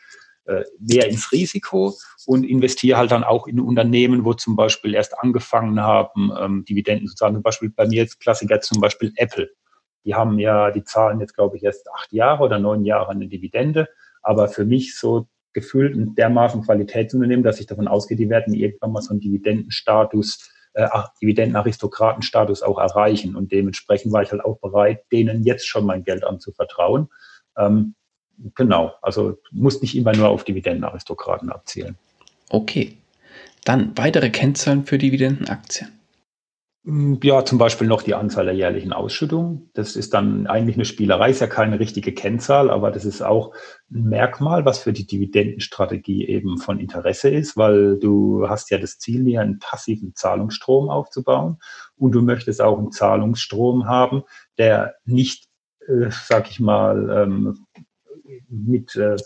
mehr 0.79 1.09
ins 1.09 1.31
Risiko 1.33 1.95
und 2.27 2.45
investiere 2.45 2.99
halt 2.99 3.11
dann 3.11 3.25
auch 3.25 3.47
in 3.47 3.61
Unternehmen, 3.61 4.25
wo 4.25 4.35
zum 4.35 4.57
Beispiel 4.57 4.95
erst 4.95 5.19
angefangen 5.19 5.81
haben, 5.81 6.33
ähm, 6.39 6.65
Dividenden 6.65 7.09
zu 7.09 7.15
zahlen. 7.15 7.35
Zum 7.35 7.43
Beispiel 7.43 7.71
bei 7.71 7.87
mir 7.87 8.03
jetzt 8.03 8.21
Klassiker 8.21 8.61
zum 8.61 8.81
Beispiel 8.81 9.13
Apple. 9.17 9.51
Die 10.05 10.15
haben 10.15 10.39
ja, 10.39 10.71
die 10.71 10.83
zahlen 10.83 11.21
jetzt, 11.21 11.35
glaube 11.35 11.57
ich, 11.57 11.63
erst 11.63 11.91
acht 11.93 12.13
Jahre 12.13 12.45
oder 12.45 12.59
neun 12.59 12.85
Jahre 12.85 13.11
eine 13.11 13.29
Dividende. 13.29 13.89
Aber 14.23 14.49
für 14.49 14.65
mich 14.65 14.99
so 14.99 15.29
gefühlt 15.53 15.95
ein 15.95 16.15
dermaßen 16.15 16.63
Qualitätsunternehmen, 16.63 17.45
dass 17.45 17.61
ich 17.61 17.67
davon 17.67 17.89
ausgehe, 17.89 18.17
die 18.17 18.31
werden 18.31 18.55
irgendwann 18.55 18.93
mal 18.93 19.03
so 19.03 19.11
einen 19.11 19.21
Dividendenstatus, 19.21 20.51
äh, 20.75 20.89
Dividendenaristokratenstatus 21.21 22.63
auch 22.63 22.79
erreichen. 22.79 23.37
Und 23.37 23.53
dementsprechend 23.53 24.13
war 24.13 24.23
ich 24.23 24.31
halt 24.31 24.45
auch 24.45 24.59
bereit, 24.61 25.05
denen 25.13 25.43
jetzt 25.43 25.67
schon 25.67 25.85
mein 25.85 26.05
Geld 26.05 26.25
anzuvertrauen. 26.25 27.09
Ähm, 27.59 27.95
genau, 28.55 28.95
also 29.03 29.39
muss 29.51 29.83
nicht 29.83 29.97
immer 29.97 30.15
nur 30.15 30.29
auf 30.29 30.45
Dividendenaristokraten 30.45 31.51
abzielen. 31.51 31.97
Okay. 32.49 32.97
Dann 33.65 33.93
weitere 33.97 34.31
Kennzahlen 34.31 34.87
für 34.87 34.99
Dividendenaktien. 34.99 36.01
Mm, 36.83 37.17
ja, 37.23 37.45
zum 37.45 37.59
Beispiel 37.59 37.87
noch 37.87 38.03
die 38.03 38.15
Anzahl 38.15 38.47
der 38.47 38.55
jährlichen 38.55 38.93
Ausschüttungen. 38.93 39.71
Das 39.75 39.97
ist 39.97 40.15
dann 40.15 40.47
eigentlich 40.47 40.77
eine 40.77 40.87
Spielerei, 40.87 41.31
ist 41.31 41.41
ja 41.41 41.47
keine 41.47 41.79
richtige 41.79 42.13
Kennzahl, 42.15 42.71
aber 42.71 42.91
das 42.91 43.05
ist 43.05 43.21
auch 43.21 43.55
ein 43.91 44.05
Merkmal, 44.09 44.65
was 44.65 44.79
für 44.79 44.93
die 44.95 45.07
Dividendenstrategie 45.07 46.27
eben 46.27 46.57
von 46.57 46.81
Interesse 46.81 47.29
ist, 47.29 47.57
weil 47.59 47.99
du 47.99 48.49
hast 48.49 48.71
ja 48.71 48.79
das 48.79 48.99
Ziel, 48.99 49.25
hier 49.27 49.43
einen 49.43 49.59
passiven 49.59 50.15
Zahlungsstrom 50.15 50.89
aufzubauen 50.89 51.59
und 51.97 52.13
du 52.13 52.23
möchtest 52.23 52.63
auch 52.63 52.79
einen 52.79 52.93
Zahlungsstrom 52.93 53.87
haben, 53.87 54.23
der 54.57 54.95
nicht, 55.05 55.49
äh, 55.87 56.09
sag 56.11 56.51
ich 56.51 56.61
mal, 56.61 57.11
ähm, 57.11 57.67
mit 58.49 58.97
äh, 58.97 59.17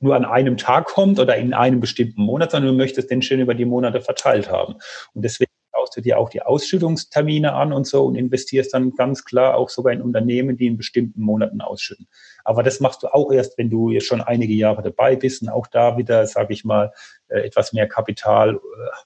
nur 0.00 0.16
an 0.16 0.24
einem 0.24 0.56
Tag 0.56 0.86
kommt 0.86 1.18
oder 1.18 1.36
in 1.36 1.54
einem 1.54 1.80
bestimmten 1.80 2.22
Monat, 2.22 2.50
sondern 2.50 2.72
du 2.72 2.76
möchtest 2.76 3.10
den 3.10 3.22
schön 3.22 3.40
über 3.40 3.54
die 3.54 3.64
Monate 3.64 4.00
verteilt 4.00 4.50
haben. 4.50 4.74
Und 5.14 5.22
deswegen 5.22 5.50
schaust 5.76 5.96
du 5.96 6.00
dir 6.00 6.18
auch 6.18 6.28
die 6.28 6.42
Ausschüttungstermine 6.42 7.52
an 7.52 7.72
und 7.72 7.86
so 7.86 8.04
und 8.04 8.16
investierst 8.16 8.74
dann 8.74 8.92
ganz 8.92 9.24
klar 9.24 9.56
auch 9.56 9.68
sogar 9.68 9.92
in 9.92 10.02
Unternehmen, 10.02 10.56
die 10.56 10.66
in 10.66 10.76
bestimmten 10.76 11.20
Monaten 11.20 11.60
ausschütten. 11.60 12.08
Aber 12.44 12.62
das 12.62 12.80
machst 12.80 13.02
du 13.02 13.08
auch 13.08 13.30
erst, 13.32 13.58
wenn 13.58 13.70
du 13.70 13.90
jetzt 13.90 14.06
schon 14.06 14.20
einige 14.20 14.54
Jahre 14.54 14.82
dabei 14.82 15.16
bist 15.16 15.42
und 15.42 15.48
auch 15.48 15.66
da 15.66 15.96
wieder, 15.96 16.26
sage 16.26 16.52
ich 16.52 16.64
mal, 16.64 16.92
äh, 17.28 17.40
etwas 17.40 17.72
mehr 17.72 17.88
Kapital 17.88 18.54
äh, 18.54 18.58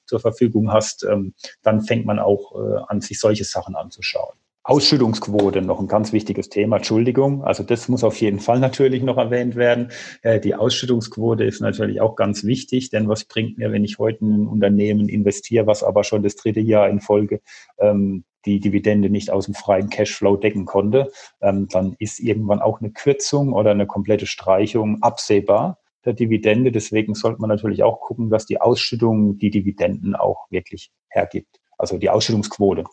zur 0.06 0.20
Verfügung 0.20 0.72
hast, 0.72 1.04
ähm, 1.04 1.34
dann 1.62 1.82
fängt 1.82 2.06
man 2.06 2.18
auch 2.18 2.54
äh, 2.54 2.80
an, 2.88 3.00
sich 3.00 3.18
solche 3.18 3.44
Sachen 3.44 3.76
anzuschauen. 3.76 4.36
Ausschüttungsquote 4.70 5.62
noch 5.62 5.80
ein 5.80 5.88
ganz 5.88 6.12
wichtiges 6.12 6.48
Thema. 6.48 6.76
Entschuldigung. 6.76 7.42
Also 7.42 7.64
das 7.64 7.88
muss 7.88 8.04
auf 8.04 8.20
jeden 8.20 8.38
Fall 8.38 8.60
natürlich 8.60 9.02
noch 9.02 9.16
erwähnt 9.16 9.56
werden. 9.56 9.90
Äh, 10.22 10.38
die 10.38 10.54
Ausschüttungsquote 10.54 11.42
ist 11.42 11.60
natürlich 11.60 12.00
auch 12.00 12.14
ganz 12.14 12.44
wichtig, 12.44 12.88
denn 12.90 13.08
was 13.08 13.24
bringt 13.24 13.58
mir, 13.58 13.72
wenn 13.72 13.82
ich 13.82 13.98
heute 13.98 14.20
in 14.20 14.42
ein 14.42 14.46
Unternehmen 14.46 15.08
investiere, 15.08 15.66
was 15.66 15.82
aber 15.82 16.04
schon 16.04 16.22
das 16.22 16.36
dritte 16.36 16.60
Jahr 16.60 16.88
in 16.88 17.00
Folge 17.00 17.40
ähm, 17.78 18.22
die 18.46 18.60
Dividende 18.60 19.10
nicht 19.10 19.32
aus 19.32 19.46
dem 19.46 19.54
freien 19.54 19.90
Cashflow 19.90 20.36
decken 20.36 20.66
konnte, 20.66 21.10
ähm, 21.40 21.66
dann 21.68 21.96
ist 21.98 22.20
irgendwann 22.20 22.60
auch 22.60 22.80
eine 22.80 22.92
Kürzung 22.92 23.52
oder 23.52 23.72
eine 23.72 23.88
komplette 23.88 24.26
Streichung 24.26 25.02
absehbar 25.02 25.78
der 26.04 26.12
Dividende. 26.12 26.70
Deswegen 26.70 27.14
sollte 27.14 27.40
man 27.40 27.50
natürlich 27.50 27.82
auch 27.82 27.98
gucken, 27.98 28.30
dass 28.30 28.46
die 28.46 28.60
Ausschüttung 28.60 29.36
die 29.36 29.50
Dividenden 29.50 30.14
auch 30.14 30.46
wirklich 30.48 30.92
hergibt. 31.08 31.58
Also 31.76 31.98
die 31.98 32.08
Ausschüttungsquote. 32.08 32.84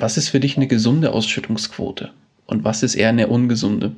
Was 0.00 0.16
ist 0.16 0.30
für 0.30 0.40
dich 0.40 0.56
eine 0.56 0.66
gesunde 0.66 1.12
Ausschüttungsquote 1.12 2.10
und 2.46 2.64
was 2.64 2.82
ist 2.82 2.94
eher 2.94 3.10
eine 3.10 3.28
ungesunde? 3.28 3.92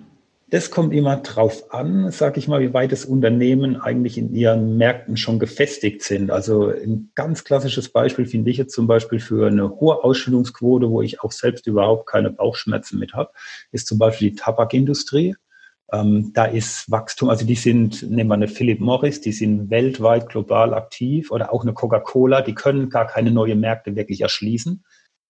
Das 0.50 0.72
kommt 0.72 0.92
immer 0.92 1.16
drauf 1.18 1.72
an, 1.72 2.10
sag 2.10 2.36
ich 2.36 2.48
mal, 2.48 2.60
wie 2.60 2.74
weit 2.74 2.90
das 2.90 3.04
Unternehmen 3.04 3.80
eigentlich 3.80 4.18
in 4.18 4.34
ihren 4.34 4.76
Märkten 4.76 5.16
schon 5.16 5.38
gefestigt 5.38 6.02
sind. 6.02 6.32
Also 6.32 6.70
ein 6.70 7.10
ganz 7.14 7.44
klassisches 7.44 7.88
Beispiel 7.88 8.26
finde 8.26 8.50
ich 8.50 8.56
jetzt 8.56 8.74
zum 8.74 8.88
Beispiel 8.88 9.20
für 9.20 9.46
eine 9.46 9.70
hohe 9.78 10.02
Ausschüttungsquote, 10.02 10.90
wo 10.90 11.02
ich 11.02 11.20
auch 11.20 11.30
selbst 11.30 11.68
überhaupt 11.68 12.08
keine 12.08 12.30
Bauchschmerzen 12.30 12.98
mit 12.98 13.14
habe, 13.14 13.30
ist 13.70 13.86
zum 13.86 13.98
Beispiel 13.98 14.30
die 14.30 14.36
Tabakindustrie. 14.36 15.36
Ähm, 15.92 16.32
da 16.34 16.46
ist 16.46 16.90
Wachstum, 16.90 17.28
also 17.28 17.46
die 17.46 17.54
sind, 17.54 18.10
nehmen 18.10 18.28
wir 18.28 18.34
eine 18.34 18.48
Philip 18.48 18.80
Morris, 18.80 19.20
die 19.20 19.32
sind 19.32 19.70
weltweit 19.70 20.28
global 20.28 20.74
aktiv 20.74 21.30
oder 21.30 21.52
auch 21.52 21.62
eine 21.62 21.74
Coca-Cola, 21.74 22.42
die 22.42 22.54
können 22.54 22.90
gar 22.90 23.06
keine 23.06 23.30
neuen 23.30 23.60
Märkte 23.60 23.94
wirklich 23.94 24.20
erschließen 24.20 24.82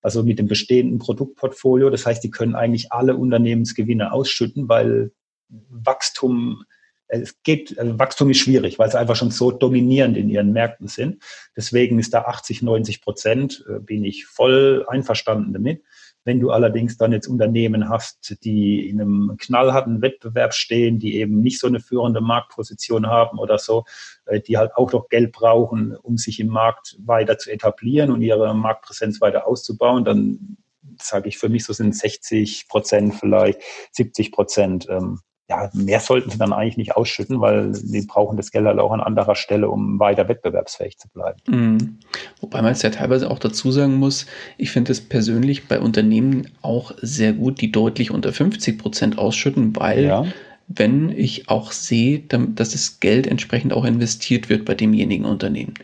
also 0.03 0.23
mit 0.23 0.39
dem 0.39 0.49
bestehenden 0.49 0.99
Produktportfolio. 0.99 1.89
Das 1.89 2.05
heißt, 2.05 2.23
die 2.23 2.31
können 2.31 2.55
eigentlich 2.55 2.93
alle 2.93 3.17
Unternehmensgewinne 3.17 4.13
ausschütten, 4.13 4.69
weil 4.69 5.13
Wachstum, 5.49 6.65
es 7.07 7.43
geht, 7.43 7.79
also 7.79 7.99
Wachstum 7.99 8.31
ist 8.31 8.39
schwierig, 8.39 8.79
weil 8.79 8.91
sie 8.91 8.99
einfach 8.99 9.17
schon 9.17 9.31
so 9.31 9.51
dominierend 9.51 10.17
in 10.17 10.29
ihren 10.29 10.53
Märkten 10.53 10.89
sind. 10.89 11.23
Deswegen 11.57 11.99
ist 11.99 12.15
da 12.15 12.23
80, 12.23 12.63
90 12.63 13.01
Prozent, 13.01 13.65
äh, 13.69 13.79
bin 13.79 14.05
ich 14.05 14.27
voll 14.27 14.85
einverstanden 14.89 15.53
damit. 15.53 15.83
Wenn 16.25 16.41
du 16.41 16.51
allerdings 16.51 16.97
dann 16.97 17.13
jetzt 17.13 17.27
Unternehmen 17.27 17.89
hast, 17.89 18.45
die 18.45 18.89
in 18.89 19.01
einem 19.01 19.37
knallharten 19.39 20.03
Wettbewerb 20.03 20.55
stehen, 20.55 20.99
die 20.99 21.17
eben 21.17 21.41
nicht 21.41 21.59
so 21.59 21.67
eine 21.67 21.81
führende 21.81 22.21
Marktposition 22.21 23.07
haben 23.07 23.39
oder 23.39 23.59
so, 23.59 23.85
äh, 24.27 24.41
die 24.41 24.59
halt 24.59 24.75
auch 24.77 24.93
noch 24.93 25.09
Geld 25.09 25.33
brauchen, 25.33 25.97
um 25.97 26.17
sich 26.17 26.41
im 26.41 26.49
Markt 26.49 26.97
weiter 27.01 27.39
zu 27.39 27.51
etablieren 27.51 28.11
und 28.11 28.23
ihre 28.23 28.55
Marktpräsenz 28.55 29.21
weiter 29.21 29.47
auszubauen, 29.47 30.05
dann 30.05 30.57
sage 31.01 31.29
ich 31.29 31.39
für 31.39 31.49
mich, 31.49 31.65
so 31.65 31.73
sind 31.73 31.97
60 31.97 32.69
Prozent 32.69 33.15
vielleicht, 33.15 33.61
70 33.93 34.33
Prozent 34.33 34.87
ähm, 34.89 35.21
ja, 35.53 35.71
mehr 35.75 36.01
sollten 36.01 36.31
sie 36.31 36.39
dann 36.39 36.53
eigentlich 36.53 36.79
nicht 36.79 36.97
ausschütten, 36.97 37.41
weil 37.41 37.75
sie 37.75 38.07
brauchen 38.07 38.37
das 38.37 38.51
Geld 38.51 38.65
halt 38.65 38.79
auch 38.79 38.93
an 38.93 39.01
anderer 39.01 39.35
Stelle, 39.35 39.69
um 39.69 39.99
weiter 40.01 40.29
wettbewerbsfähig 40.29 40.99
zu 40.99 41.09
bleiben. 41.09 41.39
Mhm. 41.47 41.99
Wobei 42.41 42.63
man 42.63 42.73
es 42.73 42.83
ja 42.83 42.91
teilweise 42.91 43.31
auch 43.31 43.39
dazu 43.39 43.71
sagen 43.71 43.97
muss, 43.97 44.27
ich 44.57 44.71
finde 44.71 44.93
es 44.93 45.01
persönlich 45.01 45.69
bei 45.69 45.79
Unternehmen 45.79 46.49
auch 46.63 46.93
sehr 47.03 47.35
gut, 47.35 47.61
die 47.61 47.71
deutlich 47.71 48.11
unter 48.11 48.33
50 48.33 48.79
Prozent 48.79 49.19
ausschütten, 49.19 49.77
weil 49.77 50.05
ja. 50.05 50.25
wenn 50.69 51.11
ich 51.11 51.51
auch 51.51 51.73
sehe, 51.73 52.21
dass 52.21 52.71
das 52.71 53.01
Geld 53.01 53.27
entsprechend 53.27 53.75
auch 53.75 53.85
investiert 53.85 54.49
wird 54.49 54.65
bei 54.65 54.75
demjenigen 54.75 55.27
Unternehmen. 55.27 55.75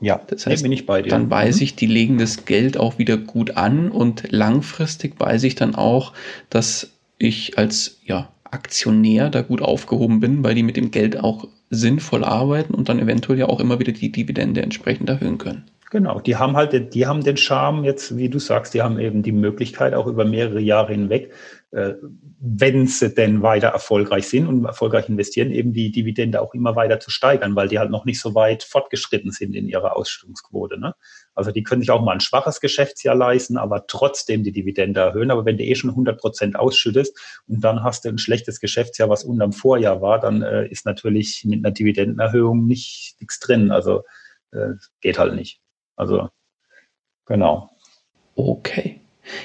Ja, 0.00 0.20
das 0.26 0.46
heißt, 0.46 0.62
bin 0.62 0.72
ich 0.72 0.86
bei 0.86 1.02
dir. 1.02 1.10
Dann 1.10 1.30
weiß 1.30 1.56
mhm. 1.56 1.62
ich, 1.62 1.76
die 1.76 1.86
legen 1.86 2.18
das 2.18 2.46
Geld 2.46 2.78
auch 2.78 2.98
wieder 2.98 3.18
gut 3.18 3.56
an 3.58 3.90
und 3.90 4.30
langfristig 4.32 5.18
weiß 5.18 5.42
ich 5.44 5.54
dann 5.54 5.74
auch, 5.74 6.12
dass 6.50 6.92
ich 7.18 7.58
als 7.58 7.98
ja, 8.04 8.28
Aktionär 8.56 9.28
da 9.28 9.42
gut 9.42 9.60
aufgehoben 9.60 10.20
bin, 10.20 10.42
weil 10.42 10.54
die 10.54 10.62
mit 10.62 10.78
dem 10.78 10.90
Geld 10.90 11.20
auch 11.20 11.46
sinnvoll 11.68 12.24
arbeiten 12.24 12.72
und 12.74 12.88
dann 12.88 12.98
eventuell 12.98 13.38
ja 13.38 13.46
auch 13.46 13.60
immer 13.60 13.78
wieder 13.78 13.92
die 13.92 14.10
Dividende 14.10 14.62
entsprechend 14.62 15.10
erhöhen 15.10 15.36
können. 15.36 15.64
Genau, 15.90 16.20
die 16.20 16.36
haben 16.36 16.56
halt, 16.56 16.94
die 16.94 17.06
haben 17.06 17.22
den 17.22 17.36
Charme 17.36 17.84
jetzt, 17.84 18.16
wie 18.16 18.28
du 18.28 18.38
sagst, 18.38 18.74
die 18.74 18.82
haben 18.82 18.98
eben 18.98 19.22
die 19.22 19.32
Möglichkeit 19.32 19.94
auch 19.94 20.06
über 20.06 20.24
mehrere 20.24 20.60
Jahre 20.60 20.92
hinweg 20.92 21.32
äh, 21.76 21.94
wenn 22.38 22.86
sie 22.86 23.14
denn 23.14 23.42
weiter 23.42 23.68
erfolgreich 23.68 24.28
sind 24.28 24.46
und 24.46 24.64
erfolgreich 24.64 25.08
investieren, 25.08 25.50
eben 25.50 25.72
die 25.72 25.90
Dividende 25.90 26.40
auch 26.40 26.54
immer 26.54 26.76
weiter 26.76 27.00
zu 27.00 27.10
steigern, 27.10 27.54
weil 27.54 27.68
die 27.68 27.78
halt 27.78 27.90
noch 27.90 28.04
nicht 28.04 28.20
so 28.20 28.34
weit 28.34 28.62
fortgeschritten 28.62 29.30
sind 29.30 29.54
in 29.54 29.68
ihrer 29.68 29.96
Ausschüttungsquote. 29.96 30.78
Ne? 30.78 30.94
Also 31.36 31.52
die 31.52 31.62
können 31.62 31.82
sich 31.82 31.90
auch 31.90 32.02
mal 32.02 32.12
ein 32.12 32.20
schwaches 32.20 32.60
Geschäftsjahr 32.60 33.14
leisten, 33.14 33.58
aber 33.58 33.86
trotzdem 33.86 34.42
die 34.42 34.52
Dividende 34.52 35.00
erhöhen. 35.00 35.30
Aber 35.30 35.44
wenn 35.44 35.58
du 35.58 35.64
eh 35.64 35.74
schon 35.74 35.90
100 35.90 36.18
Prozent 36.18 36.56
ausschüttest 36.56 37.16
und 37.46 37.60
dann 37.62 37.84
hast 37.84 38.04
du 38.04 38.08
ein 38.08 38.18
schlechtes 38.18 38.58
Geschäftsjahr, 38.58 39.10
was 39.10 39.22
unterm 39.22 39.52
Vorjahr 39.52 40.00
war, 40.00 40.18
dann 40.18 40.42
äh, 40.42 40.66
ist 40.66 40.86
natürlich 40.86 41.44
mit 41.44 41.64
einer 41.64 41.72
Dividendenerhöhung 41.72 42.66
nicht 42.66 43.16
nichts 43.20 43.38
drin. 43.38 43.70
Also 43.70 44.02
äh, 44.52 44.72
geht 45.00 45.18
halt 45.18 45.34
nicht. 45.34 45.60
Also 45.94 46.30
genau. 47.26 47.70
Okay. 48.34 49.00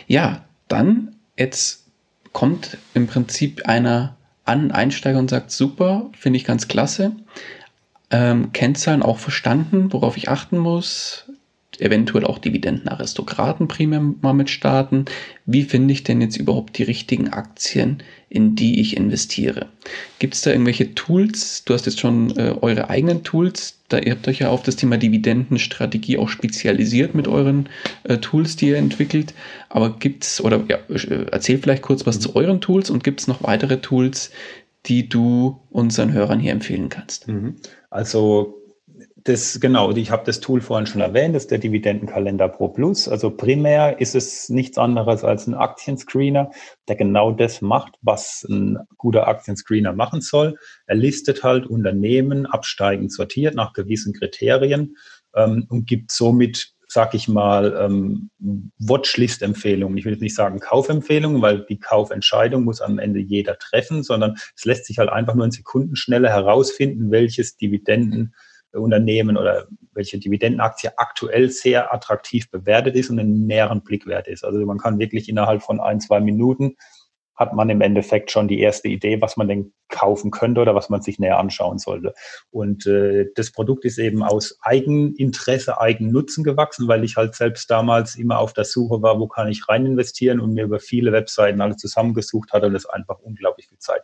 Ja, 0.07 0.45
dann 0.69 1.17
jetzt 1.37 1.91
kommt 2.31 2.77
im 2.93 3.07
Prinzip 3.07 3.67
einer 3.67 4.15
an, 4.45 4.71
Einsteiger 4.71 5.19
und 5.19 5.29
sagt, 5.29 5.51
super, 5.51 6.09
finde 6.17 6.37
ich 6.37 6.45
ganz 6.45 6.67
klasse. 6.67 7.11
Ähm, 8.09 8.51
Kennzahlen 8.51 9.03
auch 9.03 9.17
verstanden, 9.17 9.93
worauf 9.93 10.17
ich 10.17 10.29
achten 10.29 10.57
muss, 10.57 11.30
eventuell 11.79 12.25
auch 12.25 12.37
Dividendenaristokraten 12.37 13.67
primär 13.67 14.01
mal 14.21 14.33
mit 14.33 14.49
starten. 14.49 15.05
Wie 15.45 15.63
finde 15.63 15.93
ich 15.93 16.03
denn 16.03 16.21
jetzt 16.21 16.37
überhaupt 16.37 16.77
die 16.77 16.83
richtigen 16.83 17.29
Aktien, 17.29 18.03
in 18.29 18.55
die 18.55 18.81
ich 18.81 18.97
investiere? 18.97 19.67
Gibt 20.19 20.33
es 20.33 20.41
da 20.41 20.51
irgendwelche 20.51 20.93
Tools? 20.95 21.63
Du 21.63 21.73
hast 21.73 21.85
jetzt 21.85 21.99
schon 21.99 22.35
äh, 22.37 22.55
eure 22.61 22.89
eigenen 22.89 23.23
Tools. 23.23 23.79
Da 23.87 23.99
ihr 23.99 24.11
habt 24.11 24.27
euch 24.27 24.39
ja 24.39 24.49
auf 24.49 24.63
das 24.63 24.75
Thema 24.75 24.97
Dividendenstrategie 24.97 26.17
auch 26.17 26.29
spezialisiert 26.29 27.15
mit 27.15 27.27
euren 27.27 27.69
äh, 28.03 28.17
Tools, 28.17 28.55
die 28.55 28.69
ihr 28.69 28.77
entwickelt. 28.77 29.33
Aber 29.69 29.97
gibt 29.97 30.23
es, 30.23 30.43
oder 30.43 30.63
ja, 30.67 30.77
äh, 30.89 31.25
erzähl 31.31 31.57
vielleicht 31.57 31.83
kurz 31.83 32.05
was 32.05 32.19
zu 32.19 32.35
euren 32.35 32.61
Tools 32.61 32.89
und 32.89 33.03
gibt 33.03 33.21
es 33.21 33.27
noch 33.27 33.43
weitere 33.43 33.77
Tools, 33.77 34.31
die 34.85 35.07
du 35.07 35.59
unseren 35.69 36.11
Hörern 36.11 36.39
hier 36.39 36.51
empfehlen 36.51 36.89
kannst? 36.89 37.27
Mhm. 37.27 37.55
Also 37.89 38.60
das, 39.23 39.59
genau, 39.59 39.91
ich 39.91 40.11
habe 40.11 40.23
das 40.25 40.39
Tool 40.39 40.61
vorhin 40.61 40.85
schon 40.85 41.01
erwähnt, 41.01 41.35
das 41.35 41.43
ist 41.43 41.51
der 41.51 41.57
Dividendenkalender 41.57 42.47
Pro 42.47 42.69
Plus. 42.69 43.07
Also 43.07 43.29
primär 43.29 43.99
ist 43.99 44.15
es 44.15 44.49
nichts 44.49 44.77
anderes 44.77 45.23
als 45.23 45.47
ein 45.47 45.53
Aktienscreener, 45.53 46.51
der 46.87 46.95
genau 46.95 47.31
das 47.31 47.61
macht, 47.61 47.95
was 48.01 48.45
ein 48.49 48.79
guter 48.97 49.27
Aktienscreener 49.27 49.93
machen 49.93 50.21
soll. 50.21 50.57
Er 50.87 50.95
listet 50.95 51.43
halt 51.43 51.67
Unternehmen 51.67 52.45
absteigend 52.45 53.11
sortiert 53.11 53.55
nach 53.55 53.73
gewissen 53.73 54.13
Kriterien 54.13 54.95
ähm, 55.35 55.65
und 55.69 55.87
gibt 55.87 56.11
somit 56.11 56.73
sag 56.87 57.13
ich 57.13 57.29
mal, 57.29 57.73
ähm, 57.79 58.31
Watchlist-Empfehlungen. 58.79 59.97
Ich 59.97 60.03
will 60.03 60.11
jetzt 60.11 60.21
nicht 60.21 60.35
sagen 60.35 60.59
Kaufempfehlungen, 60.59 61.41
weil 61.41 61.65
die 61.65 61.79
Kaufentscheidung 61.79 62.65
muss 62.65 62.81
am 62.81 62.99
Ende 62.99 63.21
jeder 63.21 63.57
treffen, 63.57 64.03
sondern 64.03 64.35
es 64.57 64.65
lässt 64.65 64.87
sich 64.87 64.97
halt 64.97 65.07
einfach 65.07 65.33
nur 65.33 65.45
in 65.45 65.51
Sekundenschnelle 65.51 66.27
herausfinden, 66.27 67.09
welches 67.09 67.55
Dividenden 67.55 68.33
Unternehmen 68.73 69.37
oder 69.37 69.67
welche 69.93 70.19
Dividendenaktie 70.19 70.91
aktuell 70.97 71.49
sehr 71.49 71.93
attraktiv 71.93 72.49
bewertet 72.49 72.95
ist 72.95 73.09
und 73.09 73.19
einen 73.19 73.45
näheren 73.45 73.81
Blickwert 73.81 74.27
ist. 74.27 74.45
Also 74.45 74.65
man 74.65 74.77
kann 74.77 74.99
wirklich 74.99 75.27
innerhalb 75.27 75.61
von 75.61 75.79
ein, 75.79 75.99
zwei 75.99 76.19
Minuten 76.21 76.77
hat 77.41 77.53
man 77.53 77.71
im 77.71 77.81
Endeffekt 77.81 78.29
schon 78.29 78.47
die 78.47 78.59
erste 78.59 78.87
Idee, 78.87 79.19
was 79.19 79.35
man 79.35 79.47
denn 79.47 79.73
kaufen 79.89 80.29
könnte 80.29 80.61
oder 80.61 80.75
was 80.75 80.89
man 80.89 81.01
sich 81.01 81.17
näher 81.17 81.39
anschauen 81.39 81.79
sollte. 81.79 82.13
Und 82.51 82.85
äh, 82.85 83.29
das 83.35 83.51
Produkt 83.51 83.83
ist 83.83 83.97
eben 83.97 84.21
aus 84.21 84.59
Eigeninteresse, 84.61 85.81
Eigennutzen 85.81 86.43
gewachsen, 86.43 86.87
weil 86.87 87.03
ich 87.03 87.15
halt 87.15 87.33
selbst 87.33 87.71
damals 87.71 88.15
immer 88.15 88.37
auf 88.37 88.53
der 88.53 88.63
Suche 88.63 89.01
war, 89.01 89.19
wo 89.19 89.27
kann 89.27 89.47
ich 89.47 89.67
rein 89.67 89.87
investieren 89.87 90.39
und 90.39 90.53
mir 90.53 90.65
über 90.65 90.79
viele 90.79 91.11
Webseiten 91.11 91.61
alles 91.61 91.77
zusammengesucht 91.77 92.53
hatte 92.53 92.67
und 92.67 92.75
es 92.75 92.85
einfach 92.85 93.17
unglaublich 93.19 93.67
viel 93.67 93.79
Zeit 93.79 94.03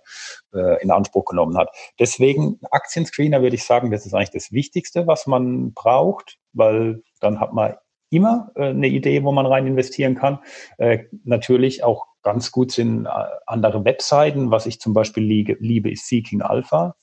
äh, 0.55 0.81
in 0.81 0.89
Anspruch 0.89 1.25
genommen 1.25 1.59
hat. 1.59 1.69
Deswegen 1.99 2.59
Aktienscreener 2.71 3.43
würde 3.43 3.55
ich 3.55 3.65
sagen, 3.65 3.91
das 3.91 4.07
ist 4.07 4.15
eigentlich 4.15 4.31
das 4.31 4.51
Wichtigste, 4.51 5.05
was 5.05 5.27
man 5.27 5.73
braucht, 5.73 6.39
weil 6.53 7.03
dann 7.19 7.39
hat 7.39 7.53
man 7.53 7.75
immer 8.09 8.51
äh, 8.55 8.69
eine 8.69 8.87
Idee, 8.87 9.23
wo 9.23 9.31
man 9.31 9.45
rein 9.45 9.67
investieren 9.67 10.15
kann. 10.15 10.39
Äh, 10.77 11.05
natürlich 11.23 11.83
auch 11.83 12.07
ganz 12.27 12.51
gut 12.51 12.73
sind 12.73 13.05
äh, 13.05 13.09
andere 13.45 13.85
Webseiten. 13.85 14.51
Was 14.51 14.65
ich 14.65 14.81
zum 14.81 14.93
Beispiel 14.93 15.23
liebe, 15.23 15.89
ist 15.89 16.09
Seeking 16.09 16.41
Alpha. 16.41 16.97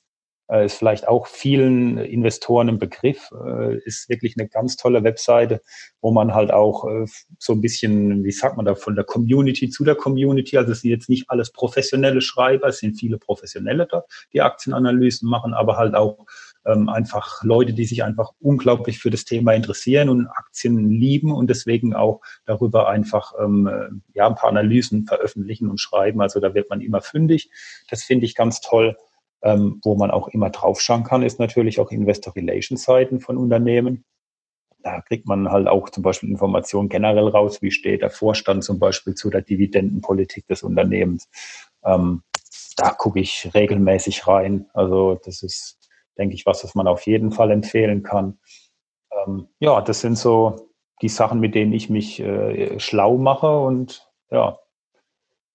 Äh, 0.51 0.65
ist 0.65 0.77
vielleicht 0.77 1.07
auch 1.07 1.25
vielen 1.25 1.97
Investoren 1.97 2.69
ein 2.69 2.77
Begriff. 2.77 3.31
Äh, 3.31 3.77
ist 3.85 4.07
wirklich 4.07 4.35
eine 4.37 4.47
ganz 4.47 4.77
tolle 4.77 5.03
Webseite, 5.03 5.63
wo 5.99 6.11
man 6.11 6.35
halt 6.35 6.51
auch 6.51 6.87
so 7.39 7.53
ein 7.53 7.61
bisschen, 7.61 8.23
wie 8.23 8.31
sagt 8.31 8.55
man 8.55 8.67
da, 8.67 8.75
von 8.75 8.93
der 8.93 9.03
Community 9.03 9.67
zu 9.67 9.83
der 9.83 9.95
Community, 9.95 10.57
also 10.57 10.73
es 10.73 10.81
sind 10.81 10.91
jetzt 10.91 11.09
nicht 11.09 11.27
alles 11.31 11.51
professionelle 11.51 12.21
Schreiber, 12.21 12.67
es 12.67 12.77
sind 12.77 12.93
viele 12.93 13.17
professionelle 13.17 13.87
dort, 13.87 14.05
die 14.31 14.41
Aktienanalysen 14.41 15.27
machen, 15.27 15.55
aber 15.55 15.77
halt 15.77 15.95
auch 15.95 16.27
ähm, 16.65 16.89
einfach 16.89 17.43
Leute, 17.43 17.73
die 17.73 17.85
sich 17.85 18.03
einfach 18.03 18.31
unglaublich 18.39 18.99
für 18.99 19.09
das 19.09 19.25
Thema 19.25 19.53
interessieren 19.53 20.09
und 20.09 20.27
Aktien 20.27 20.89
lieben 20.89 21.31
und 21.31 21.49
deswegen 21.49 21.93
auch 21.93 22.21
darüber 22.45 22.89
einfach 22.89 23.33
ähm, 23.39 24.01
ja 24.13 24.27
ein 24.27 24.35
paar 24.35 24.49
Analysen 24.49 25.05
veröffentlichen 25.05 25.69
und 25.69 25.79
schreiben. 25.79 26.21
Also 26.21 26.39
da 26.39 26.53
wird 26.53 26.69
man 26.69 26.81
immer 26.81 27.01
fündig. 27.01 27.49
Das 27.89 28.03
finde 28.03 28.25
ich 28.25 28.35
ganz 28.35 28.61
toll. 28.61 28.97
Ähm, 29.41 29.79
wo 29.83 29.95
man 29.95 30.09
auch 30.09 30.29
immer 30.29 30.49
draufschauen 30.49 31.03
kann, 31.03 31.21
ist 31.21 31.39
natürlich 31.39 31.79
auch 31.79 31.91
Investor 31.91 32.35
Relations 32.35 32.81
Seiten 32.81 33.19
von 33.19 33.37
Unternehmen. 33.37 34.03
Da 34.81 35.01
kriegt 35.01 35.27
man 35.27 35.51
halt 35.51 35.67
auch 35.67 35.89
zum 35.89 36.01
Beispiel 36.01 36.29
Informationen 36.29 36.89
generell 36.89 37.27
raus, 37.27 37.61
wie 37.61 37.69
steht 37.69 38.01
der 38.01 38.09
Vorstand 38.09 38.63
zum 38.63 38.79
Beispiel 38.79 39.13
zu 39.13 39.29
der 39.29 39.41
Dividendenpolitik 39.41 40.47
des 40.47 40.63
Unternehmens. 40.63 41.29
Ähm, 41.83 42.23
da 42.75 42.89
gucke 42.91 43.19
ich 43.19 43.51
regelmäßig 43.53 44.27
rein. 44.27 44.65
Also 44.73 45.19
das 45.23 45.43
ist 45.43 45.84
denke 46.17 46.35
ich, 46.35 46.45
was, 46.45 46.63
was 46.63 46.75
man 46.75 46.87
auf 46.87 47.05
jeden 47.05 47.31
Fall 47.31 47.51
empfehlen 47.51 48.03
kann. 48.03 48.39
Ähm, 49.11 49.47
ja, 49.59 49.81
das 49.81 50.01
sind 50.01 50.17
so 50.17 50.69
die 51.01 51.09
Sachen, 51.09 51.39
mit 51.39 51.55
denen 51.55 51.73
ich 51.73 51.89
mich 51.89 52.19
äh, 52.19 52.79
schlau 52.79 53.17
mache 53.17 53.59
und 53.59 54.09
ja, 54.31 54.59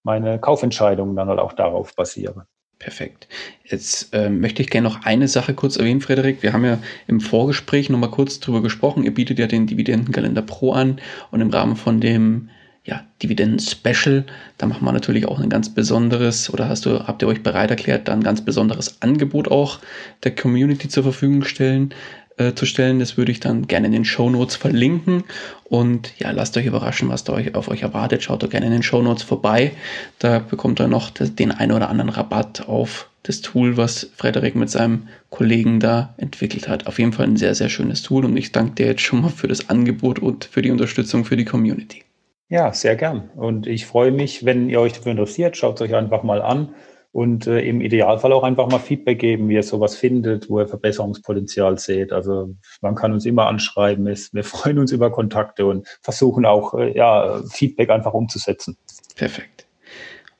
meine 0.02 0.38
Kaufentscheidungen 0.38 1.16
dann 1.16 1.28
halt 1.28 1.40
auch 1.40 1.52
darauf 1.52 1.94
basiere. 1.94 2.46
Perfekt. 2.78 3.28
Jetzt 3.64 4.14
ähm, 4.14 4.40
möchte 4.40 4.62
ich 4.62 4.70
gerne 4.70 4.88
noch 4.88 5.04
eine 5.04 5.28
Sache 5.28 5.52
kurz 5.52 5.76
erwähnen, 5.76 6.00
Frederik. 6.00 6.42
Wir 6.42 6.54
haben 6.54 6.64
ja 6.64 6.78
im 7.06 7.20
Vorgespräch 7.20 7.90
nochmal 7.90 8.10
kurz 8.10 8.40
drüber 8.40 8.62
gesprochen. 8.62 9.04
Ihr 9.04 9.12
bietet 9.12 9.38
ja 9.38 9.46
den 9.46 9.66
Dividendenkalender 9.66 10.40
Pro 10.40 10.72
an 10.72 10.98
und 11.30 11.42
im 11.42 11.50
Rahmen 11.50 11.76
von 11.76 12.00
dem 12.00 12.48
ja, 12.84 13.04
Dividenden-Special. 13.22 14.24
Da 14.58 14.66
machen 14.66 14.84
wir 14.84 14.92
natürlich 14.92 15.26
auch 15.26 15.38
ein 15.38 15.50
ganz 15.50 15.68
besonderes, 15.68 16.52
oder 16.52 16.68
hast 16.68 16.86
du, 16.86 17.06
habt 17.06 17.22
ihr 17.22 17.28
euch 17.28 17.42
bereit 17.42 17.70
erklärt, 17.70 18.08
da 18.08 18.12
ein 18.12 18.22
ganz 18.22 18.44
besonderes 18.44 19.02
Angebot 19.02 19.50
auch 19.50 19.80
der 20.24 20.34
Community 20.34 20.88
zur 20.88 21.02
Verfügung 21.02 21.44
stellen, 21.44 21.94
äh, 22.38 22.54
zu 22.54 22.64
stellen. 22.66 22.98
Das 22.98 23.16
würde 23.16 23.32
ich 23.32 23.40
dann 23.40 23.66
gerne 23.66 23.86
in 23.86 23.92
den 23.92 24.04
Show 24.04 24.30
Notes 24.30 24.56
verlinken. 24.56 25.24
Und 25.64 26.18
ja, 26.18 26.30
lasst 26.30 26.56
euch 26.56 26.66
überraschen, 26.66 27.08
was 27.10 27.24
da 27.24 27.34
euch, 27.34 27.54
auf 27.54 27.68
euch 27.68 27.82
erwartet. 27.82 28.22
Schaut 28.22 28.42
doch 28.42 28.50
gerne 28.50 28.66
in 28.66 28.72
den 28.72 28.82
Show 28.82 29.02
Notes 29.02 29.22
vorbei. 29.22 29.72
Da 30.18 30.38
bekommt 30.38 30.80
ihr 30.80 30.88
noch 30.88 31.10
den 31.10 31.52
einen 31.52 31.72
oder 31.72 31.90
anderen 31.90 32.10
Rabatt 32.10 32.66
auf 32.66 33.10
das 33.24 33.42
Tool, 33.42 33.76
was 33.76 34.10
Frederik 34.16 34.54
mit 34.54 34.70
seinem 34.70 35.08
Kollegen 35.28 35.80
da 35.80 36.14
entwickelt 36.16 36.68
hat. 36.68 36.86
Auf 36.86 36.98
jeden 36.98 37.12
Fall 37.12 37.26
ein 37.26 37.36
sehr, 37.36 37.54
sehr 37.54 37.68
schönes 37.68 38.02
Tool 38.02 38.24
und 38.24 38.36
ich 38.36 38.52
danke 38.52 38.76
dir 38.76 38.86
jetzt 38.86 39.02
schon 39.02 39.20
mal 39.20 39.28
für 39.28 39.48
das 39.48 39.68
Angebot 39.68 40.18
und 40.18 40.46
für 40.46 40.62
die 40.62 40.70
Unterstützung 40.70 41.26
für 41.26 41.36
die 41.36 41.44
Community. 41.44 42.04
Ja, 42.50 42.72
sehr 42.72 42.96
gern. 42.96 43.30
Und 43.36 43.68
ich 43.68 43.86
freue 43.86 44.10
mich, 44.10 44.44
wenn 44.44 44.68
ihr 44.68 44.80
euch 44.80 44.92
dafür 44.92 45.12
interessiert, 45.12 45.56
schaut 45.56 45.76
es 45.76 45.82
euch 45.82 45.94
einfach 45.94 46.24
mal 46.24 46.42
an 46.42 46.74
und 47.12 47.46
äh, 47.46 47.60
im 47.60 47.80
Idealfall 47.80 48.32
auch 48.32 48.42
einfach 48.42 48.68
mal 48.68 48.80
Feedback 48.80 49.20
geben, 49.20 49.48
wie 49.48 49.54
ihr 49.54 49.62
sowas 49.62 49.94
findet, 49.94 50.50
wo 50.50 50.58
ihr 50.58 50.66
Verbesserungspotenzial 50.66 51.78
seht. 51.78 52.12
Also 52.12 52.56
man 52.80 52.96
kann 52.96 53.12
uns 53.12 53.24
immer 53.24 53.46
anschreiben. 53.46 54.04
Wir 54.04 54.44
freuen 54.44 54.80
uns 54.80 54.90
über 54.90 55.12
Kontakte 55.12 55.64
und 55.64 55.86
versuchen 56.02 56.44
auch 56.44 56.74
äh, 56.74 56.96
ja, 56.96 57.40
Feedback 57.48 57.88
einfach 57.88 58.14
umzusetzen. 58.14 58.76
Perfekt. 59.14 59.66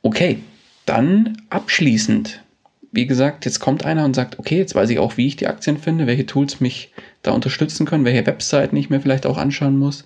Okay, 0.02 0.40
dann 0.86 1.36
abschließend. 1.48 2.42
Wie 2.90 3.06
gesagt, 3.06 3.44
jetzt 3.44 3.60
kommt 3.60 3.86
einer 3.86 4.04
und 4.04 4.16
sagt, 4.16 4.40
okay, 4.40 4.58
jetzt 4.58 4.74
weiß 4.74 4.90
ich 4.90 4.98
auch, 4.98 5.16
wie 5.16 5.28
ich 5.28 5.36
die 5.36 5.46
Aktien 5.46 5.78
finde, 5.78 6.08
welche 6.08 6.26
Tools 6.26 6.60
mich 6.60 6.92
da 7.22 7.30
unterstützen 7.30 7.86
können, 7.86 8.04
welche 8.04 8.26
Webseiten 8.26 8.76
ich 8.76 8.90
mir 8.90 9.00
vielleicht 9.00 9.26
auch 9.26 9.38
anschauen 9.38 9.78
muss. 9.78 10.04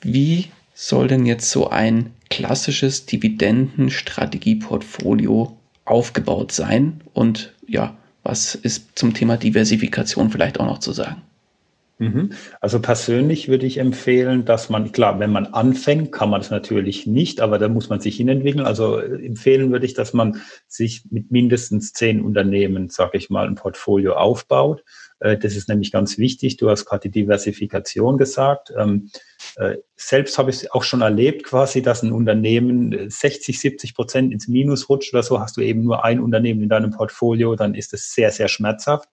Wie 0.00 0.46
soll 0.78 1.08
denn 1.08 1.24
jetzt 1.24 1.50
so 1.50 1.70
ein 1.70 2.10
klassisches 2.28 3.06
Dividendenstrategieportfolio 3.06 5.56
aufgebaut 5.86 6.52
sein? 6.52 7.00
Und 7.14 7.54
ja, 7.66 7.96
was 8.22 8.54
ist 8.54 8.98
zum 8.98 9.14
Thema 9.14 9.38
Diversifikation 9.38 10.28
vielleicht 10.30 10.60
auch 10.60 10.66
noch 10.66 10.80
zu 10.80 10.92
sagen? 10.92 11.22
Mhm. 11.98 12.32
Also 12.60 12.78
persönlich 12.80 13.48
würde 13.48 13.64
ich 13.64 13.78
empfehlen, 13.78 14.44
dass 14.44 14.68
man, 14.68 14.92
klar, 14.92 15.18
wenn 15.18 15.32
man 15.32 15.46
anfängt, 15.46 16.12
kann 16.12 16.28
man 16.28 16.42
es 16.42 16.50
natürlich 16.50 17.06
nicht, 17.06 17.40
aber 17.40 17.58
da 17.58 17.70
muss 17.70 17.88
man 17.88 18.00
sich 18.00 18.16
hinentwickeln. 18.16 18.66
Also 18.66 18.98
empfehlen 18.98 19.72
würde 19.72 19.86
ich, 19.86 19.94
dass 19.94 20.12
man 20.12 20.42
sich 20.68 21.04
mit 21.10 21.30
mindestens 21.30 21.94
zehn 21.94 22.20
Unternehmen, 22.20 22.90
sage 22.90 23.16
ich 23.16 23.30
mal, 23.30 23.46
ein 23.46 23.54
Portfolio 23.54 24.16
aufbaut 24.16 24.84
das 25.18 25.56
ist 25.56 25.68
nämlich 25.68 25.92
ganz 25.92 26.18
wichtig. 26.18 26.58
Du 26.58 26.68
hast 26.68 26.84
gerade 26.84 27.08
die 27.08 27.22
Diversifikation 27.22 28.18
gesagt. 28.18 28.72
Ähm, 28.76 29.10
äh, 29.56 29.76
selbst 29.96 30.36
habe 30.36 30.50
ich 30.50 30.56
es 30.56 30.70
auch 30.70 30.82
schon 30.82 31.00
erlebt, 31.00 31.44
quasi, 31.44 31.80
dass 31.80 32.02
ein 32.02 32.12
Unternehmen 32.12 33.08
60, 33.08 33.58
70 33.58 33.94
Prozent 33.94 34.32
ins 34.32 34.46
Minus 34.48 34.88
rutscht 34.88 35.14
oder 35.14 35.22
so. 35.22 35.40
Hast 35.40 35.56
du 35.56 35.62
eben 35.62 35.84
nur 35.84 36.04
ein 36.04 36.20
Unternehmen 36.20 36.62
in 36.62 36.68
deinem 36.68 36.90
Portfolio, 36.90 37.56
dann 37.56 37.74
ist 37.74 37.94
es 37.94 38.12
sehr, 38.12 38.30
sehr 38.30 38.48
schmerzhaft. 38.48 39.08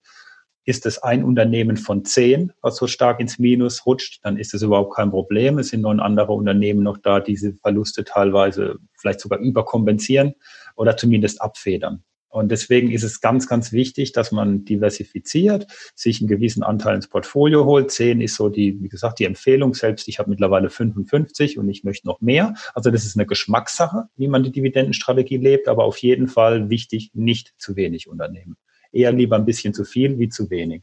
Ist 0.66 0.86
es 0.86 1.02
ein 1.02 1.24
Unternehmen 1.24 1.76
von 1.76 2.04
zehn, 2.04 2.52
was 2.62 2.76
so 2.76 2.86
stark 2.86 3.20
ins 3.20 3.38
Minus 3.38 3.84
rutscht, 3.84 4.20
dann 4.22 4.38
ist 4.38 4.54
es 4.54 4.62
überhaupt 4.62 4.94
kein 4.94 5.10
Problem. 5.10 5.58
Es 5.58 5.68
sind 5.68 5.82
neun 5.82 6.00
andere 6.00 6.32
Unternehmen 6.32 6.82
noch 6.82 6.96
da, 6.98 7.20
diese 7.20 7.52
Verluste 7.54 8.04
teilweise 8.04 8.76
vielleicht 8.96 9.20
sogar 9.20 9.38
überkompensieren 9.40 10.34
oder 10.74 10.96
zumindest 10.96 11.42
abfedern. 11.42 12.02
Und 12.34 12.50
deswegen 12.50 12.90
ist 12.90 13.04
es 13.04 13.20
ganz, 13.20 13.46
ganz 13.46 13.70
wichtig, 13.70 14.10
dass 14.10 14.32
man 14.32 14.64
diversifiziert, 14.64 15.68
sich 15.94 16.20
einen 16.20 16.26
gewissen 16.26 16.64
Anteil 16.64 16.96
ins 16.96 17.06
Portfolio 17.06 17.64
holt. 17.64 17.92
Zehn 17.92 18.20
ist 18.20 18.34
so 18.34 18.48
die, 18.48 18.82
wie 18.82 18.88
gesagt, 18.88 19.20
die 19.20 19.24
Empfehlung. 19.24 19.72
Selbst 19.72 20.08
ich 20.08 20.18
habe 20.18 20.30
mittlerweile 20.30 20.68
55 20.68 21.58
und 21.58 21.68
ich 21.68 21.84
möchte 21.84 22.08
noch 22.08 22.20
mehr. 22.20 22.54
Also 22.74 22.90
das 22.90 23.04
ist 23.04 23.16
eine 23.16 23.24
Geschmackssache, 23.24 24.08
wie 24.16 24.26
man 24.26 24.42
die 24.42 24.50
Dividendenstrategie 24.50 25.36
lebt, 25.36 25.68
aber 25.68 25.84
auf 25.84 25.98
jeden 25.98 26.26
Fall 26.26 26.70
wichtig, 26.70 27.12
nicht 27.14 27.54
zu 27.56 27.76
wenig 27.76 28.08
Unternehmen. 28.08 28.56
Eher 28.90 29.12
lieber 29.12 29.36
ein 29.36 29.44
bisschen 29.44 29.72
zu 29.72 29.84
viel 29.84 30.18
wie 30.18 30.28
zu 30.28 30.50
wenig. 30.50 30.82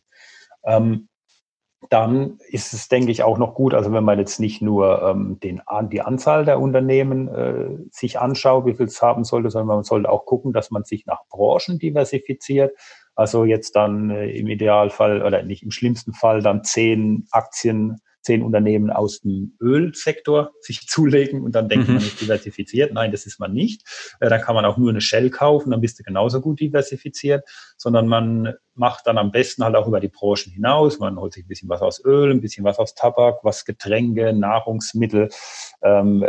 Ähm, 0.64 1.10
dann 1.90 2.38
ist 2.48 2.74
es, 2.74 2.88
denke 2.88 3.12
ich, 3.12 3.24
auch 3.24 3.38
noch 3.38 3.56
gut, 3.56 3.74
also 3.74 3.92
wenn 3.92 4.04
man 4.04 4.20
jetzt 4.20 4.40
nicht 4.40 4.62
nur 4.62 5.02
ähm, 5.02 5.40
den, 5.42 5.62
die 5.92 6.02
Anzahl 6.02 6.46
der 6.46 6.60
Unternehmen 6.60 7.28
äh, 7.28 7.70
sich 7.92 8.20
anschaut, 8.20 8.66
wie 8.66 8.76
viel 8.76 8.86
es 8.86 9.02
haben 9.02 9.24
sollte, 9.24 9.50
sondern 9.50 9.76
man 9.76 9.84
sollte 9.84 10.10
auch 10.10 10.26
gucken, 10.26 10.54
dass 10.54 10.72
man 10.72 10.84
sich 10.84 11.06
nach 11.06 11.22
Branchen 11.30 11.80
diversifiziert. 11.80 12.78
Also 13.16 13.46
jetzt 13.46 13.76
dann 13.76 14.10
äh, 14.10 14.30
im 14.30 14.48
Idealfall 14.48 15.24
oder 15.24 15.44
nicht 15.44 15.64
im 15.64 15.72
schlimmsten 15.72 16.14
Fall 16.14 16.42
dann 16.42 16.64
zehn 16.64 17.28
Aktien 17.32 18.00
zehn 18.22 18.44
Unternehmen 18.44 18.90
aus 18.90 19.22
dem 19.22 19.56
Ölsektor 19.60 20.52
sich 20.60 20.82
zulegen 20.88 21.44
und 21.44 21.54
dann 21.54 21.70
denkt 21.70 21.88
mhm. 21.88 21.96
man 21.96 22.04
ist 22.04 22.22
diversifiziert. 22.22 22.94
Nein, 22.94 23.12
das 23.12 23.26
ist 23.26 23.40
man 23.40 23.54
nicht. 23.54 23.84
Äh, 24.20 24.30
dann 24.30 24.42
kann 24.42 24.56
man 24.56 24.66
auch 24.66 24.78
nur 24.78 24.90
eine 24.90 25.02
Shell 25.02 25.30
kaufen, 25.30 25.72
dann 25.72 25.82
bist 25.82 26.00
du 26.00 26.04
genauso 26.04 26.42
gut 26.42 26.60
diversifiziert, 26.60 27.48
sondern 27.78 28.08
man 28.08 28.54
macht 28.74 29.08
dann 29.08 29.18
am 29.18 29.32
besten 29.32 29.64
halt 29.64 29.76
auch 29.76 29.88
über 29.88 30.00
die 30.00 30.08
Branchen 30.08 30.52
hinaus. 30.52 31.00
Man 31.00 31.18
holt 31.18 31.34
sich 31.34 31.46
ein 31.46 31.48
bisschen 31.48 31.70
was 31.70 31.82
aus 31.82 32.04
Öl, 32.04 32.32
ein 32.32 32.42
bisschen 32.42 32.64
was 32.64 32.80
aus 32.80 32.96
Tabak, 32.96 33.44
was 33.44 33.66
Getränke, 33.66 34.34
Nahrungsmittel, 34.34 35.30
ähm, 35.82 36.26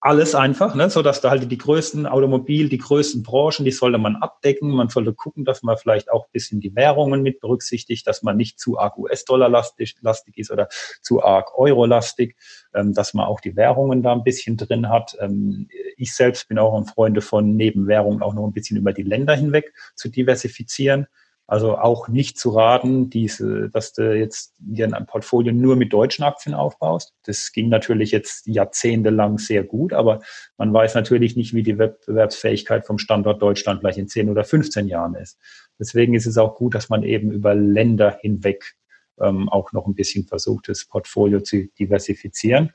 alles 0.00 0.34
einfach, 0.34 0.74
ne, 0.74 0.90
so 0.90 1.02
dass 1.02 1.20
da 1.20 1.30
halt 1.30 1.50
die 1.50 1.58
größten 1.58 2.06
Automobil, 2.06 2.68
die 2.68 2.78
größten 2.78 3.22
Branchen, 3.22 3.64
die 3.64 3.70
sollte 3.70 3.98
man 3.98 4.16
abdecken. 4.16 4.70
Man 4.70 4.88
sollte 4.88 5.14
gucken, 5.14 5.44
dass 5.44 5.62
man 5.62 5.76
vielleicht 5.78 6.10
auch 6.10 6.26
ein 6.26 6.32
bisschen 6.32 6.60
die 6.60 6.76
Währungen 6.76 7.22
mit 7.22 7.40
berücksichtigt, 7.40 8.06
dass 8.06 8.22
man 8.22 8.36
nicht 8.36 8.60
zu 8.60 8.78
arg 8.78 8.98
US-Dollar 8.98 9.48
lastig, 9.48 9.96
lastig 10.02 10.38
ist 10.38 10.50
oder 10.50 10.68
zu 11.00 11.24
arg 11.24 11.58
Euro-lastig, 11.58 12.36
ähm, 12.74 12.92
dass 12.92 13.14
man 13.14 13.26
auch 13.26 13.40
die 13.40 13.56
Währungen 13.56 14.02
da 14.02 14.12
ein 14.12 14.22
bisschen 14.22 14.56
drin 14.56 14.90
hat. 14.90 15.16
Ähm, 15.18 15.68
ich 15.96 16.14
selbst 16.14 16.48
bin 16.48 16.58
auch 16.58 16.76
ein 16.78 16.86
Freund 16.86 17.22
von 17.24 17.56
neben 17.56 17.86
Währungen 17.86 18.22
auch 18.22 18.34
noch 18.34 18.46
ein 18.46 18.52
bisschen 18.52 18.76
über 18.76 18.92
die 18.92 19.02
Länder 19.02 19.34
hinweg 19.34 19.72
zu 19.94 20.08
diversifizieren. 20.08 21.06
Also 21.48 21.78
auch 21.78 22.08
nicht 22.08 22.38
zu 22.38 22.50
raten, 22.50 23.08
diese, 23.08 23.70
dass 23.70 23.92
du 23.92 24.16
jetzt 24.16 24.54
dir 24.58 24.92
ein 24.92 25.06
Portfolio 25.06 25.52
nur 25.52 25.76
mit 25.76 25.92
deutschen 25.92 26.24
Aktien 26.24 26.54
aufbaust. 26.54 27.14
Das 27.24 27.52
ging 27.52 27.68
natürlich 27.68 28.10
jetzt 28.10 28.48
jahrzehntelang 28.48 29.38
sehr 29.38 29.62
gut, 29.62 29.92
aber 29.92 30.22
man 30.58 30.72
weiß 30.72 30.96
natürlich 30.96 31.36
nicht, 31.36 31.54
wie 31.54 31.62
die 31.62 31.78
Wettbewerbsfähigkeit 31.78 32.84
vom 32.84 32.98
Standort 32.98 33.40
Deutschland 33.40 33.80
gleich 33.80 33.96
in 33.96 34.08
10 34.08 34.28
oder 34.28 34.42
15 34.42 34.88
Jahren 34.88 35.14
ist. 35.14 35.38
Deswegen 35.78 36.14
ist 36.14 36.26
es 36.26 36.36
auch 36.36 36.56
gut, 36.56 36.74
dass 36.74 36.88
man 36.88 37.04
eben 37.04 37.30
über 37.30 37.54
Länder 37.54 38.18
hinweg 38.20 38.74
ähm, 39.20 39.48
auch 39.48 39.72
noch 39.72 39.86
ein 39.86 39.94
bisschen 39.94 40.24
versucht, 40.24 40.68
das 40.68 40.84
Portfolio 40.84 41.40
zu 41.40 41.68
diversifizieren. 41.78 42.72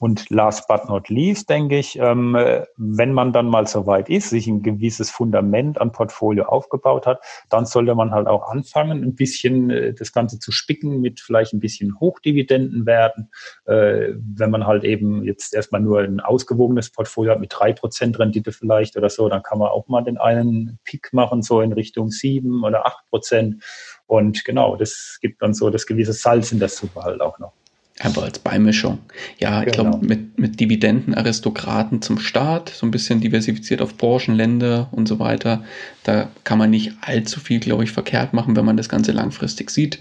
Und 0.00 0.30
last 0.30 0.68
but 0.68 0.88
not 0.88 1.08
least, 1.08 1.50
denke 1.50 1.78
ich, 1.78 1.98
ähm, 1.98 2.36
wenn 2.76 3.12
man 3.12 3.32
dann 3.32 3.46
mal 3.46 3.66
so 3.66 3.86
weit 3.86 4.08
ist, 4.08 4.30
sich 4.30 4.46
ein 4.46 4.62
gewisses 4.62 5.10
Fundament 5.10 5.80
an 5.80 5.90
Portfolio 5.90 6.44
aufgebaut 6.44 7.06
hat, 7.06 7.20
dann 7.48 7.66
sollte 7.66 7.94
man 7.94 8.12
halt 8.12 8.28
auch 8.28 8.48
anfangen, 8.48 9.02
ein 9.02 9.16
bisschen 9.16 9.70
äh, 9.70 9.94
das 9.94 10.12
Ganze 10.12 10.38
zu 10.38 10.52
spicken 10.52 11.00
mit 11.00 11.20
vielleicht 11.20 11.52
ein 11.52 11.60
bisschen 11.60 11.98
Hochdividendenwerten. 11.98 13.30
Äh, 13.64 14.14
wenn 14.16 14.50
man 14.50 14.66
halt 14.66 14.84
eben 14.84 15.24
jetzt 15.24 15.52
erstmal 15.52 15.80
nur 15.80 16.00
ein 16.00 16.20
ausgewogenes 16.20 16.90
Portfolio 16.90 17.32
hat 17.32 17.40
mit 17.40 17.52
drei 17.56 17.72
Prozent 17.72 18.18
Rendite 18.18 18.52
vielleicht 18.52 18.96
oder 18.96 19.10
so, 19.10 19.28
dann 19.28 19.42
kann 19.42 19.58
man 19.58 19.68
auch 19.68 19.88
mal 19.88 20.02
den 20.02 20.18
einen 20.18 20.78
Pick 20.84 21.12
machen, 21.12 21.42
so 21.42 21.60
in 21.60 21.72
Richtung 21.72 22.10
sieben 22.10 22.62
oder 22.62 22.86
acht 22.86 23.04
Prozent. 23.10 23.64
Und 24.06 24.44
genau, 24.44 24.76
das 24.76 25.18
gibt 25.20 25.42
dann 25.42 25.54
so 25.54 25.70
das 25.70 25.86
gewisse 25.86 26.12
Salz 26.12 26.52
in 26.52 26.60
der 26.60 26.68
Suppe 26.68 27.02
halt 27.02 27.20
auch 27.20 27.38
noch. 27.38 27.52
Einfach 28.00 28.22
als 28.22 28.38
Beimischung. 28.38 28.98
Ja, 29.38 29.62
ich 29.62 29.72
genau. 29.72 29.90
glaube, 29.90 30.06
mit, 30.06 30.38
mit 30.38 30.60
Dividendenaristokraten 30.60 32.00
zum 32.00 32.20
Start, 32.20 32.68
so 32.68 32.86
ein 32.86 32.92
bisschen 32.92 33.20
diversifiziert 33.20 33.82
auf 33.82 33.96
Branchen, 33.96 34.36
Länder 34.36 34.88
und 34.92 35.08
so 35.08 35.18
weiter. 35.18 35.64
Da 36.04 36.28
kann 36.44 36.58
man 36.58 36.70
nicht 36.70 36.92
allzu 37.00 37.40
viel, 37.40 37.58
glaube 37.58 37.82
ich, 37.82 37.90
verkehrt 37.90 38.34
machen, 38.34 38.54
wenn 38.54 38.64
man 38.64 38.76
das 38.76 38.88
Ganze 38.88 39.10
langfristig 39.10 39.70
sieht. 39.70 40.00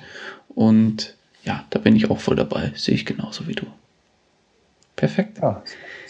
Und 0.50 1.16
ja, 1.44 1.66
da 1.72 1.80
bin 1.80 1.96
ich 1.96 2.12
auch 2.12 2.20
voll 2.20 2.36
dabei. 2.36 2.72
Sehe 2.76 2.94
ich 2.94 3.06
genauso 3.06 3.48
wie 3.48 3.56
du. 3.56 3.66
Perfekt. 4.96 5.40
Ja, 5.42 5.64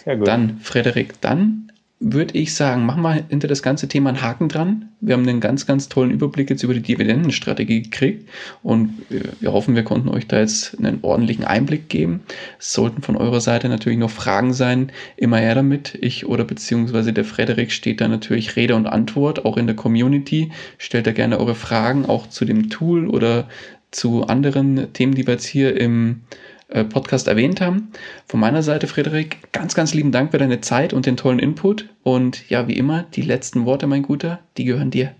sehr 0.03 0.17
gut. 0.17 0.27
Dann, 0.27 0.59
Frederik, 0.59 1.21
dann 1.21 1.66
würde 1.99 2.37
ich 2.37 2.53
sagen, 2.53 2.85
machen 2.85 3.01
wir 3.01 3.23
hinter 3.27 3.47
das 3.47 3.63
ganze 3.63 3.87
Thema 3.87 4.09
einen 4.09 4.21
Haken 4.21 4.49
dran. 4.49 4.89
Wir 5.01 5.15
haben 5.15 5.27
einen 5.27 5.39
ganz, 5.39 5.65
ganz 5.65 5.89
tollen 5.89 6.11
Überblick 6.11 6.49
jetzt 6.49 6.61
über 6.61 6.75
die 6.75 6.81
Dividendenstrategie 6.81 7.81
gekriegt 7.81 8.29
und 8.61 8.93
wir 9.09 9.51
hoffen, 9.51 9.75
wir 9.75 9.83
konnten 9.83 10.09
euch 10.09 10.27
da 10.27 10.39
jetzt 10.39 10.77
einen 10.77 10.99
ordentlichen 11.01 11.43
Einblick 11.43 11.89
geben. 11.89 12.21
Es 12.59 12.73
sollten 12.73 13.01
von 13.01 13.17
eurer 13.17 13.41
Seite 13.41 13.67
natürlich 13.67 13.97
noch 13.97 14.11
Fragen 14.11 14.53
sein, 14.53 14.91
immer 15.15 15.37
her 15.37 15.55
damit. 15.55 15.97
Ich 15.99 16.27
oder 16.27 16.43
beziehungsweise 16.43 17.13
der 17.13 17.25
Frederik 17.25 17.71
steht 17.71 17.99
da 17.99 18.07
natürlich 18.07 18.55
Rede 18.55 18.75
und 18.75 18.85
Antwort, 18.85 19.45
auch 19.45 19.57
in 19.57 19.65
der 19.65 19.75
Community. 19.75 20.51
Stellt 20.77 21.07
da 21.07 21.13
gerne 21.13 21.39
eure 21.39 21.55
Fragen 21.55 22.05
auch 22.05 22.27
zu 22.27 22.45
dem 22.45 22.69
Tool 22.69 23.07
oder 23.07 23.47
zu 23.89 24.23
anderen 24.25 24.93
Themen, 24.93 25.15
die 25.15 25.25
wir 25.25 25.33
jetzt 25.33 25.47
hier 25.47 25.79
im 25.79 26.21
äh, 26.21 26.56
Podcast 26.83 27.27
erwähnt 27.27 27.61
haben. 27.61 27.91
Von 28.27 28.39
meiner 28.39 28.63
Seite, 28.63 28.87
Frederik, 28.87 29.37
ganz, 29.51 29.75
ganz 29.75 29.93
lieben 29.93 30.11
Dank 30.11 30.31
für 30.31 30.37
deine 30.37 30.61
Zeit 30.61 30.93
und 30.93 31.05
den 31.05 31.17
tollen 31.17 31.39
Input. 31.39 31.89
Und 32.03 32.49
ja, 32.49 32.67
wie 32.67 32.77
immer, 32.77 33.03
die 33.13 33.21
letzten 33.21 33.65
Worte, 33.65 33.87
mein 33.87 34.03
Guter, 34.03 34.39
die 34.57 34.65
gehören 34.65 34.91
dir. 34.91 35.15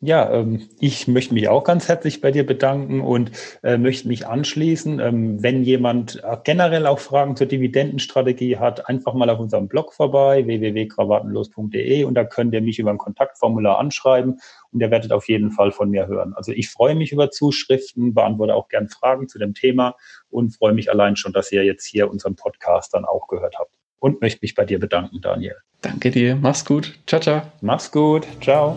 Ja, 0.00 0.30
ähm, 0.32 0.68
ich 0.78 1.08
möchte 1.08 1.34
mich 1.34 1.48
auch 1.48 1.64
ganz 1.64 1.88
herzlich 1.88 2.20
bei 2.20 2.30
dir 2.30 2.46
bedanken 2.46 3.00
und 3.00 3.32
äh, 3.64 3.78
möchte 3.78 4.06
mich 4.06 4.28
anschließen. 4.28 5.00
Ähm, 5.00 5.42
wenn 5.42 5.64
jemand 5.64 6.22
äh, 6.22 6.36
generell 6.44 6.86
auch 6.86 7.00
Fragen 7.00 7.34
zur 7.34 7.48
Dividendenstrategie 7.48 8.58
hat, 8.58 8.88
einfach 8.88 9.14
mal 9.14 9.28
auf 9.28 9.40
unserem 9.40 9.66
Blog 9.66 9.92
vorbei, 9.92 10.46
www.krawatenlos.de 10.46 12.04
und 12.04 12.14
da 12.14 12.22
könnt 12.22 12.54
ihr 12.54 12.60
mich 12.60 12.78
über 12.78 12.90
ein 12.90 12.98
Kontaktformular 12.98 13.78
anschreiben 13.78 14.38
und 14.70 14.80
ihr 14.80 14.92
werdet 14.92 15.10
auf 15.10 15.26
jeden 15.28 15.50
Fall 15.50 15.72
von 15.72 15.90
mir 15.90 16.06
hören. 16.06 16.32
Also 16.34 16.52
ich 16.52 16.68
freue 16.68 16.94
mich 16.94 17.10
über 17.10 17.32
Zuschriften, 17.32 18.14
beantworte 18.14 18.54
auch 18.54 18.68
gern 18.68 18.88
Fragen 18.88 19.26
zu 19.26 19.40
dem 19.40 19.54
Thema 19.54 19.96
und 20.30 20.54
freue 20.54 20.74
mich 20.74 20.92
allein 20.92 21.16
schon, 21.16 21.32
dass 21.32 21.50
ihr 21.50 21.64
jetzt 21.64 21.84
hier 21.84 22.08
unseren 22.08 22.36
Podcast 22.36 22.94
dann 22.94 23.04
auch 23.04 23.26
gehört 23.26 23.58
habt. 23.58 23.72
Und 23.98 24.20
möchte 24.20 24.38
mich 24.42 24.54
bei 24.54 24.64
dir 24.64 24.78
bedanken, 24.78 25.20
Daniel. 25.20 25.56
Danke 25.80 26.12
dir. 26.12 26.36
Mach's 26.36 26.64
gut. 26.64 26.96
Ciao, 27.08 27.20
ciao. 27.20 27.42
Mach's 27.60 27.90
gut. 27.90 28.28
Ciao. 28.40 28.76